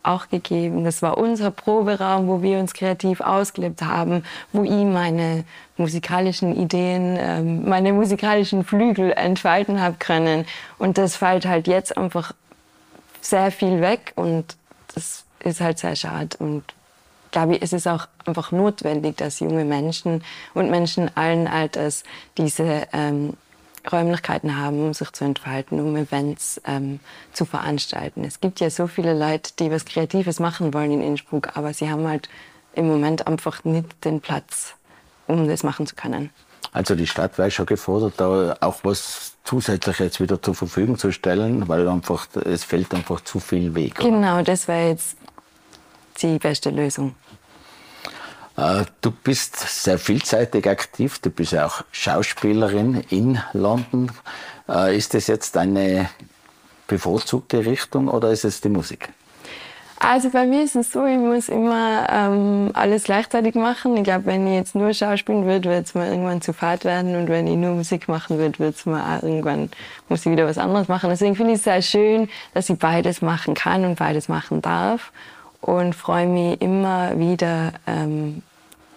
auch 0.04 0.30
gegeben. 0.30 0.84
Das 0.84 1.02
war 1.02 1.18
unser 1.18 1.52
Proberaum, 1.52 2.28
wo 2.28 2.42
wir 2.42 2.60
uns 2.60 2.74
kreativ 2.74 3.22
ausgelebt 3.22 3.82
haben, 3.82 4.24
wo 4.54 4.64
ich 4.64 4.72
meine 4.72 5.44
musikalischen 5.78 6.56
Ideen, 6.56 7.18
ähm, 7.20 7.68
meine 7.68 7.94
musikalischen 7.94 8.64
Flügel 8.64 9.12
entfalten 9.12 9.82
habe 9.82 9.98
können. 10.00 10.46
Und 10.78 10.98
das 10.98 11.16
fällt 11.16 11.46
halt 11.46 11.68
jetzt 11.68 11.98
einfach 11.98 12.34
sehr 13.22 13.52
viel 13.52 13.82
weg 13.82 14.14
und 14.16 14.56
das 14.96 15.26
ist 15.44 15.62
halt 15.62 15.80
sehr 15.80 15.96
schade. 15.96 16.38
Und 16.40 16.64
glaube 17.32 17.56
ich, 17.56 17.62
ist 17.62 17.74
es 17.74 17.86
auch 17.86 18.08
einfach 18.26 18.52
notwendig, 18.52 19.18
dass 19.18 19.40
junge 19.40 19.66
Menschen 19.66 20.24
und 20.54 20.70
Menschen 20.70 21.16
allen 21.16 21.48
Alters 21.48 22.04
diese 22.38 22.88
ähm, 22.94 23.34
Räumlichkeiten 23.92 24.58
haben, 24.58 24.82
um 24.82 24.94
sich 24.94 25.12
zu 25.12 25.26
entfalten, 25.26 25.80
um 25.80 25.96
Events 25.96 26.62
ähm, 26.66 27.00
zu 27.34 27.46
veranstalten. 27.46 28.24
Es 28.24 28.40
gibt 28.40 28.60
ja 28.60 28.70
so 28.70 28.88
viele 28.88 29.18
Leute, 29.18 29.52
die 29.60 29.72
was 29.72 29.86
Kreatives 29.86 30.40
machen 30.40 30.74
wollen 30.74 30.92
in 30.92 31.02
Innsbruck, 31.02 31.56
aber 31.58 31.74
sie 31.74 31.90
haben 31.90 32.08
halt 32.08 32.30
im 32.74 32.88
Moment 32.88 33.28
einfach 33.28 33.64
nicht 33.64 34.06
den 34.06 34.22
Platz, 34.22 34.76
um 35.28 35.48
das 35.48 35.64
machen 35.64 35.88
zu 35.88 35.96
können. 35.96 36.30
Also 36.72 36.96
die 36.96 37.08
Stadt 37.08 37.38
wäre 37.38 37.50
schon 37.50 37.66
gefordert, 37.66 38.14
da 38.18 38.56
auch 38.62 38.80
was 38.84 39.34
zusätzlich 39.44 40.00
jetzt 40.00 40.22
wieder 40.22 40.42
zur 40.42 40.54
Verfügung 40.54 40.98
zu 40.98 41.12
stellen, 41.12 41.68
weil 41.68 41.88
einfach 41.88 42.28
es 42.46 42.64
fällt 42.64 42.94
einfach 42.94 43.22
zu 43.22 43.40
viel 43.40 43.74
Weg. 43.74 43.96
Genau, 43.96 44.44
das 44.44 44.68
wäre 44.68 44.90
jetzt 44.90 45.18
die 46.22 46.38
beste 46.38 46.70
Lösung. 46.70 47.16
Äh, 48.60 48.86
du 49.02 49.12
bist 49.12 49.58
sehr 49.58 49.98
vielseitig 49.98 50.68
aktiv. 50.68 51.20
Du 51.20 51.30
bist 51.30 51.54
ja 51.54 51.66
auch 51.66 51.84
Schauspielerin 51.92 53.06
in 53.10 53.40
London. 53.54 54.12
Äh, 54.68 54.98
ist 54.98 55.14
das 55.14 55.28
jetzt 55.28 55.56
eine 55.56 56.10
bevorzugte 56.88 57.66
Richtung 57.66 58.08
oder 58.10 58.32
ist 58.32 58.44
es 58.44 58.60
die 58.60 58.70
Musik? 58.70 59.10
Also 60.02 60.30
bei 60.30 60.46
mir 60.46 60.64
ist 60.64 60.78
es 60.78 60.94
so, 60.94 61.06
ich 61.06 61.18
muss 61.18 61.50
immer 61.50 62.08
ähm, 62.10 62.72
alles 62.74 63.04
gleichzeitig 63.04 63.56
machen. 63.56 63.98
Ich 63.98 64.04
glaube, 64.04 64.28
wenn 64.28 64.48
ich 64.48 64.54
jetzt 64.54 64.74
nur 64.74 64.94
schauspielen 64.94 65.46
würde, 65.46 65.70
würde 65.70 65.84
es 65.84 65.94
mir 65.94 66.10
irgendwann 66.10 66.42
zu 66.42 66.54
fad 66.54 66.86
werden. 66.86 67.16
Und 67.16 67.28
wenn 67.28 67.48
ich 67.48 67.58
nur 67.58 67.76
Musik 67.76 68.08
machen 68.08 68.38
würde, 68.38 68.60
würde 68.60 68.76
es 68.78 68.86
mir 68.86 69.20
irgendwann, 69.22 69.70
muss 70.08 70.26
ich 70.26 70.32
wieder 70.32 70.46
was 70.46 70.58
anderes 70.58 70.88
machen. 70.88 71.10
Deswegen 71.10 71.36
finde 71.36 71.52
ich 71.52 71.58
es 71.60 71.66
sehr 71.66 71.82
schön, 71.82 72.30
dass 72.54 72.70
ich 72.70 72.80
beides 72.80 73.22
machen 73.22 73.54
kann 73.56 73.84
und 73.84 74.00
beides 74.00 74.30
machen 74.30 74.62
darf. 74.62 75.12
Und 75.60 75.94
freue 75.94 76.28
mich 76.28 76.62
immer 76.62 77.20
wieder, 77.20 77.74
ähm, 77.86 78.42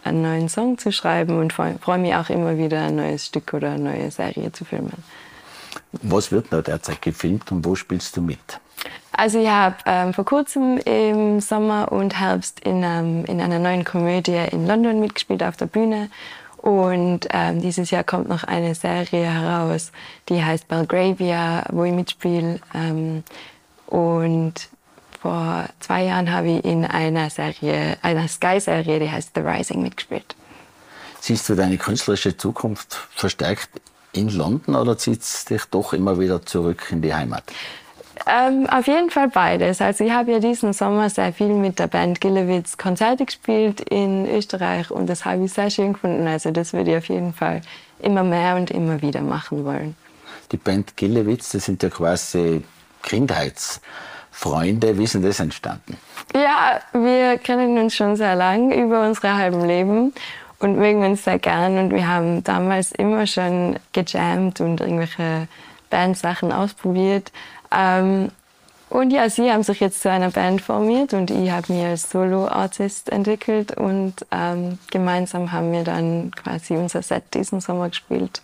einen 0.04 0.22
neuen 0.22 0.48
Song 0.48 0.78
zu 0.78 0.92
schreiben 0.92 1.38
und 1.38 1.52
freue 1.52 1.98
mich 1.98 2.14
auch 2.14 2.30
immer 2.30 2.58
wieder, 2.58 2.82
ein 2.82 2.96
neues 2.96 3.26
Stück 3.26 3.54
oder 3.54 3.72
eine 3.72 3.84
neue 3.84 4.10
Serie 4.10 4.52
zu 4.52 4.64
filmen. 4.64 5.04
Was 5.92 6.32
wird 6.32 6.52
noch 6.52 6.62
derzeit 6.62 7.02
gefilmt 7.02 7.50
und 7.52 7.64
wo 7.64 7.74
spielst 7.74 8.16
du 8.16 8.22
mit? 8.22 8.60
Also 9.12 9.40
ich 9.40 9.48
habe 9.48 9.76
ähm, 9.86 10.14
vor 10.14 10.24
kurzem 10.24 10.78
im 10.78 11.40
Sommer 11.40 11.92
und 11.92 12.18
Herbst 12.18 12.60
in, 12.60 12.82
ähm, 12.82 13.24
in 13.26 13.40
einer 13.40 13.58
neuen 13.58 13.84
Komödie 13.84 14.40
in 14.50 14.66
London 14.66 15.00
mitgespielt 15.00 15.42
auf 15.42 15.56
der 15.56 15.66
Bühne. 15.66 16.08
Und 16.56 17.26
ähm, 17.30 17.60
dieses 17.60 17.90
Jahr 17.90 18.04
kommt 18.04 18.28
noch 18.28 18.44
eine 18.44 18.74
Serie 18.74 19.24
heraus, 19.24 19.92
die 20.28 20.42
heißt 20.42 20.68
Belgravia, 20.68 21.64
wo 21.70 21.84
ich 21.84 21.92
mitspiele. 21.92 22.60
Ähm, 22.72 23.24
und 23.86 24.68
vor 25.22 25.66
zwei 25.78 26.04
Jahren 26.04 26.32
habe 26.32 26.48
ich 26.48 26.64
in 26.64 26.84
einer 26.84 27.30
Serie, 27.30 27.96
einer 28.02 28.26
Sky-Serie, 28.26 28.98
die 28.98 29.08
heißt 29.10 29.30
The 29.36 29.40
Rising, 29.40 29.80
mitgespielt. 29.80 30.34
Siehst 31.20 31.48
du 31.48 31.54
deine 31.54 31.78
künstlerische 31.78 32.36
Zukunft 32.36 32.94
verstärkt 33.14 33.68
in 34.12 34.28
London 34.30 34.74
oder 34.74 34.98
zieht 34.98 35.22
es 35.22 35.44
dich 35.44 35.64
doch 35.66 35.92
immer 35.92 36.18
wieder 36.18 36.44
zurück 36.44 36.88
in 36.90 37.02
die 37.02 37.14
Heimat? 37.14 37.44
Ähm, 38.26 38.66
auf 38.68 38.88
jeden 38.88 39.10
Fall 39.10 39.28
beides. 39.28 39.80
Also 39.80 40.02
ich 40.02 40.10
habe 40.10 40.32
ja 40.32 40.38
diesen 40.40 40.72
Sommer 40.72 41.08
sehr 41.08 41.32
viel 41.32 41.54
mit 41.54 41.78
der 41.78 41.86
Band 41.86 42.20
Gillewitz 42.20 42.76
Konzerte 42.76 43.24
gespielt 43.24 43.80
in 43.80 44.26
Österreich 44.28 44.90
und 44.90 45.06
das 45.06 45.24
habe 45.24 45.44
ich 45.44 45.52
sehr 45.52 45.70
schön 45.70 45.92
gefunden. 45.92 46.26
Also 46.26 46.50
das 46.50 46.72
würde 46.72 46.90
ich 46.90 46.96
auf 46.96 47.08
jeden 47.08 47.32
Fall 47.32 47.62
immer 48.00 48.24
mehr 48.24 48.56
und 48.56 48.72
immer 48.72 49.00
wieder 49.02 49.20
machen 49.20 49.64
wollen. 49.64 49.94
Die 50.50 50.56
Band 50.56 50.96
Gillewitz, 50.96 51.52
das 51.52 51.66
sind 51.66 51.82
ja 51.82 51.90
quasi 51.90 52.64
Kindheitsfreunde. 54.32 54.98
Wie 54.98 55.04
ist 55.04 55.14
denn 55.14 55.22
das 55.22 55.40
entstanden? 55.40 55.96
Ja, 56.34 56.80
wir 56.92 57.38
kennen 57.38 57.78
uns 57.78 57.94
schon 57.94 58.16
sehr 58.16 58.34
lang 58.34 58.72
über 58.72 59.06
unsere 59.06 59.36
halben 59.36 59.64
Leben 59.64 60.12
und 60.58 60.76
mögen 60.76 61.04
uns 61.04 61.24
sehr 61.24 61.38
gern 61.38 61.78
und 61.78 61.92
wir 61.92 62.06
haben 62.06 62.42
damals 62.44 62.92
immer 62.92 63.26
schon 63.26 63.78
gejammt 63.92 64.60
und 64.60 64.80
irgendwelche 64.80 65.48
Bandsachen 65.90 66.52
ausprobiert. 66.52 67.32
Ähm, 67.70 68.30
und 68.88 69.10
ja, 69.10 69.30
sie 69.30 69.50
haben 69.50 69.62
sich 69.62 69.80
jetzt 69.80 70.02
zu 70.02 70.10
einer 70.10 70.30
Band 70.30 70.60
formiert 70.60 71.14
und 71.14 71.30
ich 71.30 71.50
habe 71.50 71.72
mich 71.72 71.82
als 71.82 72.10
Solo-Artist 72.10 73.08
entwickelt 73.10 73.76
und 73.76 74.14
ähm, 74.30 74.78
gemeinsam 74.90 75.50
haben 75.50 75.72
wir 75.72 75.82
dann 75.82 76.30
quasi 76.32 76.74
unser 76.74 77.00
Set 77.00 77.32
diesen 77.32 77.60
Sommer 77.60 77.88
gespielt 77.88 78.42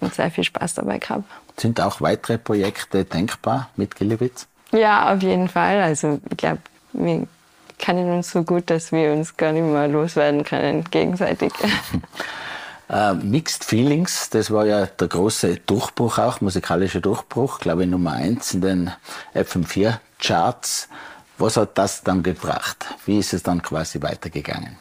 und 0.00 0.14
sehr 0.14 0.30
viel 0.30 0.44
Spaß 0.44 0.74
dabei 0.74 0.98
gehabt. 0.98 1.24
Sind 1.58 1.80
auch 1.80 2.00
weitere 2.00 2.38
Projekte 2.38 3.04
denkbar 3.04 3.68
mit 3.76 3.96
Gillewitz? 3.96 4.46
Ja, 4.72 5.12
auf 5.12 5.22
jeden 5.22 5.48
Fall. 5.48 5.80
Also 5.82 6.20
ich 6.30 6.36
glaube, 6.36 6.60
wir 6.92 7.26
kennen 7.78 8.10
uns 8.10 8.30
so 8.30 8.42
gut, 8.42 8.70
dass 8.70 8.92
wir 8.92 9.12
uns 9.12 9.36
gar 9.36 9.52
nicht 9.52 9.62
mehr 9.62 9.88
loswerden 9.88 10.44
können 10.44 10.84
gegenseitig. 10.90 11.52
Uh, 12.88 13.14
Mixed 13.22 13.64
Feelings, 13.64 14.30
das 14.30 14.50
war 14.50 14.66
ja 14.66 14.86
der 14.86 15.08
große 15.08 15.56
Durchbruch 15.66 16.18
auch, 16.18 16.40
musikalischer 16.40 17.00
Durchbruch, 17.00 17.58
glaube 17.58 17.84
ich 17.84 17.90
Nummer 17.90 18.12
eins 18.12 18.54
in 18.54 18.60
den 18.60 18.90
FM4 19.34 19.98
Charts. 20.20 20.88
Was 21.38 21.58
hat 21.58 21.76
das 21.76 22.02
dann 22.02 22.22
gebracht? 22.22 22.86
Wie 23.04 23.18
ist 23.18 23.34
es 23.34 23.42
dann 23.42 23.60
quasi 23.60 24.00
weitergegangen? 24.00 24.78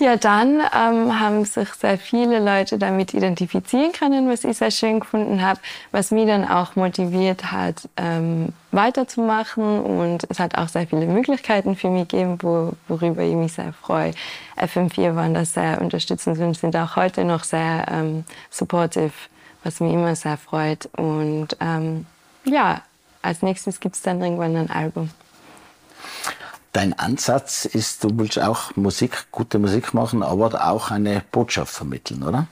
Ja, 0.00 0.16
dann 0.16 0.62
ähm, 0.74 1.20
haben 1.20 1.44
sich 1.44 1.68
sehr 1.74 1.98
viele 1.98 2.38
Leute 2.38 2.78
damit 2.78 3.12
identifizieren 3.12 3.92
können, 3.92 4.30
was 4.30 4.44
ich 4.44 4.56
sehr 4.56 4.70
schön 4.70 5.00
gefunden 5.00 5.42
habe, 5.42 5.60
was 5.92 6.10
mich 6.10 6.26
dann 6.26 6.48
auch 6.48 6.74
motiviert 6.74 7.52
hat, 7.52 7.86
ähm, 7.98 8.54
weiterzumachen. 8.72 9.82
Und 9.82 10.26
es 10.30 10.38
hat 10.38 10.56
auch 10.56 10.68
sehr 10.68 10.86
viele 10.86 11.04
Möglichkeiten 11.04 11.76
für 11.76 11.90
mich 11.90 12.08
gegeben, 12.08 12.38
wo, 12.40 12.72
worüber 12.88 13.22
ich 13.22 13.34
mich 13.34 13.52
sehr 13.52 13.74
freue. 13.74 14.12
FM4 14.56 15.16
waren 15.16 15.34
da 15.34 15.44
sehr 15.44 15.82
unterstützend 15.82 16.38
und 16.38 16.56
sind 16.56 16.74
auch 16.76 16.96
heute 16.96 17.26
noch 17.26 17.44
sehr 17.44 17.84
ähm, 17.90 18.24
supportive, 18.48 19.12
was 19.64 19.80
mich 19.80 19.92
immer 19.92 20.16
sehr 20.16 20.38
freut. 20.38 20.88
Und 20.96 21.58
ähm, 21.60 22.06
ja, 22.44 22.80
als 23.20 23.42
nächstes 23.42 23.80
gibt 23.80 23.96
es 23.96 24.00
dann 24.00 24.22
irgendwann 24.22 24.56
ein 24.56 24.70
Album. 24.70 25.10
Dein 26.72 26.96
Ansatz 26.98 27.64
ist, 27.64 28.04
du 28.04 28.10
willst 28.12 28.38
auch 28.40 28.76
Musik, 28.76 29.26
gute 29.32 29.58
Musik 29.58 29.92
machen, 29.92 30.22
aber 30.22 30.66
auch 30.68 30.90
eine 30.92 31.22
Botschaft 31.32 31.74
vermitteln, 31.74 32.22
oder? 32.22 32.46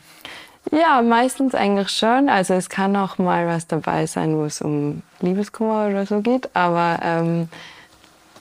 Ja, 0.72 1.00
meistens 1.02 1.54
eigentlich 1.54 1.90
schon. 1.90 2.28
Also 2.28 2.54
es 2.54 2.68
kann 2.68 2.96
auch 2.96 3.18
mal 3.18 3.46
was 3.46 3.66
dabei 3.66 4.06
sein, 4.06 4.36
wo 4.36 4.44
es 4.44 4.60
um 4.60 5.02
Liebeskummer 5.20 5.86
oder 5.88 6.04
so 6.04 6.20
geht. 6.20 6.54
Aber, 6.54 6.98
ähm, 7.02 7.48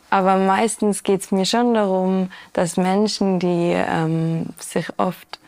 aber 0.10 0.38
meistens 0.38 1.04
geht 1.04 1.22
es 1.22 1.32
mir 1.32 1.46
schon 1.46 1.74
darum, 1.74 2.32
dass 2.54 2.76
Menschen, 2.76 3.40
die 3.40 3.74
ähm, 3.76 4.48
sich 4.60 4.88
oft 4.98 5.40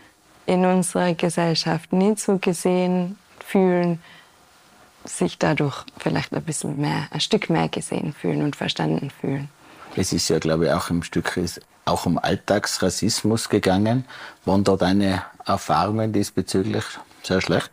in 0.46 0.66
unserer 0.66 1.14
Gesellschaft 1.16 1.92
nicht 1.92 2.20
so 2.20 2.38
gesehen 2.38 3.18
fühlen, 3.46 4.00
sich 5.06 5.38
dadurch 5.38 5.86
vielleicht 5.98 6.34
ein 6.34 6.44
bisschen 6.44 6.80
mehr, 6.80 7.08
ein 7.12 7.20
Stück 7.20 7.50
mehr 7.50 7.68
gesehen 7.68 8.14
fühlen 8.14 8.44
und 8.44 8.56
verstanden 8.56 9.10
fühlen. 9.10 9.50
Es 10.00 10.14
ist 10.14 10.30
ja, 10.30 10.40
glaube 10.40 10.68
ich, 10.68 10.72
auch 10.72 10.90
im 10.90 11.04
Stück 11.04 11.38
auch 11.84 12.06
um 12.06 12.18
Alltagsrassismus 12.18 13.50
gegangen. 13.50 14.06
Waren 14.46 14.64
da 14.64 14.78
deine 14.78 15.24
Erfahrungen 15.46 16.14
diesbezüglich 16.14 16.86
sehr 17.22 17.42
schlecht? 17.42 17.70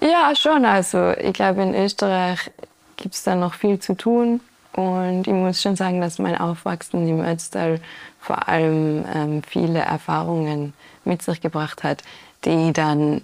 Ja, 0.00 0.32
schon. 0.34 0.64
Also 0.64 1.10
ich 1.10 1.34
glaube, 1.34 1.62
in 1.62 1.74
Österreich 1.74 2.50
gibt 2.96 3.14
es 3.14 3.24
da 3.24 3.34
noch 3.34 3.52
viel 3.52 3.78
zu 3.78 3.94
tun. 3.94 4.40
Und 4.72 5.26
ich 5.26 5.34
muss 5.34 5.60
schon 5.60 5.76
sagen, 5.76 6.00
dass 6.00 6.18
mein 6.18 6.38
Aufwachsen 6.38 7.06
im 7.06 7.20
Ötztal 7.20 7.78
vor 8.20 8.48
allem 8.48 9.04
ähm, 9.14 9.42
viele 9.42 9.80
Erfahrungen 9.80 10.72
mit 11.04 11.20
sich 11.20 11.42
gebracht 11.42 11.84
hat, 11.84 12.02
die 12.46 12.72
dann, 12.72 13.20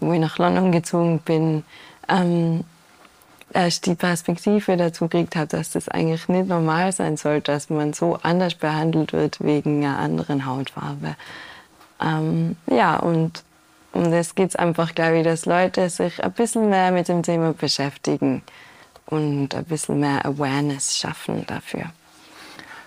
wo 0.00 0.12
ich 0.12 0.20
nach 0.20 0.38
London 0.38 0.72
gezogen 0.72 1.20
bin, 1.20 1.62
ähm, 2.08 2.64
erst 3.52 3.86
die 3.86 3.94
Perspektive 3.94 4.76
dazu 4.76 5.08
gekriegt 5.08 5.36
habe, 5.36 5.48
dass 5.48 5.70
das 5.70 5.88
eigentlich 5.88 6.28
nicht 6.28 6.48
normal 6.48 6.92
sein 6.92 7.16
soll, 7.16 7.40
dass 7.40 7.70
man 7.70 7.92
so 7.92 8.18
anders 8.22 8.54
behandelt 8.54 9.12
wird 9.12 9.40
wegen 9.40 9.84
einer 9.84 9.98
anderen 9.98 10.46
Hautfarbe. 10.46 11.16
Ähm, 12.00 12.56
ja, 12.66 12.96
und 12.96 13.42
um 13.92 14.10
das 14.10 14.34
geht 14.34 14.50
es 14.50 14.56
einfach, 14.56 14.94
glaube 14.94 15.18
ich, 15.18 15.24
dass 15.24 15.46
Leute 15.46 15.90
sich 15.90 16.22
ein 16.22 16.32
bisschen 16.32 16.70
mehr 16.70 16.92
mit 16.92 17.08
dem 17.08 17.22
Thema 17.22 17.52
beschäftigen 17.52 18.42
und 19.06 19.54
ein 19.54 19.64
bisschen 19.64 20.00
mehr 20.00 20.24
Awareness 20.24 20.96
schaffen 20.96 21.44
dafür. 21.46 21.86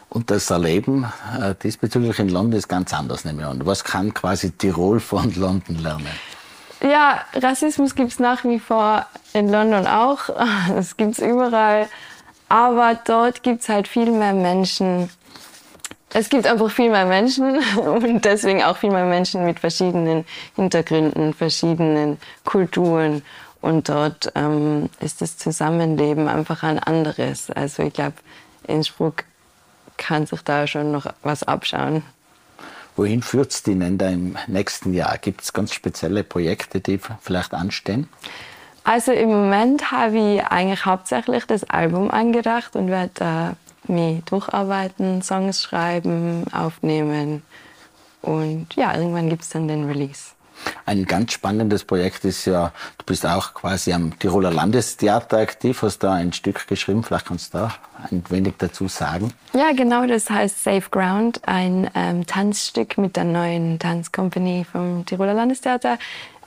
Und 0.09 0.29
das 0.29 0.49
Erleben 0.49 1.11
äh, 1.41 1.55
diesbezüglich 1.61 2.19
in 2.19 2.29
London 2.29 2.59
ist 2.59 2.67
ganz 2.67 2.93
anders, 2.93 3.25
nehme 3.25 3.41
ich 3.41 3.47
an. 3.47 3.65
Was 3.65 3.83
kann 3.83 4.13
quasi 4.13 4.51
Tirol 4.51 4.99
von 4.99 5.33
London 5.35 5.79
lernen? 5.79 6.07
Ja, 6.83 7.21
Rassismus 7.33 7.95
gibt 7.95 8.11
es 8.11 8.19
nach 8.19 8.43
wie 8.43 8.59
vor 8.59 9.05
in 9.33 9.49
London 9.49 9.87
auch. 9.87 10.29
Das 10.67 10.97
gibt 10.97 11.13
es 11.13 11.19
überall. 11.19 11.87
Aber 12.49 12.95
dort 13.05 13.41
gibt 13.41 13.61
es 13.61 13.69
halt 13.69 13.87
viel 13.87 14.11
mehr 14.11 14.33
Menschen. 14.33 15.09
Es 16.13 16.29
gibt 16.29 16.45
einfach 16.45 16.69
viel 16.69 16.91
mehr 16.91 17.05
Menschen 17.05 17.59
und 17.77 18.25
deswegen 18.25 18.63
auch 18.63 18.77
viel 18.77 18.91
mehr 18.91 19.05
Menschen 19.05 19.45
mit 19.45 19.59
verschiedenen 19.59 20.25
Hintergründen, 20.55 21.33
verschiedenen 21.33 22.17
Kulturen. 22.43 23.23
Und 23.61 23.87
dort 23.87 24.31
ähm, 24.35 24.89
ist 24.99 25.21
das 25.21 25.37
Zusammenleben 25.37 26.27
einfach 26.27 26.63
ein 26.63 26.79
anderes. 26.79 27.49
Also 27.49 27.83
ich 27.83 27.93
glaube, 27.93 28.17
Innsbruck 28.67 29.23
kann 29.97 30.25
sich 30.25 30.41
da 30.41 30.67
schon 30.67 30.91
noch 30.91 31.07
was 31.23 31.43
abschauen. 31.43 32.03
Wohin 32.95 33.21
führt 33.21 33.51
es 33.51 33.63
denn 33.63 33.81
im 33.81 34.37
nächsten 34.47 34.93
Jahr? 34.93 35.17
Gibt 35.17 35.41
es 35.41 35.53
ganz 35.53 35.73
spezielle 35.73 36.23
Projekte, 36.23 36.79
die 36.79 36.99
vielleicht 37.21 37.53
anstehen? 37.53 38.07
Also 38.83 39.11
im 39.11 39.29
Moment 39.29 39.91
habe 39.91 40.17
ich 40.17 40.43
eigentlich 40.43 40.85
hauptsächlich 40.85 41.45
das 41.45 41.63
Album 41.63 42.11
angedacht 42.11 42.75
und 42.75 42.89
werde 42.89 43.55
äh, 43.87 43.91
mich 43.91 44.23
durcharbeiten, 44.25 45.21
Songs 45.21 45.61
schreiben, 45.61 46.45
aufnehmen 46.51 47.43
und 48.21 48.67
ja, 48.75 48.95
irgendwann 48.95 49.29
gibt 49.29 49.43
es 49.43 49.49
dann 49.49 49.67
den 49.67 49.85
Release. 49.85 50.31
Ein 50.85 51.05
ganz 51.05 51.33
spannendes 51.33 51.83
Projekt 51.83 52.25
ist 52.25 52.45
ja, 52.45 52.71
du 52.97 53.05
bist 53.05 53.25
auch 53.25 53.53
quasi 53.53 53.93
am 53.93 54.17
Tiroler 54.19 54.51
Landestheater 54.51 55.37
aktiv, 55.37 55.81
hast 55.81 55.99
da 55.99 56.13
ein 56.13 56.33
Stück 56.33 56.67
geschrieben, 56.67 57.03
vielleicht 57.03 57.25
kannst 57.25 57.53
du 57.53 57.59
da 57.59 57.75
ein 58.09 58.23
wenig 58.29 58.55
dazu 58.57 58.87
sagen. 58.87 59.33
Ja, 59.53 59.71
genau, 59.71 60.05
das 60.05 60.29
heißt 60.29 60.63
Safe 60.63 60.89
Ground, 60.89 61.41
ein 61.45 61.89
ähm, 61.95 62.25
Tanzstück 62.25 62.97
mit 62.97 63.15
der 63.15 63.23
neuen 63.23 63.79
Tanzcompany 63.79 64.65
vom 64.69 65.05
Tiroler 65.05 65.33
Landestheater. 65.33 65.97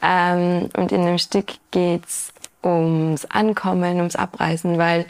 Ähm, 0.03 0.69
und 0.77 0.93
in 0.93 1.07
dem 1.07 1.19
Stück 1.19 1.55
geht 1.71 2.05
es 2.05 2.33
ums 2.63 3.25
Ankommen, 3.27 3.97
ums 3.97 4.17
Abreisen, 4.17 4.79
weil 4.79 5.07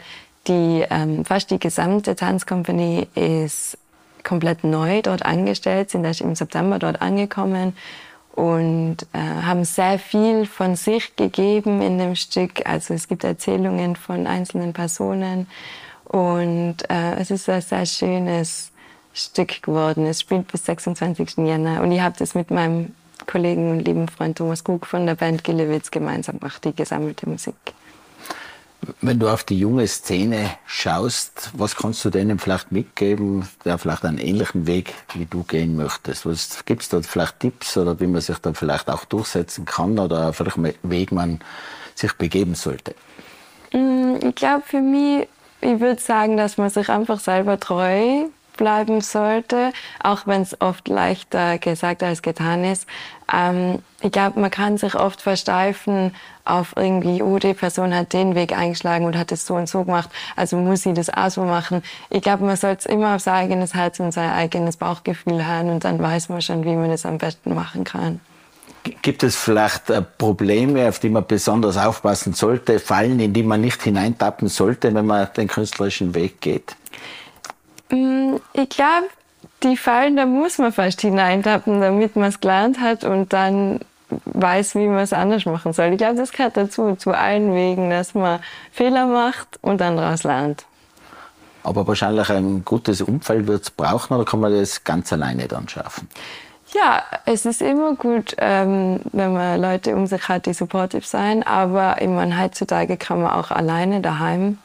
die, 0.47 0.85
ähm, 0.89 1.25
fast 1.25 1.51
die 1.51 1.59
gesamte 1.59 2.15
Tanzkompanie 2.15 3.07
ist 3.15 3.77
komplett 4.23 4.63
neu 4.63 5.01
dort 5.01 5.25
angestellt, 5.25 5.89
sind 5.89 6.05
erst 6.05 6.21
im 6.21 6.35
September 6.35 6.79
dort 6.79 7.01
angekommen 7.01 7.73
und 8.37 8.97
äh, 9.13 9.17
haben 9.17 9.65
sehr 9.65 9.97
viel 9.97 10.45
von 10.45 10.75
sich 10.75 11.15
gegeben 11.15 11.81
in 11.81 11.97
dem 11.97 12.15
Stück. 12.15 12.69
Also 12.69 12.93
es 12.93 13.07
gibt 13.07 13.23
Erzählungen 13.23 13.95
von 13.95 14.27
einzelnen 14.27 14.73
Personen 14.73 15.47
und 16.03 16.87
äh, 16.87 17.15
es 17.15 17.31
ist 17.31 17.49
ein 17.49 17.61
sehr 17.61 17.87
schönes 17.87 18.71
Stück 19.11 19.63
geworden. 19.63 20.05
Es 20.05 20.21
spielt 20.21 20.51
bis 20.51 20.65
26. 20.65 21.37
Jänner 21.37 21.81
und 21.81 21.91
ich 21.91 21.99
habe 21.99 22.15
das 22.19 22.35
mit 22.35 22.51
meinem 22.51 22.93
Kollegen 23.25 23.71
und 23.71 23.79
lieben 23.79 24.07
Freund 24.07 24.37
Thomas 24.37 24.63
Kug 24.63 24.85
von 24.85 25.07
der 25.07 25.15
Band 25.15 25.43
Gillewitz 25.43 25.89
gemeinsam 25.89 26.39
gemacht, 26.39 26.63
die 26.63 26.75
gesammelte 26.75 27.27
Musik. 27.27 27.55
Wenn 29.01 29.19
du 29.19 29.27
auf 29.27 29.43
die 29.43 29.57
junge 29.57 29.87
Szene 29.87 30.51
schaust, 30.65 31.49
was 31.53 31.75
kannst 31.75 32.05
du 32.05 32.09
denen 32.09 32.37
vielleicht 32.37 32.71
mitgeben, 32.71 33.47
der 33.65 33.77
vielleicht 33.77 34.05
einen 34.05 34.19
ähnlichen 34.19 34.67
Weg 34.67 34.93
wie 35.13 35.25
du 35.25 35.43
gehen 35.43 35.75
möchtest? 35.75 36.25
Was 36.25 36.63
gibt 36.65 36.83
es 36.83 36.89
dort 36.89 37.05
vielleicht 37.05 37.39
Tipps 37.39 37.75
oder 37.77 37.99
wie 37.99 38.07
man 38.07 38.21
sich 38.21 38.37
da 38.37 38.53
vielleicht 38.53 38.89
auch 38.89 39.05
durchsetzen 39.05 39.65
kann 39.65 39.97
oder 39.97 40.31
vielleicht 40.31 40.57
einen 40.57 40.73
Weg 40.83 41.11
man 41.11 41.39
sich 41.95 42.13
begeben 42.13 42.53
sollte? 42.53 42.93
Mm, 43.73 44.15
ich 44.21 44.35
glaube 44.35 44.63
für 44.65 44.81
mich, 44.81 45.27
ich 45.61 45.79
würde 45.79 46.01
sagen, 46.01 46.37
dass 46.37 46.57
man 46.57 46.69
sich 46.69 46.89
einfach 46.89 47.19
selber 47.19 47.59
treu 47.59 48.27
bleiben 48.57 49.01
sollte, 49.01 49.71
auch 50.03 50.27
wenn 50.27 50.41
es 50.41 50.59
oft 50.59 50.87
leichter 50.87 51.57
gesagt 51.57 52.03
als 52.03 52.21
getan 52.21 52.63
ist. 52.63 52.87
Ähm, 53.33 53.79
ich 54.01 54.11
glaube, 54.11 54.39
man 54.39 54.51
kann 54.51 54.77
sich 54.77 54.95
oft 54.95 55.21
versteifen 55.21 56.13
auf 56.45 56.73
irgendwie, 56.75 57.21
oh, 57.21 57.39
die 57.39 57.53
Person 57.53 57.93
hat 57.93 58.13
den 58.13 58.35
Weg 58.35 58.57
eingeschlagen 58.57 59.05
und 59.05 59.17
hat 59.17 59.31
es 59.31 59.45
so 59.45 59.55
und 59.55 59.67
so 59.67 59.83
gemacht, 59.83 60.09
also 60.35 60.57
muss 60.57 60.83
sie 60.83 60.93
das 60.93 61.09
auch 61.09 61.29
so 61.29 61.43
machen. 61.43 61.83
Ich 62.09 62.21
glaube, 62.21 62.45
man 62.45 62.55
sollte 62.55 62.79
es 62.79 62.85
immer 62.85 63.15
auf 63.15 63.21
sein 63.21 63.35
eigenes 63.35 63.73
Herz 63.73 63.99
und 63.99 64.11
sein 64.11 64.31
eigenes 64.31 64.77
Bauchgefühl 64.77 65.45
hören 65.45 65.69
und 65.69 65.83
dann 65.83 66.01
weiß 66.01 66.29
man 66.29 66.41
schon, 66.41 66.63
wie 66.63 66.75
man 66.75 66.91
es 66.91 67.05
am 67.05 67.17
besten 67.17 67.53
machen 67.53 67.83
kann. 67.83 68.19
Gibt 69.01 69.23
es 69.23 69.35
vielleicht 69.35 69.89
äh, 69.89 70.01
Probleme, 70.01 70.87
auf 70.87 70.99
die 70.99 71.09
man 71.09 71.25
besonders 71.25 71.77
aufpassen 71.77 72.33
sollte, 72.33 72.79
Fallen, 72.79 73.19
in 73.19 73.33
die 73.33 73.43
man 73.43 73.61
nicht 73.61 73.83
hineintappen 73.83 74.47
sollte, 74.47 74.93
wenn 74.93 75.05
man 75.05 75.27
den 75.35 75.47
künstlerischen 75.47 76.15
Weg 76.15 76.39
geht? 76.41 76.75
Mm, 77.89 78.35
ich 78.53 78.69
glaube, 78.69 79.07
die 79.63 79.77
Fallen, 79.77 80.15
da 80.15 80.25
muss 80.25 80.57
man 80.57 80.71
fast 80.71 81.01
hineintappen, 81.01 81.81
damit 81.81 82.15
man 82.15 82.29
es 82.29 82.39
gelernt 82.39 82.79
hat 82.79 83.03
und 83.03 83.33
dann 83.33 83.79
weiß, 84.09 84.75
wie 84.75 84.87
man 84.87 84.99
es 84.99 85.13
anders 85.13 85.45
machen 85.45 85.73
soll. 85.73 85.87
Ich 85.87 85.97
glaube, 85.97 86.15
das 86.15 86.31
gehört 86.31 86.55
dazu, 86.55 86.95
zu 86.95 87.11
allen 87.11 87.53
Wegen, 87.53 87.89
dass 87.89 88.13
man 88.13 88.39
Fehler 88.71 89.05
macht 89.05 89.59
und 89.61 89.81
dann 89.81 89.97
daraus 89.97 90.23
lernt. 90.23 90.65
Aber 91.63 91.85
wahrscheinlich 91.85 92.29
ein 92.29 92.63
gutes 92.63 93.01
Umfeld 93.01 93.47
wird 93.47 93.63
es 93.63 93.71
brauchen 93.71 94.13
oder 94.13 94.23
kann 94.23 94.39
man 94.39 94.53
das 94.53 94.83
ganz 94.85 95.11
alleine 95.11 95.47
dann 95.47 95.67
schaffen? 95.67 96.07
Ja, 96.73 97.03
es 97.25 97.45
ist 97.45 97.61
immer 97.61 97.95
gut, 97.95 98.35
ähm, 98.37 98.99
wenn 99.11 99.33
man 99.33 99.61
Leute 99.61 99.95
um 99.95 100.05
sich 100.05 100.27
hat, 100.27 100.45
die 100.45 100.53
supportive 100.53 101.05
sein. 101.05 101.43
Aber 101.43 102.01
ich 102.01 102.07
meine, 102.07 102.39
heutzutage 102.41 102.97
kann 102.97 103.21
man 103.21 103.31
auch 103.31 103.51
alleine 103.51 104.01
daheim 104.01 104.57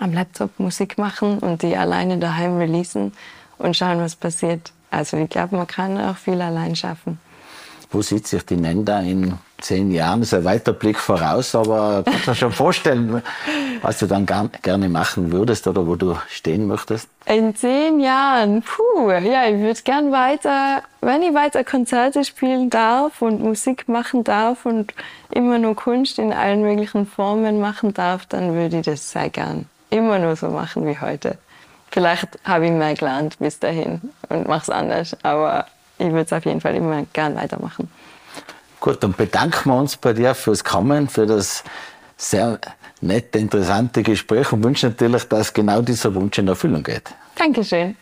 am 0.00 0.12
Laptop 0.12 0.58
Musik 0.58 0.98
machen 0.98 1.38
und 1.38 1.62
die 1.62 1.76
alleine 1.76 2.18
daheim 2.18 2.56
releasen 2.56 3.12
und 3.58 3.76
schauen, 3.76 4.00
was 4.00 4.16
passiert. 4.16 4.72
Also 4.90 5.16
ich 5.18 5.30
glaube, 5.30 5.56
man 5.56 5.66
kann 5.66 6.00
auch 6.00 6.16
viel 6.16 6.40
allein 6.40 6.74
schaffen. 6.74 7.20
Wo 7.92 8.02
sieht 8.02 8.26
sich 8.28 8.46
die 8.46 8.56
Nenda 8.56 9.00
in 9.00 9.34
zehn 9.60 9.90
Jahren? 9.90 10.20
Das 10.20 10.28
ist 10.28 10.38
ein 10.38 10.44
weiter 10.44 10.72
Blick 10.72 10.96
voraus, 10.96 11.56
aber 11.56 12.04
kannst 12.04 12.26
du 12.28 12.30
dir 12.30 12.36
schon 12.36 12.52
vorstellen, 12.52 13.20
was 13.82 13.98
du 13.98 14.06
dann 14.06 14.26
gerne 14.62 14.88
machen 14.88 15.32
würdest 15.32 15.66
oder 15.66 15.84
wo 15.88 15.96
du 15.96 16.16
stehen 16.28 16.68
möchtest? 16.68 17.08
In 17.26 17.54
zehn 17.56 17.98
Jahren, 17.98 18.62
puh, 18.62 19.10
ja, 19.10 19.48
ich 19.48 19.58
würde 19.58 19.80
gern 19.82 20.12
weiter, 20.12 20.84
wenn 21.00 21.22
ich 21.22 21.34
weiter 21.34 21.64
Konzerte 21.64 22.24
spielen 22.24 22.70
darf 22.70 23.22
und 23.22 23.42
Musik 23.42 23.88
machen 23.88 24.22
darf 24.22 24.66
und 24.66 24.94
immer 25.30 25.58
nur 25.58 25.74
Kunst 25.74 26.20
in 26.20 26.32
allen 26.32 26.62
möglichen 26.62 27.06
Formen 27.06 27.60
machen 27.60 27.92
darf, 27.92 28.24
dann 28.26 28.54
würde 28.54 28.78
ich 28.78 28.86
das 28.86 29.10
sehr 29.10 29.30
gern 29.30 29.66
immer 29.90 30.18
nur 30.18 30.36
so 30.36 30.48
machen 30.48 30.86
wie 30.86 30.98
heute. 30.98 31.38
Vielleicht 31.90 32.28
habe 32.44 32.66
ich 32.66 32.72
mehr 32.72 32.94
gelernt 32.94 33.38
bis 33.38 33.58
dahin 33.58 34.00
und 34.28 34.46
mache 34.46 34.62
es 34.62 34.70
anders, 34.70 35.16
aber 35.22 35.66
ich 35.98 36.06
würde 36.06 36.22
es 36.22 36.32
auf 36.32 36.44
jeden 36.44 36.60
Fall 36.60 36.76
immer 36.76 37.04
gern 37.12 37.34
weitermachen. 37.34 37.90
Gut, 38.78 39.02
dann 39.02 39.12
bedanken 39.12 39.70
wir 39.70 39.76
uns 39.76 39.96
bei 39.96 40.12
dir 40.12 40.34
fürs 40.34 40.64
Kommen, 40.64 41.08
für 41.08 41.26
das 41.26 41.64
sehr 42.16 42.58
nette, 43.00 43.38
interessante 43.38 44.02
Gespräch 44.02 44.52
und 44.52 44.64
wünschen 44.64 44.90
natürlich, 44.90 45.24
dass 45.24 45.52
genau 45.52 45.82
dieser 45.82 46.14
Wunsch 46.14 46.38
in 46.38 46.48
Erfüllung 46.48 46.82
geht. 46.82 47.10
Dankeschön. 47.34 47.96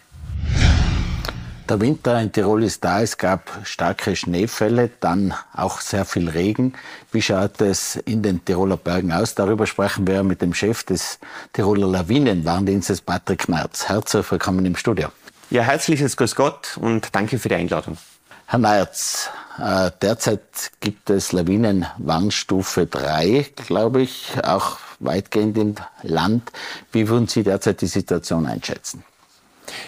Der 1.68 1.82
Winter 1.82 2.18
in 2.18 2.32
Tirol 2.32 2.64
ist 2.64 2.82
da. 2.82 3.02
Es 3.02 3.18
gab 3.18 3.60
starke 3.62 4.16
Schneefälle, 4.16 4.88
dann 5.00 5.34
auch 5.52 5.82
sehr 5.82 6.06
viel 6.06 6.30
Regen. 6.30 6.72
Wie 7.12 7.20
schaut 7.20 7.60
es 7.60 7.96
in 7.96 8.22
den 8.22 8.42
Tiroler 8.42 8.78
Bergen 8.78 9.12
aus? 9.12 9.34
Darüber 9.34 9.66
sprechen 9.66 10.06
wir 10.06 10.22
mit 10.22 10.40
dem 10.40 10.54
Chef 10.54 10.84
des 10.84 11.18
Tiroler 11.52 11.88
Lawinenwarndienstes, 11.88 13.02
Patrick 13.02 13.50
Merz. 13.50 13.86
Herzlich 13.86 14.30
willkommen 14.32 14.64
im 14.64 14.76
Studio. 14.76 15.08
Ja, 15.50 15.60
herzliches 15.60 16.16
Grüß 16.16 16.36
Gott 16.36 16.78
und 16.80 17.14
danke 17.14 17.38
für 17.38 17.50
die 17.50 17.56
Einladung. 17.56 17.98
Herr 18.46 18.60
Merz, 18.60 19.28
äh, 19.58 19.90
derzeit 20.00 20.70
gibt 20.80 21.10
es 21.10 21.32
Lawinenwarnstufe 21.32 22.86
3, 22.86 23.46
glaube 23.66 24.00
ich, 24.00 24.32
auch 24.42 24.78
weitgehend 25.00 25.58
im 25.58 25.74
Land. 26.02 26.50
Wie 26.92 27.08
würden 27.08 27.28
Sie 27.28 27.42
derzeit 27.42 27.82
die 27.82 27.88
Situation 27.88 28.46
einschätzen? 28.46 29.04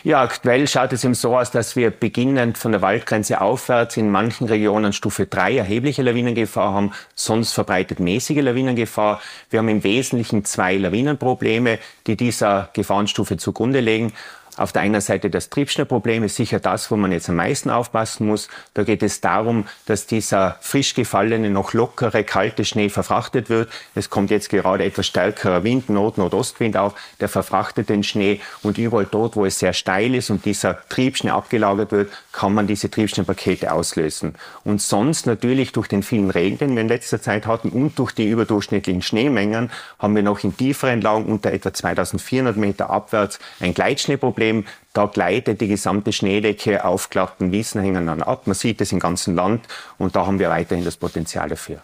Ja, 0.04 0.22
aktuell 0.22 0.66
schaut 0.66 0.92
es 0.92 1.04
eben 1.04 1.14
so 1.14 1.36
aus, 1.36 1.50
dass 1.50 1.76
wir 1.76 1.90
beginnend 1.90 2.58
von 2.58 2.72
der 2.72 2.82
Waldgrenze 2.82 3.40
aufwärts 3.40 3.96
in 3.96 4.10
manchen 4.10 4.46
Regionen 4.46 4.92
Stufe 4.92 5.26
3 5.26 5.56
erhebliche 5.56 6.02
Lawinengefahr 6.02 6.72
haben, 6.72 6.92
sonst 7.14 7.52
verbreitet 7.52 8.00
mäßige 8.00 8.42
Lawinengefahr. 8.42 9.20
Wir 9.50 9.58
haben 9.58 9.68
im 9.68 9.84
Wesentlichen 9.84 10.44
zwei 10.44 10.76
Lawinenprobleme, 10.76 11.78
die 12.06 12.16
dieser 12.16 12.70
Gefahrenstufe 12.72 13.36
zugrunde 13.36 13.80
legen. 13.80 14.12
Auf 14.61 14.73
der 14.73 14.83
einen 14.83 15.01
Seite 15.01 15.31
das 15.31 15.49
Triebschnellproblem 15.49 16.23
ist 16.25 16.37
sicher 16.37 16.61
das, 16.61 16.90
wo 16.90 16.96
man 16.96 17.12
jetzt 17.12 17.31
am 17.31 17.37
meisten 17.37 17.70
aufpassen 17.70 18.27
muss. 18.27 18.51
Da 18.75 18.83
geht 18.83 19.03
es 19.03 19.23
darum, 19.23 19.64
dass 19.87 20.07
dieser 20.07 20.59
frisch 20.61 20.92
gefallene, 20.92 21.49
noch 21.49 21.73
lockere, 21.73 22.25
kalte 22.25 22.66
Schnee 22.66 22.90
verfrachtet 22.90 23.49
wird. 23.49 23.70
Es 23.94 24.11
kommt 24.11 24.31
jetzt 24.31 24.51
gerade 24.51 24.85
etwas 24.85 25.07
stärkerer 25.07 25.64
Wind, 25.64 25.88
Nord-, 25.88 26.18
Nordostwind 26.18 26.77
auf, 26.77 26.94
der 27.20 27.31
verfrachtet 27.31 27.88
den 27.88 28.03
Schnee 28.03 28.42
und 28.62 28.77
überall 28.77 29.09
dort, 29.11 29.35
wo 29.35 29.46
es 29.46 29.59
sehr 29.59 29.73
steil 29.73 30.14
ist 30.14 30.29
und 30.29 30.44
dieser 30.44 30.87
Triebschnee 30.90 31.31
abgelagert 31.31 31.90
wird, 31.90 32.12
kann 32.31 32.53
man 32.53 32.66
diese 32.66 32.90
Triebschneepakete 32.90 33.73
auslösen. 33.73 34.35
Und 34.62 34.83
sonst 34.83 35.27
natürlich 35.27 35.73
durch 35.73 35.88
den 35.88 36.03
vielen 36.03 36.29
Regen, 36.29 36.59
den 36.59 36.75
wir 36.75 36.83
in 36.83 36.88
letzter 36.88 37.23
Zeit 37.23 37.46
hatten 37.46 37.70
und 37.70 37.99
durch 37.99 38.12
die 38.12 38.29
überdurchschnittlichen 38.29 39.01
Schneemengen 39.01 39.70
haben 39.99 40.14
wir 40.14 40.23
noch 40.23 40.44
in 40.44 40.55
tieferen 40.55 41.01
Lagen 41.01 41.25
unter 41.25 41.51
etwa 41.51 41.73
2400 41.73 42.59
Meter 42.59 42.90
abwärts 42.90 43.38
ein 43.59 43.73
Gleitschneeproblem 43.73 44.49
Problem, 44.50 44.64
da 44.92 45.06
gleitet 45.06 45.60
die 45.60 45.68
gesamte 45.68 46.12
Schneedecke 46.12 46.84
auf 46.84 47.10
glatten 47.10 47.52
Wiesenhängen 47.52 48.06
dann 48.06 48.22
ab. 48.22 48.46
Man 48.46 48.54
sieht 48.54 48.80
es 48.80 48.92
im 48.92 48.98
ganzen 48.98 49.36
Land 49.36 49.66
und 49.98 50.16
da 50.16 50.26
haben 50.26 50.38
wir 50.38 50.50
weiterhin 50.50 50.84
das 50.84 50.96
Potenzial 50.96 51.48
dafür. 51.48 51.82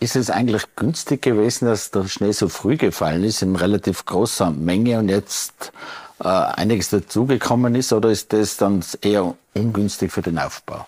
Ist 0.00 0.16
es 0.16 0.30
eigentlich 0.30 0.62
günstig 0.76 1.22
gewesen, 1.22 1.66
dass 1.66 1.90
der 1.90 2.08
Schnee 2.08 2.32
so 2.32 2.48
früh 2.48 2.76
gefallen 2.76 3.24
ist, 3.24 3.42
in 3.42 3.56
relativ 3.56 4.06
großer 4.06 4.50
Menge 4.50 4.98
und 4.98 5.08
jetzt 5.08 5.72
äh, 6.20 6.28
einiges 6.28 6.90
dazugekommen 6.90 7.74
ist, 7.74 7.92
oder 7.92 8.10
ist 8.10 8.32
das 8.32 8.56
dann 8.56 8.82
eher 9.02 9.34
ungünstig 9.54 10.12
für 10.12 10.22
den 10.22 10.38
Aufbau? 10.38 10.86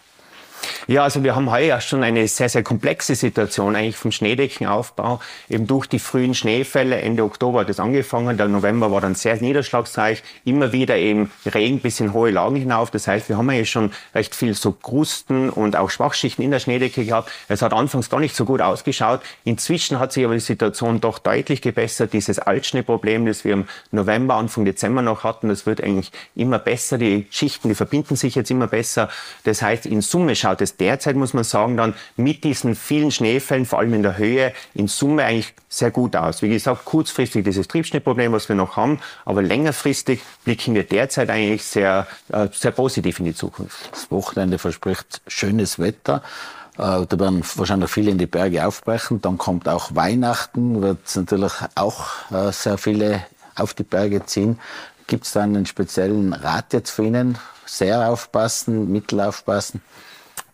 Ja, 0.86 1.04
also 1.04 1.22
wir 1.22 1.36
haben 1.36 1.50
heuer 1.50 1.80
schon 1.80 2.02
eine 2.02 2.26
sehr, 2.28 2.48
sehr 2.48 2.62
komplexe 2.62 3.14
Situation 3.14 3.76
eigentlich 3.76 3.96
vom 3.96 4.12
Schneedeckenaufbau. 4.12 5.20
Eben 5.48 5.66
durch 5.66 5.86
die 5.86 5.98
frühen 5.98 6.34
Schneefälle, 6.34 7.00
Ende 7.00 7.22
Oktober 7.22 7.60
hat 7.60 7.68
das 7.68 7.80
angefangen, 7.80 8.36
der 8.36 8.48
November 8.48 8.90
war 8.90 9.00
dann 9.00 9.14
sehr 9.14 9.36
niederschlagsreich, 9.40 10.22
immer 10.44 10.72
wieder 10.72 10.96
eben 10.96 11.30
Regen 11.46 11.80
bis 11.80 12.00
in 12.00 12.12
hohe 12.12 12.30
Lagen 12.30 12.56
hinauf. 12.56 12.90
Das 12.90 13.06
heißt, 13.06 13.28
wir 13.28 13.36
haben 13.36 13.50
ja 13.50 13.64
schon 13.64 13.92
recht 14.14 14.34
viel 14.34 14.54
so 14.54 14.72
Krusten 14.72 15.50
und 15.50 15.76
auch 15.76 15.90
Schwachschichten 15.90 16.44
in 16.44 16.50
der 16.50 16.60
Schneedecke 16.60 17.04
gehabt. 17.04 17.30
Es 17.48 17.62
hat 17.62 17.72
anfangs 17.72 18.10
gar 18.10 18.20
nicht 18.20 18.34
so 18.34 18.44
gut 18.44 18.60
ausgeschaut. 18.60 19.20
Inzwischen 19.44 19.98
hat 19.98 20.12
sich 20.12 20.24
aber 20.24 20.34
die 20.34 20.40
Situation 20.40 21.00
doch 21.00 21.18
deutlich 21.18 21.62
gebessert. 21.62 22.12
Dieses 22.12 22.38
Altschneeproblem, 22.38 23.26
das 23.26 23.44
wir 23.44 23.52
im 23.52 23.68
November, 23.92 24.34
Anfang 24.34 24.64
Dezember 24.64 25.02
noch 25.02 25.24
hatten, 25.24 25.48
das 25.48 25.66
wird 25.66 25.82
eigentlich 25.82 26.10
immer 26.34 26.58
besser. 26.58 26.98
Die 26.98 27.26
Schichten, 27.30 27.68
die 27.68 27.74
verbinden 27.74 28.16
sich 28.16 28.34
jetzt 28.34 28.50
immer 28.50 28.66
besser. 28.66 29.08
Das 29.44 29.62
heißt, 29.62 29.86
in 29.86 30.00
Summe 30.00 30.34
schaut 30.34 30.49
schaut 30.50 30.60
es 30.60 30.76
derzeit, 30.76 31.16
muss 31.16 31.32
man 31.32 31.44
sagen, 31.44 31.76
dann 31.76 31.94
mit 32.16 32.42
diesen 32.42 32.74
vielen 32.74 33.10
Schneefällen, 33.10 33.66
vor 33.66 33.78
allem 33.78 33.94
in 33.94 34.02
der 34.02 34.18
Höhe, 34.18 34.52
in 34.74 34.88
Summe 34.88 35.24
eigentlich 35.24 35.54
sehr 35.68 35.90
gut 35.90 36.16
aus. 36.16 36.42
Wie 36.42 36.48
gesagt, 36.48 36.84
kurzfristig 36.84 37.44
dieses 37.44 37.68
Triebschnittproblem, 37.68 38.32
was 38.32 38.48
wir 38.48 38.56
noch 38.56 38.76
haben, 38.76 38.98
aber 39.24 39.42
längerfristig 39.42 40.20
blicken 40.44 40.74
wir 40.74 40.84
derzeit 40.84 41.30
eigentlich 41.30 41.64
sehr, 41.64 42.06
äh, 42.32 42.48
sehr 42.52 42.72
positiv 42.72 43.20
in 43.20 43.26
die 43.26 43.34
Zukunft. 43.34 43.90
Das 43.92 44.10
Wochenende 44.10 44.58
verspricht 44.58 45.22
schönes 45.28 45.78
Wetter. 45.78 46.22
Äh, 46.74 47.06
da 47.06 47.18
werden 47.18 47.44
wahrscheinlich 47.54 47.90
viele 47.90 48.10
in 48.10 48.18
die 48.18 48.26
Berge 48.26 48.66
aufbrechen. 48.66 49.20
Dann 49.20 49.38
kommt 49.38 49.68
auch 49.68 49.94
Weihnachten, 49.94 50.82
wird 50.82 50.98
es 51.06 51.14
natürlich 51.14 51.52
auch 51.76 52.06
äh, 52.32 52.50
sehr 52.50 52.78
viele 52.78 53.22
auf 53.54 53.74
die 53.74 53.84
Berge 53.84 54.24
ziehen. 54.26 54.58
Gibt 55.06 55.26
es 55.26 55.32
da 55.32 55.42
einen 55.42 55.66
speziellen 55.66 56.32
Rat 56.32 56.72
jetzt 56.72 56.90
für 56.90 57.04
Ihnen? 57.04 57.38
Sehr 57.66 58.08
aufpassen, 58.08 58.90
mittel 58.90 59.20
aufpassen? 59.20 59.80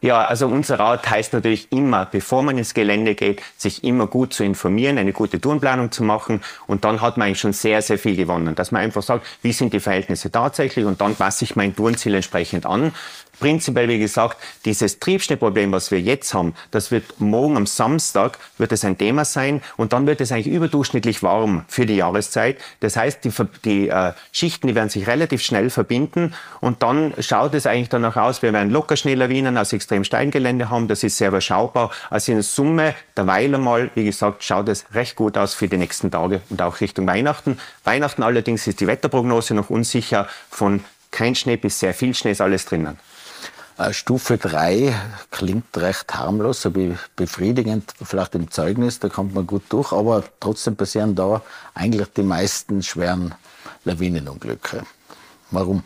Ja, 0.00 0.24
also 0.24 0.46
unser 0.46 0.78
Rat 0.78 1.08
heißt 1.08 1.32
natürlich 1.32 1.72
immer, 1.72 2.06
bevor 2.06 2.42
man 2.42 2.58
ins 2.58 2.74
Gelände 2.74 3.14
geht, 3.14 3.42
sich 3.56 3.82
immer 3.82 4.06
gut 4.06 4.32
zu 4.32 4.44
informieren, 4.44 4.98
eine 4.98 5.12
gute 5.12 5.40
Tourenplanung 5.40 5.90
zu 5.90 6.02
machen. 6.04 6.42
Und 6.66 6.84
dann 6.84 7.00
hat 7.00 7.16
man 7.16 7.28
eigentlich 7.28 7.40
schon 7.40 7.52
sehr, 7.52 7.80
sehr 7.82 7.98
viel 7.98 8.16
gewonnen. 8.16 8.54
Dass 8.54 8.72
man 8.72 8.82
einfach 8.82 9.02
sagt, 9.02 9.26
wie 9.42 9.52
sind 9.52 9.72
die 9.72 9.80
Verhältnisse 9.80 10.30
tatsächlich? 10.30 10.84
Und 10.84 11.00
dann 11.00 11.14
passe 11.14 11.44
ich 11.44 11.56
mein 11.56 11.74
Tourenziel 11.74 12.14
entsprechend 12.14 12.66
an 12.66 12.92
prinzipiell, 13.38 13.88
wie 13.88 13.98
gesagt, 13.98 14.38
dieses 14.64 14.98
Triebschnittproblem, 14.98 15.72
was 15.72 15.90
wir 15.90 16.00
jetzt 16.00 16.34
haben, 16.34 16.54
das 16.70 16.90
wird 16.90 17.20
morgen 17.20 17.56
am 17.56 17.66
Samstag, 17.66 18.38
wird 18.58 18.72
es 18.72 18.84
ein 18.84 18.98
Thema 18.98 19.24
sein 19.24 19.62
und 19.76 19.92
dann 19.92 20.06
wird 20.06 20.20
es 20.20 20.32
eigentlich 20.32 20.54
überdurchschnittlich 20.54 21.22
warm 21.22 21.64
für 21.68 21.86
die 21.86 21.96
Jahreszeit. 21.96 22.58
Das 22.80 22.96
heißt, 22.96 23.24
die, 23.24 23.32
die 23.64 23.88
äh, 23.88 24.12
Schichten, 24.32 24.68
die 24.68 24.74
werden 24.74 24.88
sich 24.88 25.06
relativ 25.06 25.42
schnell 25.42 25.70
verbinden 25.70 26.34
und 26.60 26.82
dann 26.82 27.14
schaut 27.20 27.54
es 27.54 27.66
eigentlich 27.66 27.88
danach 27.88 28.16
aus, 28.16 28.42
wir 28.42 28.52
werden 28.52 28.70
Lockerschneelawinen 28.70 29.56
aus 29.58 29.72
extrem 29.72 30.04
Steingelände 30.04 30.70
haben, 30.70 30.88
das 30.88 31.02
ist 31.02 31.18
sehr 31.18 31.28
überschaubar. 31.28 31.90
Also 32.10 32.32
in 32.32 32.42
Summe, 32.42 32.94
derweil 33.16 33.54
einmal, 33.54 33.90
wie 33.94 34.04
gesagt, 34.04 34.44
schaut 34.44 34.68
es 34.68 34.84
recht 34.94 35.16
gut 35.16 35.38
aus 35.38 35.54
für 35.54 35.68
die 35.68 35.76
nächsten 35.76 36.10
Tage 36.10 36.40
und 36.50 36.62
auch 36.62 36.80
Richtung 36.80 37.06
Weihnachten. 37.06 37.58
Weihnachten 37.84 38.22
allerdings 38.22 38.66
ist 38.66 38.80
die 38.80 38.86
Wetterprognose 38.86 39.54
noch 39.54 39.70
unsicher. 39.70 40.28
Von 40.50 40.84
kein 41.10 41.34
Schnee 41.34 41.56
bis 41.56 41.80
sehr 41.80 41.94
viel 41.94 42.14
Schnee 42.14 42.32
ist 42.32 42.40
alles 42.40 42.66
drinnen. 42.66 42.98
Äh, 43.78 43.92
Stufe 43.92 44.38
3 44.38 44.94
klingt 45.30 45.76
recht 45.76 46.14
harmlos, 46.14 46.62
so 46.62 46.72
befriedigend, 47.16 47.92
vielleicht 48.02 48.34
im 48.34 48.50
Zeugnis, 48.50 49.00
da 49.00 49.08
kommt 49.08 49.34
man 49.34 49.46
gut 49.46 49.64
durch, 49.68 49.92
aber 49.92 50.24
trotzdem 50.40 50.76
passieren 50.76 51.14
da 51.14 51.42
eigentlich 51.74 52.08
die 52.16 52.22
meisten 52.22 52.82
schweren 52.82 53.34
Lawinenunglücke. 53.84 54.84
Warum? 55.50 55.84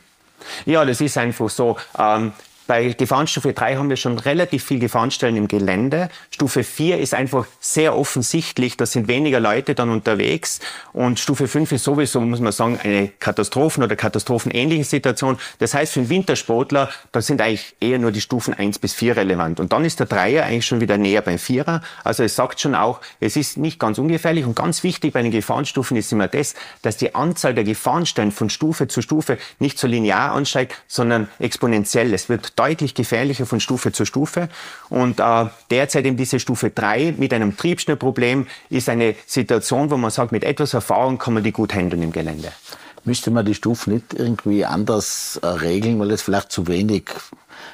Ja, 0.64 0.84
das 0.84 1.00
ist 1.00 1.18
einfach 1.18 1.50
so. 1.50 1.76
Ähm, 1.98 2.32
bei 2.70 2.90
Gefahrenstufe 2.90 3.52
3 3.52 3.74
haben 3.74 3.88
wir 3.88 3.96
schon 3.96 4.16
relativ 4.16 4.62
viel 4.62 4.78
Gefahrenstellen 4.78 5.34
im 5.34 5.48
Gelände. 5.48 6.08
Stufe 6.30 6.62
4 6.62 7.00
ist 7.00 7.14
einfach 7.14 7.46
sehr 7.58 7.96
offensichtlich, 7.96 8.76
da 8.76 8.86
sind 8.86 9.08
weniger 9.08 9.40
Leute 9.40 9.74
dann 9.74 9.90
unterwegs. 9.90 10.60
Und 10.92 11.18
Stufe 11.18 11.48
5 11.48 11.72
ist 11.72 11.82
sowieso, 11.82 12.20
muss 12.20 12.38
man 12.38 12.52
sagen, 12.52 12.78
eine 12.80 13.08
Katastrophen- 13.08 13.82
oder 13.82 13.96
katastrophenähnliche 13.96 14.84
Situation. 14.84 15.36
Das 15.58 15.74
heißt, 15.74 15.94
für 15.94 15.98
einen 15.98 16.10
Wintersportler, 16.10 16.90
da 17.10 17.20
sind 17.20 17.40
eigentlich 17.40 17.74
eher 17.80 17.98
nur 17.98 18.12
die 18.12 18.20
Stufen 18.20 18.54
1 18.54 18.78
bis 18.78 18.94
4 18.94 19.16
relevant. 19.16 19.58
Und 19.58 19.72
dann 19.72 19.84
ist 19.84 19.98
der 19.98 20.06
Dreier 20.06 20.44
eigentlich 20.44 20.66
schon 20.66 20.80
wieder 20.80 20.96
näher 20.96 21.22
beim 21.22 21.40
Vierer. 21.40 21.82
Also 22.04 22.22
es 22.22 22.36
sagt 22.36 22.60
schon 22.60 22.76
auch, 22.76 23.00
es 23.18 23.34
ist 23.34 23.56
nicht 23.56 23.80
ganz 23.80 23.98
ungefährlich. 23.98 24.46
Und 24.46 24.54
ganz 24.54 24.84
wichtig 24.84 25.12
bei 25.12 25.22
den 25.22 25.32
Gefahrenstufen 25.32 25.96
ist 25.96 26.12
immer 26.12 26.28
das, 26.28 26.54
dass 26.82 26.96
die 26.96 27.16
Anzahl 27.16 27.52
der 27.52 27.64
Gefahrenstellen 27.64 28.30
von 28.30 28.48
Stufe 28.48 28.86
zu 28.86 29.02
Stufe 29.02 29.38
nicht 29.58 29.76
so 29.76 29.88
linear 29.88 30.30
ansteigt, 30.30 30.76
sondern 30.86 31.26
exponentiell. 31.40 32.14
Es 32.14 32.28
wird 32.28 32.59
deutlich 32.60 32.94
gefährlicher 32.94 33.46
von 33.46 33.58
Stufe 33.58 33.90
zu 33.90 34.04
Stufe. 34.04 34.50
Und 34.90 35.18
äh, 35.18 35.46
derzeit 35.70 36.04
eben 36.04 36.18
diese 36.18 36.38
Stufe 36.38 36.68
3 36.68 37.14
mit 37.16 37.32
einem 37.32 37.56
Triebschnellproblem 37.56 38.46
ist 38.68 38.90
eine 38.90 39.14
Situation, 39.26 39.90
wo 39.90 39.96
man 39.96 40.10
sagt, 40.10 40.30
mit 40.30 40.44
etwas 40.44 40.74
Erfahrung 40.74 41.16
kann 41.16 41.32
man 41.32 41.42
die 41.42 41.52
gut 41.52 41.72
handeln 41.72 42.02
im 42.02 42.12
Gelände. 42.12 42.52
Müsste 43.04 43.30
man 43.30 43.46
die 43.46 43.54
Stufen 43.54 43.94
nicht 43.94 44.12
irgendwie 44.12 44.66
anders 44.66 45.40
äh, 45.42 45.46
regeln, 45.46 45.98
weil 45.98 46.10
es 46.10 46.20
vielleicht 46.20 46.52
zu 46.52 46.66
wenig 46.66 47.04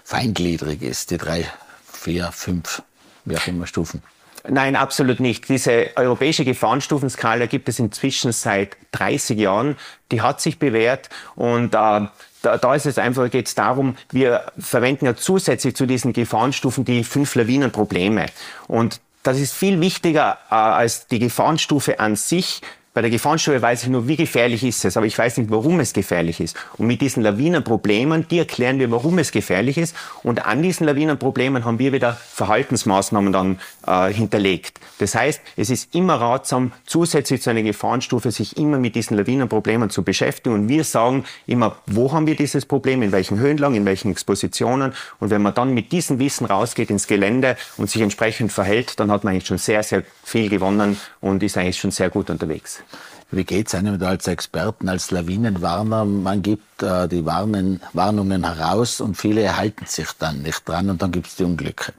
feingliedrig 0.05 0.83
ist, 0.83 1.11
die 1.11 1.19
drei, 1.19 1.51
vier, 1.93 2.31
fünf, 2.31 2.83
wie 3.25 3.37
auch 3.37 3.47
immer 3.49 3.67
Stufen? 3.67 4.03
Nein, 4.49 4.77
absolut 4.77 5.19
nicht. 5.19 5.49
Diese 5.49 5.91
europäische 5.97 6.45
Gefahrenstufenskala 6.45 7.47
gibt 7.47 7.69
es 7.69 7.81
inzwischen 7.81 8.31
seit 8.31 8.77
30 8.93 9.37
Jahren. 9.37 9.77
Die 10.13 10.23
hat 10.23 10.41
sich 10.41 10.61
bewährt 10.61 11.09
und 11.35 11.75
äh, 11.75 12.07
da, 12.43 12.59
da 12.59 12.75
ist 12.75 12.87
es 12.87 12.99
einfach, 12.99 13.31
geht 13.31 13.47
es 13.47 13.55
darum, 13.55 13.97
wir 14.11 14.45
verwenden 14.59 15.07
ja 15.07 15.17
zusätzlich 15.17 15.75
zu 15.77 15.87
diesen 15.87 16.13
Gefahrenstufen 16.13 16.85
die 16.85 17.05
fünf 17.05 17.35
Lawinenprobleme. 17.35 18.27
Und 18.69 19.01
das 19.23 19.39
ist 19.39 19.55
viel 19.55 19.81
wichtiger 19.81 20.39
äh, 20.51 20.55
als 20.55 21.07
die 21.09 21.19
Gefahrenstufe 21.19 21.99
an 21.99 22.17
sich, 22.17 22.61
bei 22.97 23.03
der 23.03 23.11
Gefahrenstufe 23.11 23.61
weiß 23.61 23.83
ich 23.83 23.89
nur, 23.91 24.09
wie 24.09 24.17
gefährlich 24.17 24.65
ist 24.65 24.83
es, 24.87 24.97
aber 24.97 25.05
ich 25.05 25.19
weiß 25.19 25.37
nicht, 25.37 25.51
warum 25.51 25.81
es 25.81 25.93
gefährlich 25.93 26.41
ist. 26.41 26.57
Und 26.79 26.87
mit 26.87 27.03
diesen 27.03 27.23
Lawinenproblemen, 27.23 28.27
die 28.27 28.39
erklären 28.39 28.79
wir, 28.79 28.91
warum 28.91 29.19
es 29.19 29.33
gefährlich 29.33 29.77
ist. 29.77 29.95
Und 30.23 30.47
an 30.47 30.63
diesen 30.63 30.87
Lawinenproblemen 30.87 31.67
haben 31.67 31.79
wir 31.79 31.93
wieder 31.93 32.15
Verhaltensmaßnahmen 32.15 33.35
dann 33.35 33.59
äh, 33.87 34.11
hinterlegt. 34.11 34.81
Das 34.99 35.15
heißt, 35.15 35.43
es 35.59 35.69
ist 35.69 35.95
immer 35.95 36.15
ratsam, 36.15 36.73
zusätzlich 36.87 37.43
zu 37.43 37.51
einer 37.51 37.63
Gefahrenstufe 37.63 38.31
sich 38.31 38.57
immer 38.57 38.79
mit 38.79 38.95
diesen 38.95 39.19
Lawinenproblemen 39.19 39.91
zu 39.91 40.03
beschäftigen. 40.03 40.55
Und 40.55 40.71
wir 40.71 40.83
sagen 40.83 41.27
immer, 41.47 41.77
wo 41.85 42.13
haben 42.13 42.27
wir 42.27 42.35
dieses 42.35 42.65
Problem, 42.65 43.03
in 43.03 43.13
welchen 43.13 43.39
Höhenlagen, 43.39 43.77
in 43.77 43.85
welchen 43.85 44.11
Expositionen. 44.11 44.95
Und 45.21 45.29
wenn 45.29 45.43
man 45.43 45.53
dann 45.53 45.75
mit 45.75 45.93
diesem 45.93 46.19
Wissen 46.19 46.47
rausgeht 46.47 46.89
ins 46.89 47.07
Gelände 47.07 47.59
und 47.77 47.91
sich 47.91 48.01
entsprechend 48.01 48.53
verhält, 48.53 48.99
dann 48.99 49.11
hat 49.11 49.23
man 49.23 49.35
eigentlich 49.35 49.49
schon 49.49 49.59
sehr, 49.59 49.83
sehr 49.83 50.03
viel 50.27 50.49
gewonnen 50.49 51.01
und 51.21 51.43
ist 51.45 51.57
eigentlich 51.57 51.79
schon 51.79 51.93
sehr 51.93 52.11
gut 52.11 52.31
unterwegs. 52.31 52.83
Wie 53.31 53.45
geht 53.45 53.69
es 53.69 53.75
einem 53.77 53.97
da 53.99 54.09
als 54.09 54.27
Experten, 54.27 54.89
als 54.89 55.13
Lawinenwarner? 55.13 56.05
Man 56.05 56.43
gibt 56.43 56.83
äh, 56.83 57.07
die 57.07 57.25
Warnen, 57.25 57.81
Warnungen 57.93 58.45
heraus 58.45 59.01
und 59.01 59.17
viele 59.17 59.57
halten 59.57 59.87
sich 59.87 60.09
dann 60.19 60.43
nicht 60.43 60.69
dran 60.69 60.91
und 60.91 61.01
dann 61.01 61.13
gibt 61.13 61.29
es 61.29 61.37
die 61.37 61.45
Unglücke. 61.45 61.93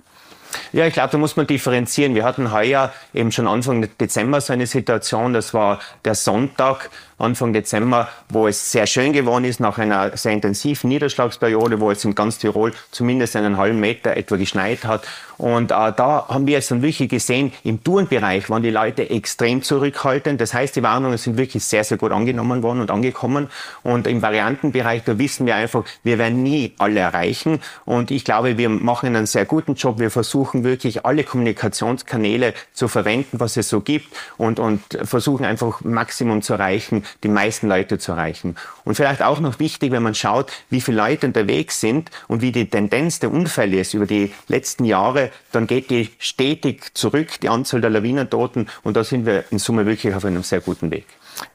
Ja, 0.74 0.86
ich 0.86 0.94
glaube, 0.94 1.12
da 1.12 1.18
muss 1.18 1.38
man 1.38 1.48
differenzieren. 1.48 2.16
Wir 2.16 2.26
hatten 2.26 2.52
heuer 2.52 2.92
eben 3.13 3.32
schon 3.32 3.48
Anfang 3.48 3.88
Dezember 3.98 4.42
so 4.42 4.52
eine 4.52 4.68
Situation, 4.68 5.34
das 5.34 5.54
war 5.54 5.80
der 6.04 6.16
Sonntag, 6.16 6.90
Anfang 7.20 7.52
Dezember, 7.52 8.10
wo 8.30 8.48
es 8.48 8.72
sehr 8.72 8.86
schön 8.86 9.12
geworden 9.12 9.44
ist, 9.44 9.60
nach 9.60 9.80
einer 9.80 10.16
sehr 10.16 10.34
intensiven 10.34 10.90
Niederschlagsperiode, 10.90 11.80
wo 11.80 11.90
es 11.90 12.06
in 12.06 12.14
ganz 12.14 12.38
Tirol 12.38 12.74
zumindest 12.92 13.36
einen 13.36 13.58
halben 13.58 13.80
Meter 13.80 14.16
etwa 14.16 14.36
geschneit 14.36 14.86
hat. 14.86 15.08
Und 15.38 15.72
äh, 15.72 15.92
da 15.96 16.28
haben 16.30 16.48
wir 16.48 16.58
es 16.58 16.68
dann 16.68 16.82
wirklich 16.82 17.10
gesehen, 17.10 17.54
im 17.64 17.84
Tourenbereich 17.84 18.50
waren 18.50 18.64
die 18.64 18.72
Leute 18.72 19.10
extrem 19.10 19.62
zurückhaltend. 19.62 20.42
Das 20.42 20.54
heißt, 20.54 20.76
die 20.76 20.84
Warnungen 20.84 21.18
sind 21.18 21.38
wirklich 21.38 21.64
sehr, 21.64 21.84
sehr 21.84 21.98
gut 21.98 22.12
angenommen 22.12 22.64
worden 22.64 22.82
und 22.82 22.92
angekommen. 22.92 23.48
Und 23.84 24.08
im 24.08 24.22
Variantenbereich, 24.22 25.04
da 25.04 25.18
wissen 25.18 25.46
wir 25.46 25.56
einfach, 25.56 25.86
wir 26.04 26.18
werden 26.18 26.44
nie 26.44 26.74
alle 26.78 27.00
erreichen. 27.00 27.60
Und 27.86 28.12
ich 28.12 28.26
glaube, 28.26 28.58
wir 28.58 28.70
machen 28.70 29.16
einen 29.16 29.28
sehr 29.28 29.46
guten 29.46 29.76
Job. 29.76 30.00
Wir 30.00 30.12
versuchen 30.12 30.64
wirklich 30.64 31.06
alle 31.06 31.24
Kommunikationskanäle 31.24 32.54
zu 32.74 32.88
verwenden, 32.88 33.40
was 33.40 33.58
es 33.58 33.70
so 33.70 33.82
gibt 33.82 34.08
und, 34.38 34.60
und 34.60 34.82
versuchen 35.04 35.46
einfach 35.46 35.82
Maximum 35.82 36.42
zu 36.42 36.54
erreichen, 36.54 37.04
die 37.24 37.28
meisten 37.28 37.67
Leute 37.67 37.98
zu 37.98 38.13
erreichen. 38.13 38.56
Und 38.84 38.96
vielleicht 38.96 39.22
auch 39.22 39.39
noch 39.39 39.60
wichtig, 39.60 39.91
wenn 39.91 40.04
man 40.04 40.15
schaut, 40.15 40.52
wie 40.70 40.82
viele 40.82 40.98
Leute 40.98 41.28
unterwegs 41.28 41.80
sind 41.80 42.10
und 42.28 42.41
wie 42.41 42.52
die 42.52 42.70
Tendenz 42.70 43.20
der 43.20 43.32
Unfälle 43.32 43.80
ist 43.80 43.93
über 43.93 44.06
die 44.06 44.34
letzten 44.48 44.86
Jahre, 44.86 45.32
dann 45.52 45.67
geht 45.67 45.89
die 45.89 46.10
stetig 46.20 46.96
zurück, 46.96 47.39
die 47.41 47.50
Anzahl 47.50 47.82
der 47.82 47.89
Lawinentoten. 47.89 48.70
Und 48.84 48.98
da 48.98 49.04
sind 49.04 49.26
wir 49.26 49.46
in 49.52 49.60
Summe 49.60 49.86
wirklich 49.86 50.13
auf 50.13 50.26
einem 50.26 50.43
sehr 50.43 50.62
guten 50.62 50.91
Weg. 50.91 51.06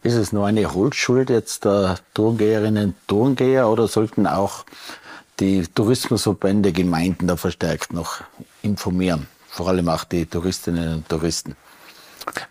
Ist 0.02 0.14
es 0.14 0.32
nur 0.32 0.46
eine 0.46 0.72
Holzschuld 0.72 1.30
jetzt 1.30 1.64
der 1.64 1.96
Tourengeherinnen 2.14 2.84
und 2.90 3.08
Tourengeher 3.08 3.68
oder 3.68 3.88
sollten 3.88 4.26
auch 4.26 4.64
die 5.40 5.66
Tourismusverbände, 5.66 6.72
Gemeinden 6.72 7.26
da 7.26 7.36
verstärkt 7.36 7.92
noch 7.92 8.20
informieren? 8.62 9.26
Vor 9.48 9.68
allem 9.68 9.88
auch 9.88 10.04
die 10.04 10.26
Touristinnen 10.26 10.94
und 10.94 11.08
Touristen. 11.08 11.56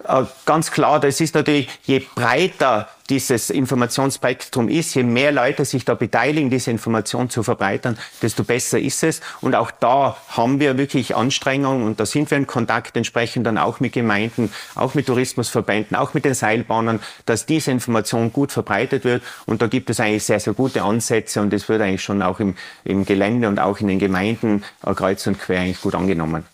Äh, 0.07 0.23
ganz 0.45 0.71
klar, 0.71 0.99
das 0.99 1.21
ist 1.21 1.35
natürlich, 1.35 1.69
je 1.83 1.99
breiter 2.15 2.89
dieses 3.09 3.49
Informationsspektrum 3.49 4.69
ist, 4.69 4.93
je 4.95 5.03
mehr 5.03 5.31
Leute 5.31 5.65
sich 5.65 5.85
da 5.85 5.93
beteiligen, 5.93 6.49
diese 6.49 6.71
Information 6.71 7.29
zu 7.29 7.43
verbreitern, 7.43 7.97
desto 8.21 8.43
besser 8.43 8.79
ist 8.79 9.03
es. 9.03 9.21
Und 9.41 9.55
auch 9.55 9.71
da 9.71 10.17
haben 10.29 10.59
wir 10.59 10.77
wirklich 10.77 11.15
Anstrengungen 11.15 11.85
und 11.85 11.99
da 11.99 12.05
sind 12.05 12.31
wir 12.31 12.37
in 12.37 12.47
Kontakt 12.47 12.95
entsprechend 12.95 13.45
dann 13.45 13.57
auch 13.57 13.79
mit 13.79 13.93
Gemeinden, 13.93 14.51
auch 14.75 14.93
mit 14.93 15.07
Tourismusverbänden, 15.07 15.97
auch 15.97 16.13
mit 16.13 16.25
den 16.25 16.33
Seilbahnern, 16.33 16.99
dass 17.25 17.45
diese 17.45 17.71
Information 17.71 18.31
gut 18.31 18.51
verbreitet 18.51 19.03
wird. 19.03 19.23
Und 19.45 19.61
da 19.61 19.67
gibt 19.67 19.89
es 19.89 19.99
eigentlich 19.99 20.23
sehr, 20.23 20.39
sehr 20.39 20.53
gute 20.53 20.83
Ansätze 20.83 21.41
und 21.41 21.51
das 21.51 21.67
wird 21.69 21.81
eigentlich 21.81 22.03
schon 22.03 22.21
auch 22.21 22.39
im, 22.39 22.55
im 22.83 23.05
Gelände 23.05 23.47
und 23.47 23.59
auch 23.59 23.79
in 23.79 23.87
den 23.87 23.99
Gemeinden 23.99 24.63
äh, 24.85 24.93
kreuz 24.93 25.25
und 25.27 25.39
quer 25.39 25.61
eigentlich 25.61 25.81
gut 25.81 25.95
angenommen. 25.95 26.45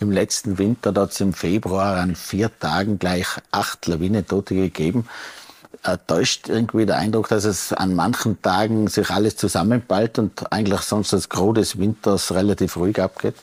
Im 0.00 0.10
letzten 0.10 0.58
Winter 0.58 0.92
hat 0.94 1.12
es 1.12 1.20
im 1.20 1.32
Februar 1.32 1.96
an 1.96 2.16
vier 2.16 2.50
Tagen 2.58 2.98
gleich 2.98 3.26
acht 3.50 3.86
Lawinentote 3.86 4.54
gegeben. 4.54 5.08
Täuscht 6.06 6.48
irgendwie 6.48 6.86
der 6.86 6.96
Eindruck, 6.96 7.28
dass 7.28 7.44
es 7.44 7.72
an 7.72 7.94
manchen 7.94 8.40
Tagen 8.40 8.88
sich 8.88 9.10
alles 9.10 9.36
zusammenballt 9.36 10.18
und 10.18 10.50
eigentlich 10.52 10.80
sonst 10.80 11.12
das 11.12 11.28
Gros 11.28 11.54
des 11.54 11.78
Winters 11.78 12.32
relativ 12.32 12.76
ruhig 12.76 13.00
abgeht? 13.00 13.34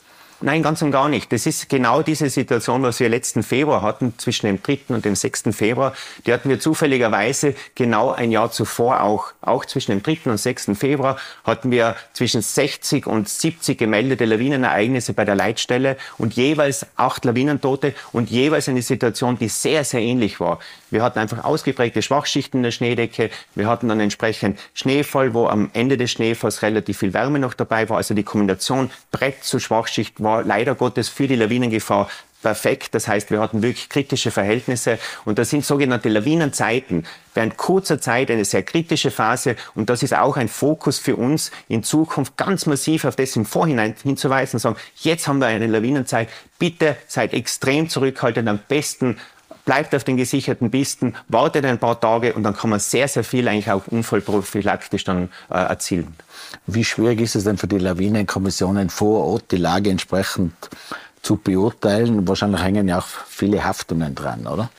Nein, 0.43 0.63
ganz 0.63 0.82
und 0.82 0.89
gar 0.89 1.08
nicht. 1.08 1.32
Das 1.32 1.45
ist 1.45 1.69
genau 1.69 2.01
diese 2.01 2.27
Situation, 2.27 2.82
was 2.82 2.99
wir 2.99 3.10
letzten 3.10 3.43
Februar 3.43 3.84
hatten, 3.84 4.15
zwischen 4.17 4.47
dem 4.47 4.63
3. 4.63 4.80
und 4.88 5.06
dem 5.06 5.15
6. 5.15 5.43
Februar. 5.51 5.93
Die 6.25 6.34
hatten 6.34 6.49
wir 6.49 6.60
zufälligerweise 6.60 7.54
genau 7.75 8.10
ein 8.10 8.32
Jahr 8.32 8.49
zuvor 8.51 9.04
auch. 9.04 9.34
Auch 9.41 9.65
zwischen 9.65 9.91
dem 9.91 10.01
3. 10.01 10.32
und 10.32 10.39
6. 10.39 10.71
Februar 10.73 11.17
hatten 11.43 11.69
wir 11.69 11.96
zwischen 12.13 12.42
60 12.42 13.06
und 13.06 13.29
70 13.29 13.77
gemeldete 13.77 14.25
Lawinenereignisse 14.25 15.13
bei 15.13 15.25
der 15.25 15.35
Leitstelle 15.35 15.96
und 16.17 16.33
jeweils 16.33 16.87
acht 16.96 17.23
Lawinentote 17.23 17.94
und 18.12 18.31
jeweils 18.31 18.67
eine 18.67 18.81
Situation, 18.81 19.37
die 19.37 19.48
sehr, 19.48 19.83
sehr 19.83 20.02
ähnlich 20.02 20.39
war. 20.39 20.58
Wir 20.89 21.04
hatten 21.04 21.19
einfach 21.19 21.44
ausgeprägte 21.44 22.02
Schwachschichten 22.02 22.60
in 22.60 22.63
der 22.63 22.71
Schneedecke. 22.71 23.29
Wir 23.54 23.67
hatten 23.67 23.87
dann 23.87 24.00
entsprechend 24.00 24.60
Schneefall, 24.73 25.35
wo 25.35 25.46
am 25.46 25.69
Ende 25.73 25.98
des 25.98 26.12
Schneefalls 26.12 26.63
relativ 26.63 26.98
viel 26.98 27.13
Wärme 27.13 27.37
noch 27.37 27.54
dabei 27.54 27.87
war. 27.89 27.98
Also 27.98 28.15
die 28.15 28.23
Kombination 28.23 28.89
Brett 29.12 29.44
zu 29.44 29.60
Schwachschicht 29.60 30.21
war 30.21 30.31
leider 30.40 30.75
Gottes 30.75 31.10
für 31.10 31.27
die 31.27 31.36
Lawinengefahr 31.36 32.10
perfekt. 32.42 32.94
Das 32.96 33.08
heißt, 33.08 33.32
wir 33.32 33.40
hatten 33.40 33.62
wirklich 33.62 33.90
kritische 33.90 34.32
Verhältnisse 34.32 34.98
und 35.25 35.38
das 35.38 35.50
sind 35.50 35.65
sogenannte 35.65 36.10
Lawinenzeiten. 36.10 37.06
Während 37.34 37.58
kurzer 37.58 38.02
Zeit 38.02 38.29
eine 38.29 38.46
sehr 38.46 38.63
kritische 38.63 39.12
Phase 39.12 39.56
und 39.75 39.90
das 39.90 40.04
ist 40.04 40.13
auch 40.13 40.38
ein 40.38 40.50
Fokus 40.50 41.00
für 41.00 41.15
uns 41.15 41.52
in 41.67 41.84
Zukunft 41.84 42.36
ganz 42.38 42.65
massiv 42.65 43.06
auf 43.06 43.15
das 43.15 43.36
im 43.36 43.46
Vorhinein 43.46 43.96
hinzuweisen 44.02 44.58
und 44.58 44.62
sagen, 44.62 44.75
jetzt 44.98 45.27
haben 45.27 45.40
wir 45.40 45.48
eine 45.48 45.67
Lawinenzeit, 45.67 46.29
bitte 46.60 46.98
seid 47.08 47.34
extrem 47.34 47.90
zurückhaltend, 47.90 48.50
am 48.50 48.60
besten 48.67 49.17
bleibt 49.66 49.94
auf 49.96 50.04
den 50.04 50.18
gesicherten 50.18 50.72
Pisten, 50.72 51.16
wartet 51.28 51.66
ein 51.66 51.78
paar 51.78 52.00
Tage 52.00 52.34
und 52.34 52.44
dann 52.44 52.56
kann 52.56 52.70
man 52.70 52.80
sehr, 52.80 53.08
sehr 53.08 53.24
viel 53.24 53.48
eigentlich 53.48 53.72
auch 53.72 53.88
unfallprophylaktisch 53.88 55.04
dann 55.04 55.30
äh, 55.50 55.56
erzielen. 55.56 56.16
Wie 56.68 56.84
schwierig 56.84 57.22
ist 57.22 57.36
es 57.36 57.44
denn 57.44 57.58
für 57.58 57.68
die 57.68 57.78
Lawinenkommissionen 57.78 58.90
vor 58.90 59.26
Ort, 59.26 59.52
die 59.52 59.58
Lage 59.58 59.90
entsprechend 59.90 60.54
zu 61.22 61.38
beurteilen? 61.38 62.28
Wahrscheinlich 62.28 62.62
hängen 62.62 62.88
ja 62.88 63.00
auch 63.00 63.08
viele 63.28 63.64
Haftungen 63.64 64.16
dran, 64.16 64.48
oder? 64.48 64.70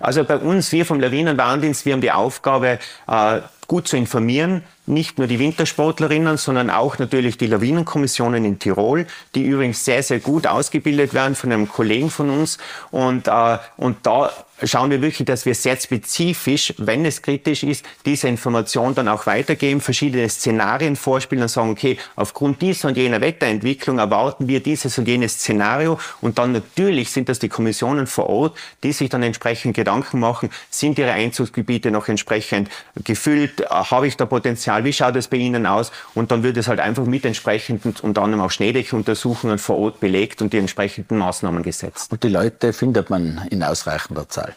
Also 0.00 0.24
bei 0.24 0.36
uns, 0.36 0.70
wir 0.72 0.84
vom 0.84 1.00
Lawinenwarndienst, 1.00 1.86
wir 1.86 1.94
haben 1.94 2.00
die 2.00 2.12
Aufgabe, 2.12 2.78
äh, 3.06 3.40
gut 3.66 3.88
zu 3.88 3.96
informieren, 3.96 4.62
nicht 4.88 5.18
nur 5.18 5.26
die 5.26 5.38
Wintersportlerinnen, 5.38 6.36
sondern 6.36 6.70
auch 6.70 6.98
natürlich 6.98 7.38
die 7.38 7.46
Lawinenkommissionen 7.46 8.44
in 8.44 8.58
Tirol, 8.58 9.06
die 9.34 9.44
übrigens 9.44 9.84
sehr, 9.84 10.02
sehr 10.02 10.20
gut 10.20 10.46
ausgebildet 10.46 11.14
werden 11.14 11.34
von 11.34 11.52
einem 11.52 11.68
Kollegen 11.68 12.10
von 12.10 12.30
uns. 12.30 12.58
Und, 12.90 13.28
äh, 13.28 13.58
und 13.76 13.98
da 14.04 14.30
schauen 14.64 14.90
wir 14.90 15.00
wirklich, 15.02 15.26
dass 15.26 15.46
wir 15.46 15.54
sehr 15.54 15.76
spezifisch, 15.76 16.74
wenn 16.78 17.04
es 17.04 17.22
kritisch 17.22 17.62
ist, 17.62 17.84
diese 18.04 18.28
Information 18.28 18.94
dann 18.94 19.08
auch 19.08 19.26
weitergeben, 19.26 19.80
verschiedene 19.80 20.28
Szenarien 20.28 20.96
vorspielen 20.96 21.42
und 21.42 21.48
sagen, 21.48 21.70
okay, 21.70 21.98
aufgrund 22.16 22.60
dieser 22.62 22.88
und 22.88 22.96
jener 22.96 23.20
Wetterentwicklung 23.20 23.98
erwarten 23.98 24.48
wir 24.48 24.60
dieses 24.60 24.98
und 24.98 25.06
jenes 25.06 25.34
Szenario. 25.34 25.98
Und 26.20 26.38
dann 26.38 26.52
natürlich 26.52 27.10
sind 27.10 27.28
das 27.28 27.38
die 27.38 27.48
Kommissionen 27.48 28.06
vor 28.06 28.28
Ort, 28.28 28.56
die 28.82 28.92
sich 28.92 29.08
dann 29.08 29.22
entsprechend 29.22 29.76
Gedanken 29.76 30.18
machen, 30.18 30.50
sind 30.70 30.98
ihre 30.98 31.12
Einzugsgebiete 31.12 31.90
noch 31.90 32.08
entsprechend 32.08 32.68
gefüllt, 33.04 33.64
habe 33.70 34.06
ich 34.06 34.16
da 34.16 34.26
Potenzial 34.26 34.77
Material, 34.78 34.84
wie 34.84 34.92
schaut 34.92 35.16
es 35.16 35.28
bei 35.28 35.36
Ihnen 35.36 35.66
aus? 35.66 35.92
Und 36.14 36.30
dann 36.30 36.42
wird 36.42 36.56
es 36.56 36.68
halt 36.68 36.80
einfach 36.80 37.04
mit 37.04 37.24
entsprechenden, 37.24 37.94
unter 38.02 38.22
anderem 38.22 38.44
auch 38.44 38.50
Schneedeckuntersuchungen 38.50 39.58
vor 39.58 39.78
Ort 39.78 40.00
belegt 40.00 40.42
und 40.42 40.52
die 40.52 40.58
entsprechenden 40.58 41.18
Maßnahmen 41.18 41.62
gesetzt. 41.62 42.12
Und 42.12 42.22
die 42.22 42.28
Leute 42.28 42.72
findet 42.72 43.10
man 43.10 43.46
in 43.50 43.62
ausreichender 43.62 44.28
Zahl? 44.28 44.54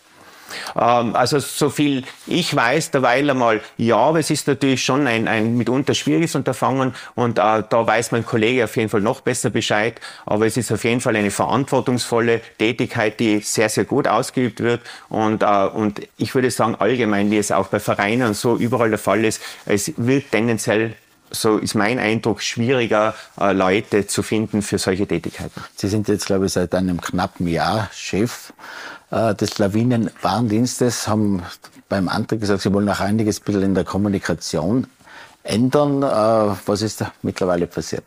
Ähm, 0.75 1.15
also 1.15 1.39
so 1.39 1.69
viel 1.69 2.03
ich 2.27 2.55
weiß, 2.55 2.91
derweil 2.91 3.29
einmal 3.29 3.61
ja, 3.77 3.97
aber 3.97 4.19
es 4.19 4.29
ist 4.29 4.47
natürlich 4.47 4.83
schon 4.83 5.07
ein, 5.07 5.27
ein 5.27 5.57
mitunter 5.57 5.93
schwieriges 5.93 6.35
Unterfangen 6.35 6.93
und 7.15 7.39
äh, 7.39 7.63
da 7.69 7.87
weiß 7.87 8.11
mein 8.11 8.25
Kollege 8.25 8.63
auf 8.63 8.75
jeden 8.77 8.89
Fall 8.89 9.01
noch 9.01 9.21
besser 9.21 9.49
Bescheid. 9.49 9.99
Aber 10.25 10.45
es 10.45 10.57
ist 10.57 10.71
auf 10.71 10.83
jeden 10.83 11.01
Fall 11.01 11.15
eine 11.15 11.31
verantwortungsvolle 11.31 12.41
Tätigkeit, 12.57 13.19
die 13.19 13.39
sehr, 13.39 13.69
sehr 13.69 13.85
gut 13.85 14.07
ausgeübt 14.07 14.59
wird. 14.59 14.81
Und, 15.09 15.43
äh, 15.43 15.67
und 15.67 16.01
ich 16.17 16.35
würde 16.35 16.51
sagen, 16.51 16.75
allgemein, 16.75 17.31
wie 17.31 17.37
es 17.37 17.51
auch 17.51 17.67
bei 17.67 17.79
Vereinen 17.79 18.27
und 18.27 18.35
so 18.35 18.55
überall 18.55 18.89
der 18.89 18.99
Fall 18.99 19.25
ist, 19.25 19.41
es 19.65 19.93
wird 19.97 20.31
tendenziell 20.31 20.95
so 21.33 21.57
ist 21.57 21.75
mein 21.75 21.97
Eindruck, 21.97 22.41
schwieriger, 22.41 23.15
äh, 23.39 23.53
Leute 23.53 24.05
zu 24.05 24.21
finden 24.21 24.61
für 24.61 24.77
solche 24.77 25.07
Tätigkeiten. 25.07 25.61
Sie 25.75 25.87
sind 25.87 26.09
jetzt, 26.09 26.25
glaube 26.25 26.47
ich, 26.47 26.51
seit 26.51 26.75
einem 26.75 26.99
knappen 26.99 27.47
Jahr 27.47 27.89
Chef 27.93 28.51
des 29.11 29.57
Lawinenwarndienstes, 29.57 31.07
haben 31.07 31.43
beim 31.89 32.07
Antrag 32.07 32.39
gesagt, 32.39 32.61
Sie 32.61 32.73
wollen 32.73 32.87
auch 32.89 33.01
einiges 33.01 33.41
ein 33.41 33.43
bisschen 33.43 33.63
in 33.63 33.75
der 33.75 33.83
Kommunikation 33.83 34.87
ändern. 35.43 36.03
Äh, 36.03 36.55
was 36.65 36.81
ist 36.81 37.01
da 37.01 37.11
mittlerweile 37.21 37.67
passiert? 37.67 38.05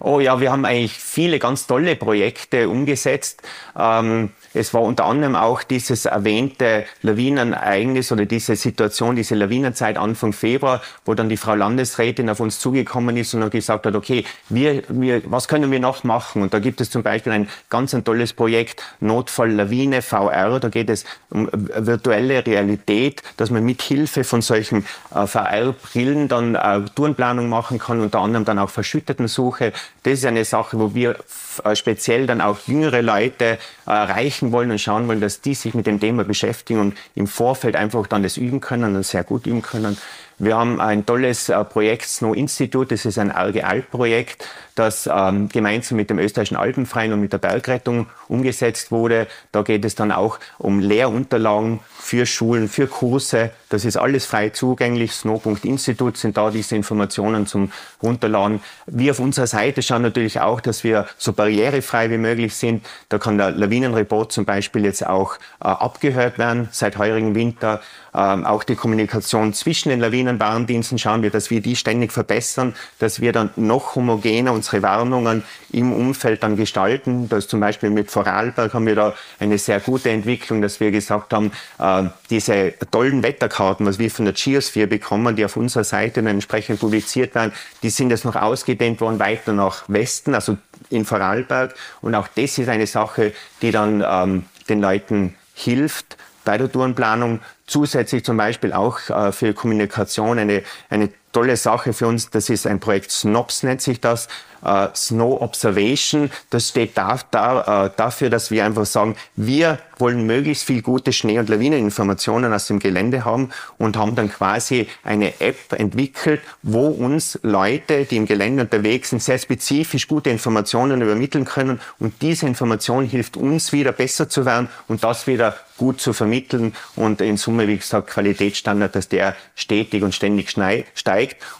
Oh 0.00 0.20
ja, 0.20 0.40
wir 0.40 0.50
haben 0.50 0.64
eigentlich 0.64 0.94
viele 0.94 1.38
ganz 1.38 1.66
tolle 1.66 1.96
Projekte 1.96 2.68
umgesetzt. 2.68 3.42
Ähm, 3.78 4.30
es 4.52 4.74
war 4.74 4.82
unter 4.82 5.04
anderem 5.04 5.36
auch 5.36 5.62
dieses 5.62 6.06
erwähnte 6.06 6.84
Lawinenereignis 7.02 8.10
oder 8.10 8.26
diese 8.26 8.56
Situation, 8.56 9.16
diese 9.16 9.34
Lawinenzeit 9.34 9.96
Anfang 9.96 10.32
Februar, 10.32 10.82
wo 11.04 11.14
dann 11.14 11.28
die 11.28 11.36
Frau 11.36 11.54
Landesrätin 11.54 12.28
auf 12.28 12.40
uns 12.40 12.58
zugekommen 12.58 13.16
ist 13.16 13.32
und 13.34 13.48
gesagt 13.50 13.86
hat, 13.86 13.94
okay, 13.94 14.24
wir, 14.48 14.82
wir, 14.88 15.22
was 15.30 15.46
können 15.46 15.70
wir 15.70 15.78
noch 15.78 16.04
machen? 16.04 16.42
Und 16.42 16.52
da 16.52 16.58
gibt 16.58 16.80
es 16.80 16.90
zum 16.90 17.02
Beispiel 17.02 17.32
ein 17.32 17.48
ganz 17.68 17.94
ein 17.94 18.04
tolles 18.04 18.32
Projekt, 18.32 18.82
Notfall 19.00 19.52
Lawine 19.52 20.02
VR. 20.02 20.58
Da 20.58 20.68
geht 20.68 20.90
es 20.90 21.04
um 21.30 21.48
virtuelle 21.52 22.44
Realität, 22.44 23.22
dass 23.36 23.50
man 23.50 23.64
mit 23.64 23.82
Hilfe 23.82 24.24
von 24.24 24.42
solchen 24.42 24.84
äh, 25.14 25.26
VR-Brillen 25.26 26.28
dann 26.28 26.54
äh, 26.56 26.80
Tourenplanung 26.94 27.48
machen 27.48 27.78
kann, 27.78 28.00
unter 28.00 28.20
anderem 28.20 28.44
dann 28.44 28.58
auch 28.58 28.70
Verschüttetensuche. 28.70 29.72
Das 30.02 30.14
ist 30.14 30.24
eine 30.24 30.44
Sache, 30.44 30.78
wo 30.78 30.94
wir 30.94 31.16
äh, 31.64 31.74
speziell 31.74 32.26
dann 32.26 32.40
auch 32.40 32.58
jüngere 32.66 33.02
Leute 33.02 33.58
erreichen 33.86 34.52
wollen 34.52 34.70
und 34.70 34.80
schauen 34.80 35.08
wollen, 35.08 35.20
dass 35.20 35.40
die 35.40 35.54
sich 35.54 35.74
mit 35.74 35.86
dem 35.86 36.00
Thema 36.00 36.24
beschäftigen 36.24 36.80
und 36.80 36.96
im 37.14 37.26
Vorfeld 37.26 37.76
einfach 37.76 38.06
dann 38.06 38.22
das 38.22 38.36
üben 38.36 38.60
können 38.60 38.96
und 38.96 39.04
sehr 39.04 39.24
gut 39.24 39.46
üben 39.46 39.62
können. 39.62 39.96
Wir 40.38 40.56
haben 40.56 40.80
ein 40.80 41.04
tolles 41.04 41.50
äh, 41.50 41.64
Projekt 41.64 42.08
Snow 42.08 42.34
Institute, 42.34 42.94
das 42.94 43.04
ist 43.04 43.18
ein 43.18 43.30
Alge-Alp-Projekt, 43.30 44.46
das 44.80 45.08
ähm, 45.12 45.48
gemeinsam 45.50 45.96
mit 45.96 46.08
dem 46.08 46.18
österreichischen 46.18 46.56
Alpenverein 46.56 47.12
und 47.12 47.20
mit 47.20 47.32
der 47.32 47.38
Bergrettung 47.38 48.06
umgesetzt 48.28 48.90
wurde. 48.90 49.26
Da 49.52 49.62
geht 49.62 49.84
es 49.84 49.94
dann 49.94 50.10
auch 50.10 50.38
um 50.58 50.80
Lehrunterlagen 50.80 51.80
für 51.98 52.24
Schulen, 52.24 52.68
für 52.68 52.86
Kurse. 52.86 53.50
Das 53.68 53.84
ist 53.84 53.96
alles 53.96 54.24
frei 54.24 54.48
zugänglich. 54.48 55.12
Snow.institut 55.12 56.16
sind 56.16 56.36
da 56.36 56.50
diese 56.50 56.74
Informationen 56.74 57.46
zum 57.46 57.70
Runterladen. 58.02 58.60
Wir 58.86 59.12
auf 59.12 59.20
unserer 59.20 59.46
Seite 59.46 59.82
schauen 59.82 60.02
natürlich 60.02 60.40
auch, 60.40 60.60
dass 60.60 60.82
wir 60.82 61.06
so 61.18 61.32
barrierefrei 61.32 62.10
wie 62.10 62.18
möglich 62.18 62.54
sind. 62.54 62.84
Da 63.10 63.18
kann 63.18 63.36
der 63.36 63.50
Lawinenreport 63.50 64.32
zum 64.32 64.46
Beispiel 64.46 64.84
jetzt 64.84 65.06
auch 65.06 65.36
äh, 65.62 65.68
abgehört 65.68 66.38
werden 66.38 66.68
seit 66.72 66.96
heurigen 66.96 67.34
Winter. 67.34 67.80
Ähm, 68.12 68.44
auch 68.44 68.64
die 68.64 68.74
Kommunikation 68.74 69.52
zwischen 69.54 69.90
den 69.90 70.00
Lawinenwarndiensten 70.00 70.98
schauen 70.98 71.22
wir, 71.22 71.30
dass 71.30 71.50
wir 71.50 71.60
die 71.60 71.76
ständig 71.76 72.12
verbessern, 72.12 72.74
dass 72.98 73.20
wir 73.20 73.32
dann 73.32 73.50
noch 73.56 73.94
homogener 73.94 74.52
unsere 74.70 74.82
Warnungen 74.82 75.42
im 75.72 75.92
Umfeld 75.92 76.42
dann 76.42 76.56
gestalten. 76.56 77.28
Das 77.28 77.48
zum 77.48 77.60
Beispiel 77.60 77.90
mit 77.90 78.10
Vorarlberg 78.10 78.72
haben 78.74 78.86
wir 78.86 78.94
da 78.94 79.14
eine 79.38 79.58
sehr 79.58 79.80
gute 79.80 80.10
Entwicklung, 80.10 80.62
dass 80.62 80.80
wir 80.80 80.90
gesagt 80.90 81.32
haben, 81.32 81.52
äh, 81.78 82.04
diese 82.30 82.74
tollen 82.90 83.22
Wetterkarten, 83.22 83.86
was 83.86 83.98
wir 83.98 84.10
von 84.10 84.24
der 84.24 84.34
Geosphere 84.34 84.86
bekommen, 84.86 85.36
die 85.36 85.44
auf 85.44 85.56
unserer 85.56 85.84
Seite 85.84 86.22
dann 86.22 86.34
entsprechend 86.34 86.80
publiziert 86.80 87.34
werden, 87.34 87.52
die 87.82 87.90
sind 87.90 88.10
jetzt 88.10 88.24
noch 88.24 88.36
ausgedehnt 88.36 89.00
worden 89.00 89.18
weiter 89.18 89.52
nach 89.52 89.84
Westen, 89.88 90.34
also 90.34 90.56
in 90.88 91.04
Vorarlberg. 91.04 91.74
Und 92.00 92.14
auch 92.14 92.28
das 92.28 92.58
ist 92.58 92.68
eine 92.68 92.86
Sache, 92.86 93.32
die 93.62 93.70
dann 93.70 94.04
ähm, 94.06 94.44
den 94.68 94.80
Leuten 94.80 95.34
hilft 95.54 96.16
bei 96.44 96.56
der 96.56 96.72
Tourenplanung 96.72 97.40
zusätzlich 97.66 98.24
zum 98.24 98.36
Beispiel 98.36 98.72
auch 98.72 98.98
äh, 99.10 99.30
für 99.30 99.52
Kommunikation 99.52 100.38
eine, 100.38 100.62
eine 100.88 101.10
tolle 101.32 101.56
Sache 101.56 101.92
für 101.92 102.06
uns. 102.06 102.30
Das 102.30 102.50
ist 102.50 102.66
ein 102.66 102.80
Projekt 102.80 103.10
SNOPS, 103.10 103.62
nennt 103.62 103.82
sich 103.82 104.00
das. 104.00 104.28
Äh, 104.64 104.88
Snow 104.94 105.40
Observation. 105.40 106.30
Das 106.50 106.68
steht 106.68 106.96
da, 106.96 107.18
da, 107.30 107.86
äh, 107.86 107.90
dafür, 107.96 108.30
dass 108.30 108.50
wir 108.50 108.64
einfach 108.64 108.86
sagen, 108.86 109.16
wir 109.36 109.78
wollen 109.98 110.26
möglichst 110.26 110.64
viel 110.64 110.82
gute 110.82 111.12
Schnee- 111.12 111.38
und 111.38 111.48
Lawineninformationen 111.48 112.52
aus 112.52 112.66
dem 112.66 112.78
Gelände 112.78 113.24
haben 113.24 113.50
und 113.78 113.96
haben 113.96 114.14
dann 114.14 114.30
quasi 114.30 114.88
eine 115.02 115.40
App 115.40 115.72
entwickelt, 115.72 116.40
wo 116.62 116.88
uns 116.88 117.38
Leute, 117.42 118.04
die 118.04 118.16
im 118.16 118.26
Gelände 118.26 118.62
unterwegs 118.62 119.10
sind, 119.10 119.22
sehr 119.22 119.38
spezifisch 119.38 120.08
gute 120.08 120.30
Informationen 120.30 121.00
übermitteln 121.00 121.44
können. 121.44 121.80
Und 121.98 122.20
diese 122.22 122.46
Information 122.46 123.04
hilft 123.04 123.36
uns 123.36 123.72
wieder 123.72 123.92
besser 123.92 124.28
zu 124.28 124.44
werden 124.44 124.68
und 124.88 125.04
das 125.04 125.26
wieder 125.26 125.56
gut 125.76 125.98
zu 125.98 126.12
vermitteln 126.12 126.74
und 126.94 127.22
in 127.22 127.38
Summe, 127.38 127.66
wie 127.66 127.78
gesagt, 127.78 128.10
Qualitätsstandard, 128.10 128.94
dass 128.94 129.08
der 129.08 129.34
stetig 129.54 130.02
und 130.02 130.14
ständig 130.14 130.50
steigt. 130.50 130.90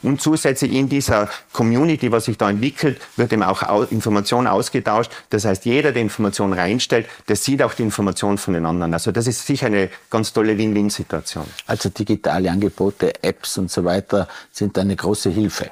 Und 0.03 0.21
zusätzlich 0.21 0.73
in 0.73 0.89
dieser 0.89 1.29
Community, 1.53 2.11
was 2.13 2.27
sich 2.27 2.39
da 2.39 2.51
entwickelt, 2.51 3.01
wird 3.17 3.33
eben 3.33 3.43
auch 3.43 3.91
Information 3.91 4.47
ausgetauscht. 4.47 5.11
Das 5.31 5.45
heißt, 5.45 5.65
jeder, 5.65 5.93
der 5.93 6.03
Information 6.03 6.53
reinstellt, 6.53 7.07
der 7.29 7.37
sieht 7.37 7.63
auch 7.63 7.75
die 7.75 7.83
Information 7.83 8.39
von 8.39 8.55
den 8.55 8.67
anderen. 8.67 8.93
Also 8.93 9.13
das 9.13 9.27
ist 9.27 9.47
sicher 9.47 9.67
eine 9.67 9.91
ganz 10.11 10.33
tolle 10.33 10.57
Win-Win-Situation. 10.57 11.47
Also 11.67 11.89
digitale 11.89 12.51
Angebote, 12.51 13.23
Apps 13.23 13.59
und 13.59 13.71
so 13.71 13.85
weiter 13.85 14.29
sind 14.53 14.77
eine 14.79 14.97
große 14.97 15.31
Hilfe. 15.31 15.71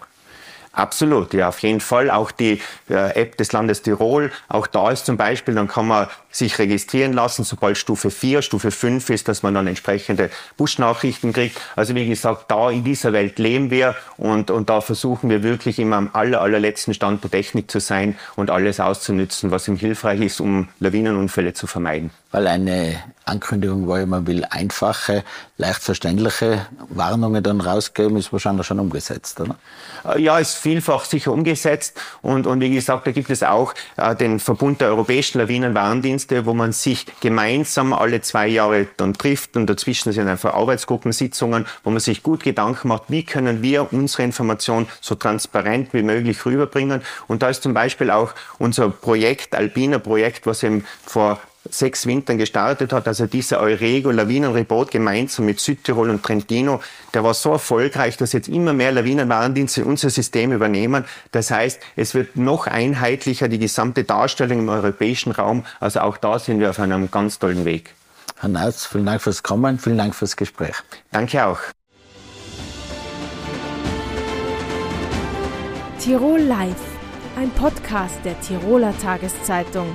Absolut, 0.78 1.34
ja, 1.34 1.48
auf 1.48 1.58
jeden 1.60 1.80
Fall. 1.80 2.08
Auch 2.08 2.30
die 2.30 2.60
äh, 2.88 3.20
App 3.20 3.36
des 3.36 3.50
Landes 3.50 3.82
Tirol, 3.82 4.30
auch 4.48 4.68
da 4.68 4.92
ist 4.92 5.06
zum 5.06 5.16
Beispiel, 5.16 5.56
dann 5.56 5.66
kann 5.66 5.88
man 5.88 6.06
sich 6.30 6.56
registrieren 6.60 7.12
lassen, 7.12 7.42
sobald 7.42 7.76
Stufe 7.76 8.12
4, 8.12 8.42
Stufe 8.42 8.70
5 8.70 9.10
ist, 9.10 9.26
dass 9.26 9.42
man 9.42 9.54
dann 9.54 9.66
entsprechende 9.66 10.30
Push-Nachrichten 10.56 11.32
kriegt. 11.32 11.60
Also 11.74 11.96
wie 11.96 12.06
gesagt, 12.06 12.44
da 12.48 12.70
in 12.70 12.84
dieser 12.84 13.12
Welt 13.12 13.40
leben 13.40 13.72
wir 13.72 13.96
und, 14.18 14.52
und 14.52 14.70
da 14.70 14.80
versuchen 14.80 15.30
wir 15.30 15.42
wirklich 15.42 15.80
immer 15.80 15.96
am 15.96 16.10
aller, 16.12 16.40
allerletzten 16.40 16.94
Stand 16.94 17.24
der 17.24 17.32
Technik 17.32 17.68
zu 17.68 17.80
sein 17.80 18.16
und 18.36 18.50
alles 18.50 18.78
auszunützen, 18.78 19.50
was 19.50 19.66
ihm 19.66 19.76
hilfreich 19.76 20.20
ist, 20.20 20.40
um 20.40 20.68
Lawinenunfälle 20.78 21.54
zu 21.54 21.66
vermeiden. 21.66 22.10
Weil 22.30 22.46
eine 22.46 23.02
Ankündigung 23.28 23.86
war, 23.86 24.04
man 24.06 24.26
will 24.26 24.44
einfache, 24.48 25.24
leicht 25.56 25.82
verständliche 25.82 26.66
Warnungen 26.88 27.42
dann 27.42 27.60
rausgeben, 27.60 28.16
ist 28.16 28.32
wahrscheinlich 28.32 28.66
schon 28.66 28.80
umgesetzt, 28.80 29.40
oder? 29.40 29.56
Äh, 30.04 30.22
ja, 30.22 30.38
ist 30.38 30.54
vielfach 30.54 31.04
sicher 31.04 31.32
umgesetzt 31.32 32.00
und, 32.22 32.46
und 32.46 32.60
wie 32.60 32.70
gesagt, 32.70 33.06
da 33.06 33.12
gibt 33.12 33.30
es 33.30 33.42
auch 33.42 33.74
äh, 33.96 34.14
den 34.14 34.40
Verbund 34.40 34.80
der 34.80 34.88
europäischen 34.88 35.38
Lawinenwarndienste, 35.38 36.46
wo 36.46 36.54
man 36.54 36.72
sich 36.72 37.06
gemeinsam 37.20 37.92
alle 37.92 38.20
zwei 38.20 38.48
Jahre 38.48 38.86
dann 38.96 39.14
trifft 39.14 39.56
und 39.56 39.66
dazwischen 39.66 40.12
sind 40.12 40.28
einfach 40.28 40.54
Arbeitsgruppensitzungen, 40.54 41.66
wo 41.84 41.90
man 41.90 42.00
sich 42.00 42.22
gut 42.22 42.42
Gedanken 42.42 42.88
macht, 42.88 43.04
wie 43.08 43.24
können 43.24 43.62
wir 43.62 43.92
unsere 43.92 44.22
Information 44.22 44.86
so 45.00 45.14
transparent 45.14 45.92
wie 45.92 46.02
möglich 46.02 46.44
rüberbringen. 46.46 47.02
Und 47.26 47.42
da 47.42 47.48
ist 47.48 47.62
zum 47.62 47.74
Beispiel 47.74 48.10
auch 48.10 48.32
unser 48.58 48.88
Projekt, 48.90 49.54
Alpina 49.54 49.98
Projekt, 49.98 50.46
was 50.46 50.62
eben 50.62 50.84
vor 51.04 51.38
sechs 51.74 52.06
Wintern 52.06 52.38
gestartet 52.38 52.92
hat, 52.92 53.06
also 53.08 53.26
dieser 53.26 53.60
Eurego 53.60 54.10
Lawinenreport 54.10 54.90
gemeinsam 54.90 55.46
mit 55.46 55.60
Südtirol 55.60 56.10
und 56.10 56.22
Trentino, 56.22 56.80
der 57.14 57.24
war 57.24 57.34
so 57.34 57.52
erfolgreich, 57.52 58.16
dass 58.16 58.32
jetzt 58.32 58.48
immer 58.48 58.72
mehr 58.72 58.92
Lawinenwarndienste 58.92 59.84
unser 59.84 60.10
System 60.10 60.52
übernehmen. 60.52 61.04
Das 61.32 61.50
heißt, 61.50 61.80
es 61.96 62.14
wird 62.14 62.36
noch 62.36 62.66
einheitlicher, 62.66 63.48
die 63.48 63.58
gesamte 63.58 64.04
Darstellung 64.04 64.60
im 64.60 64.68
europäischen 64.68 65.32
Raum. 65.32 65.64
Also 65.80 66.00
auch 66.00 66.16
da 66.16 66.38
sind 66.38 66.60
wir 66.60 66.70
auf 66.70 66.80
einem 66.80 67.10
ganz 67.10 67.38
tollen 67.38 67.64
Weg. 67.64 67.94
Herr 68.40 68.48
Nautz, 68.48 68.86
vielen 68.86 69.06
Dank 69.06 69.20
fürs 69.20 69.42
Kommen, 69.42 69.78
vielen 69.78 69.98
Dank 69.98 70.14
fürs 70.14 70.36
Gespräch. 70.36 70.76
Danke 71.10 71.44
auch. 71.44 71.58
Tirol 75.98 76.40
Live, 76.40 76.76
ein 77.36 77.50
Podcast 77.50 78.18
der 78.24 78.40
Tiroler 78.40 78.96
Tageszeitung. 78.98 79.94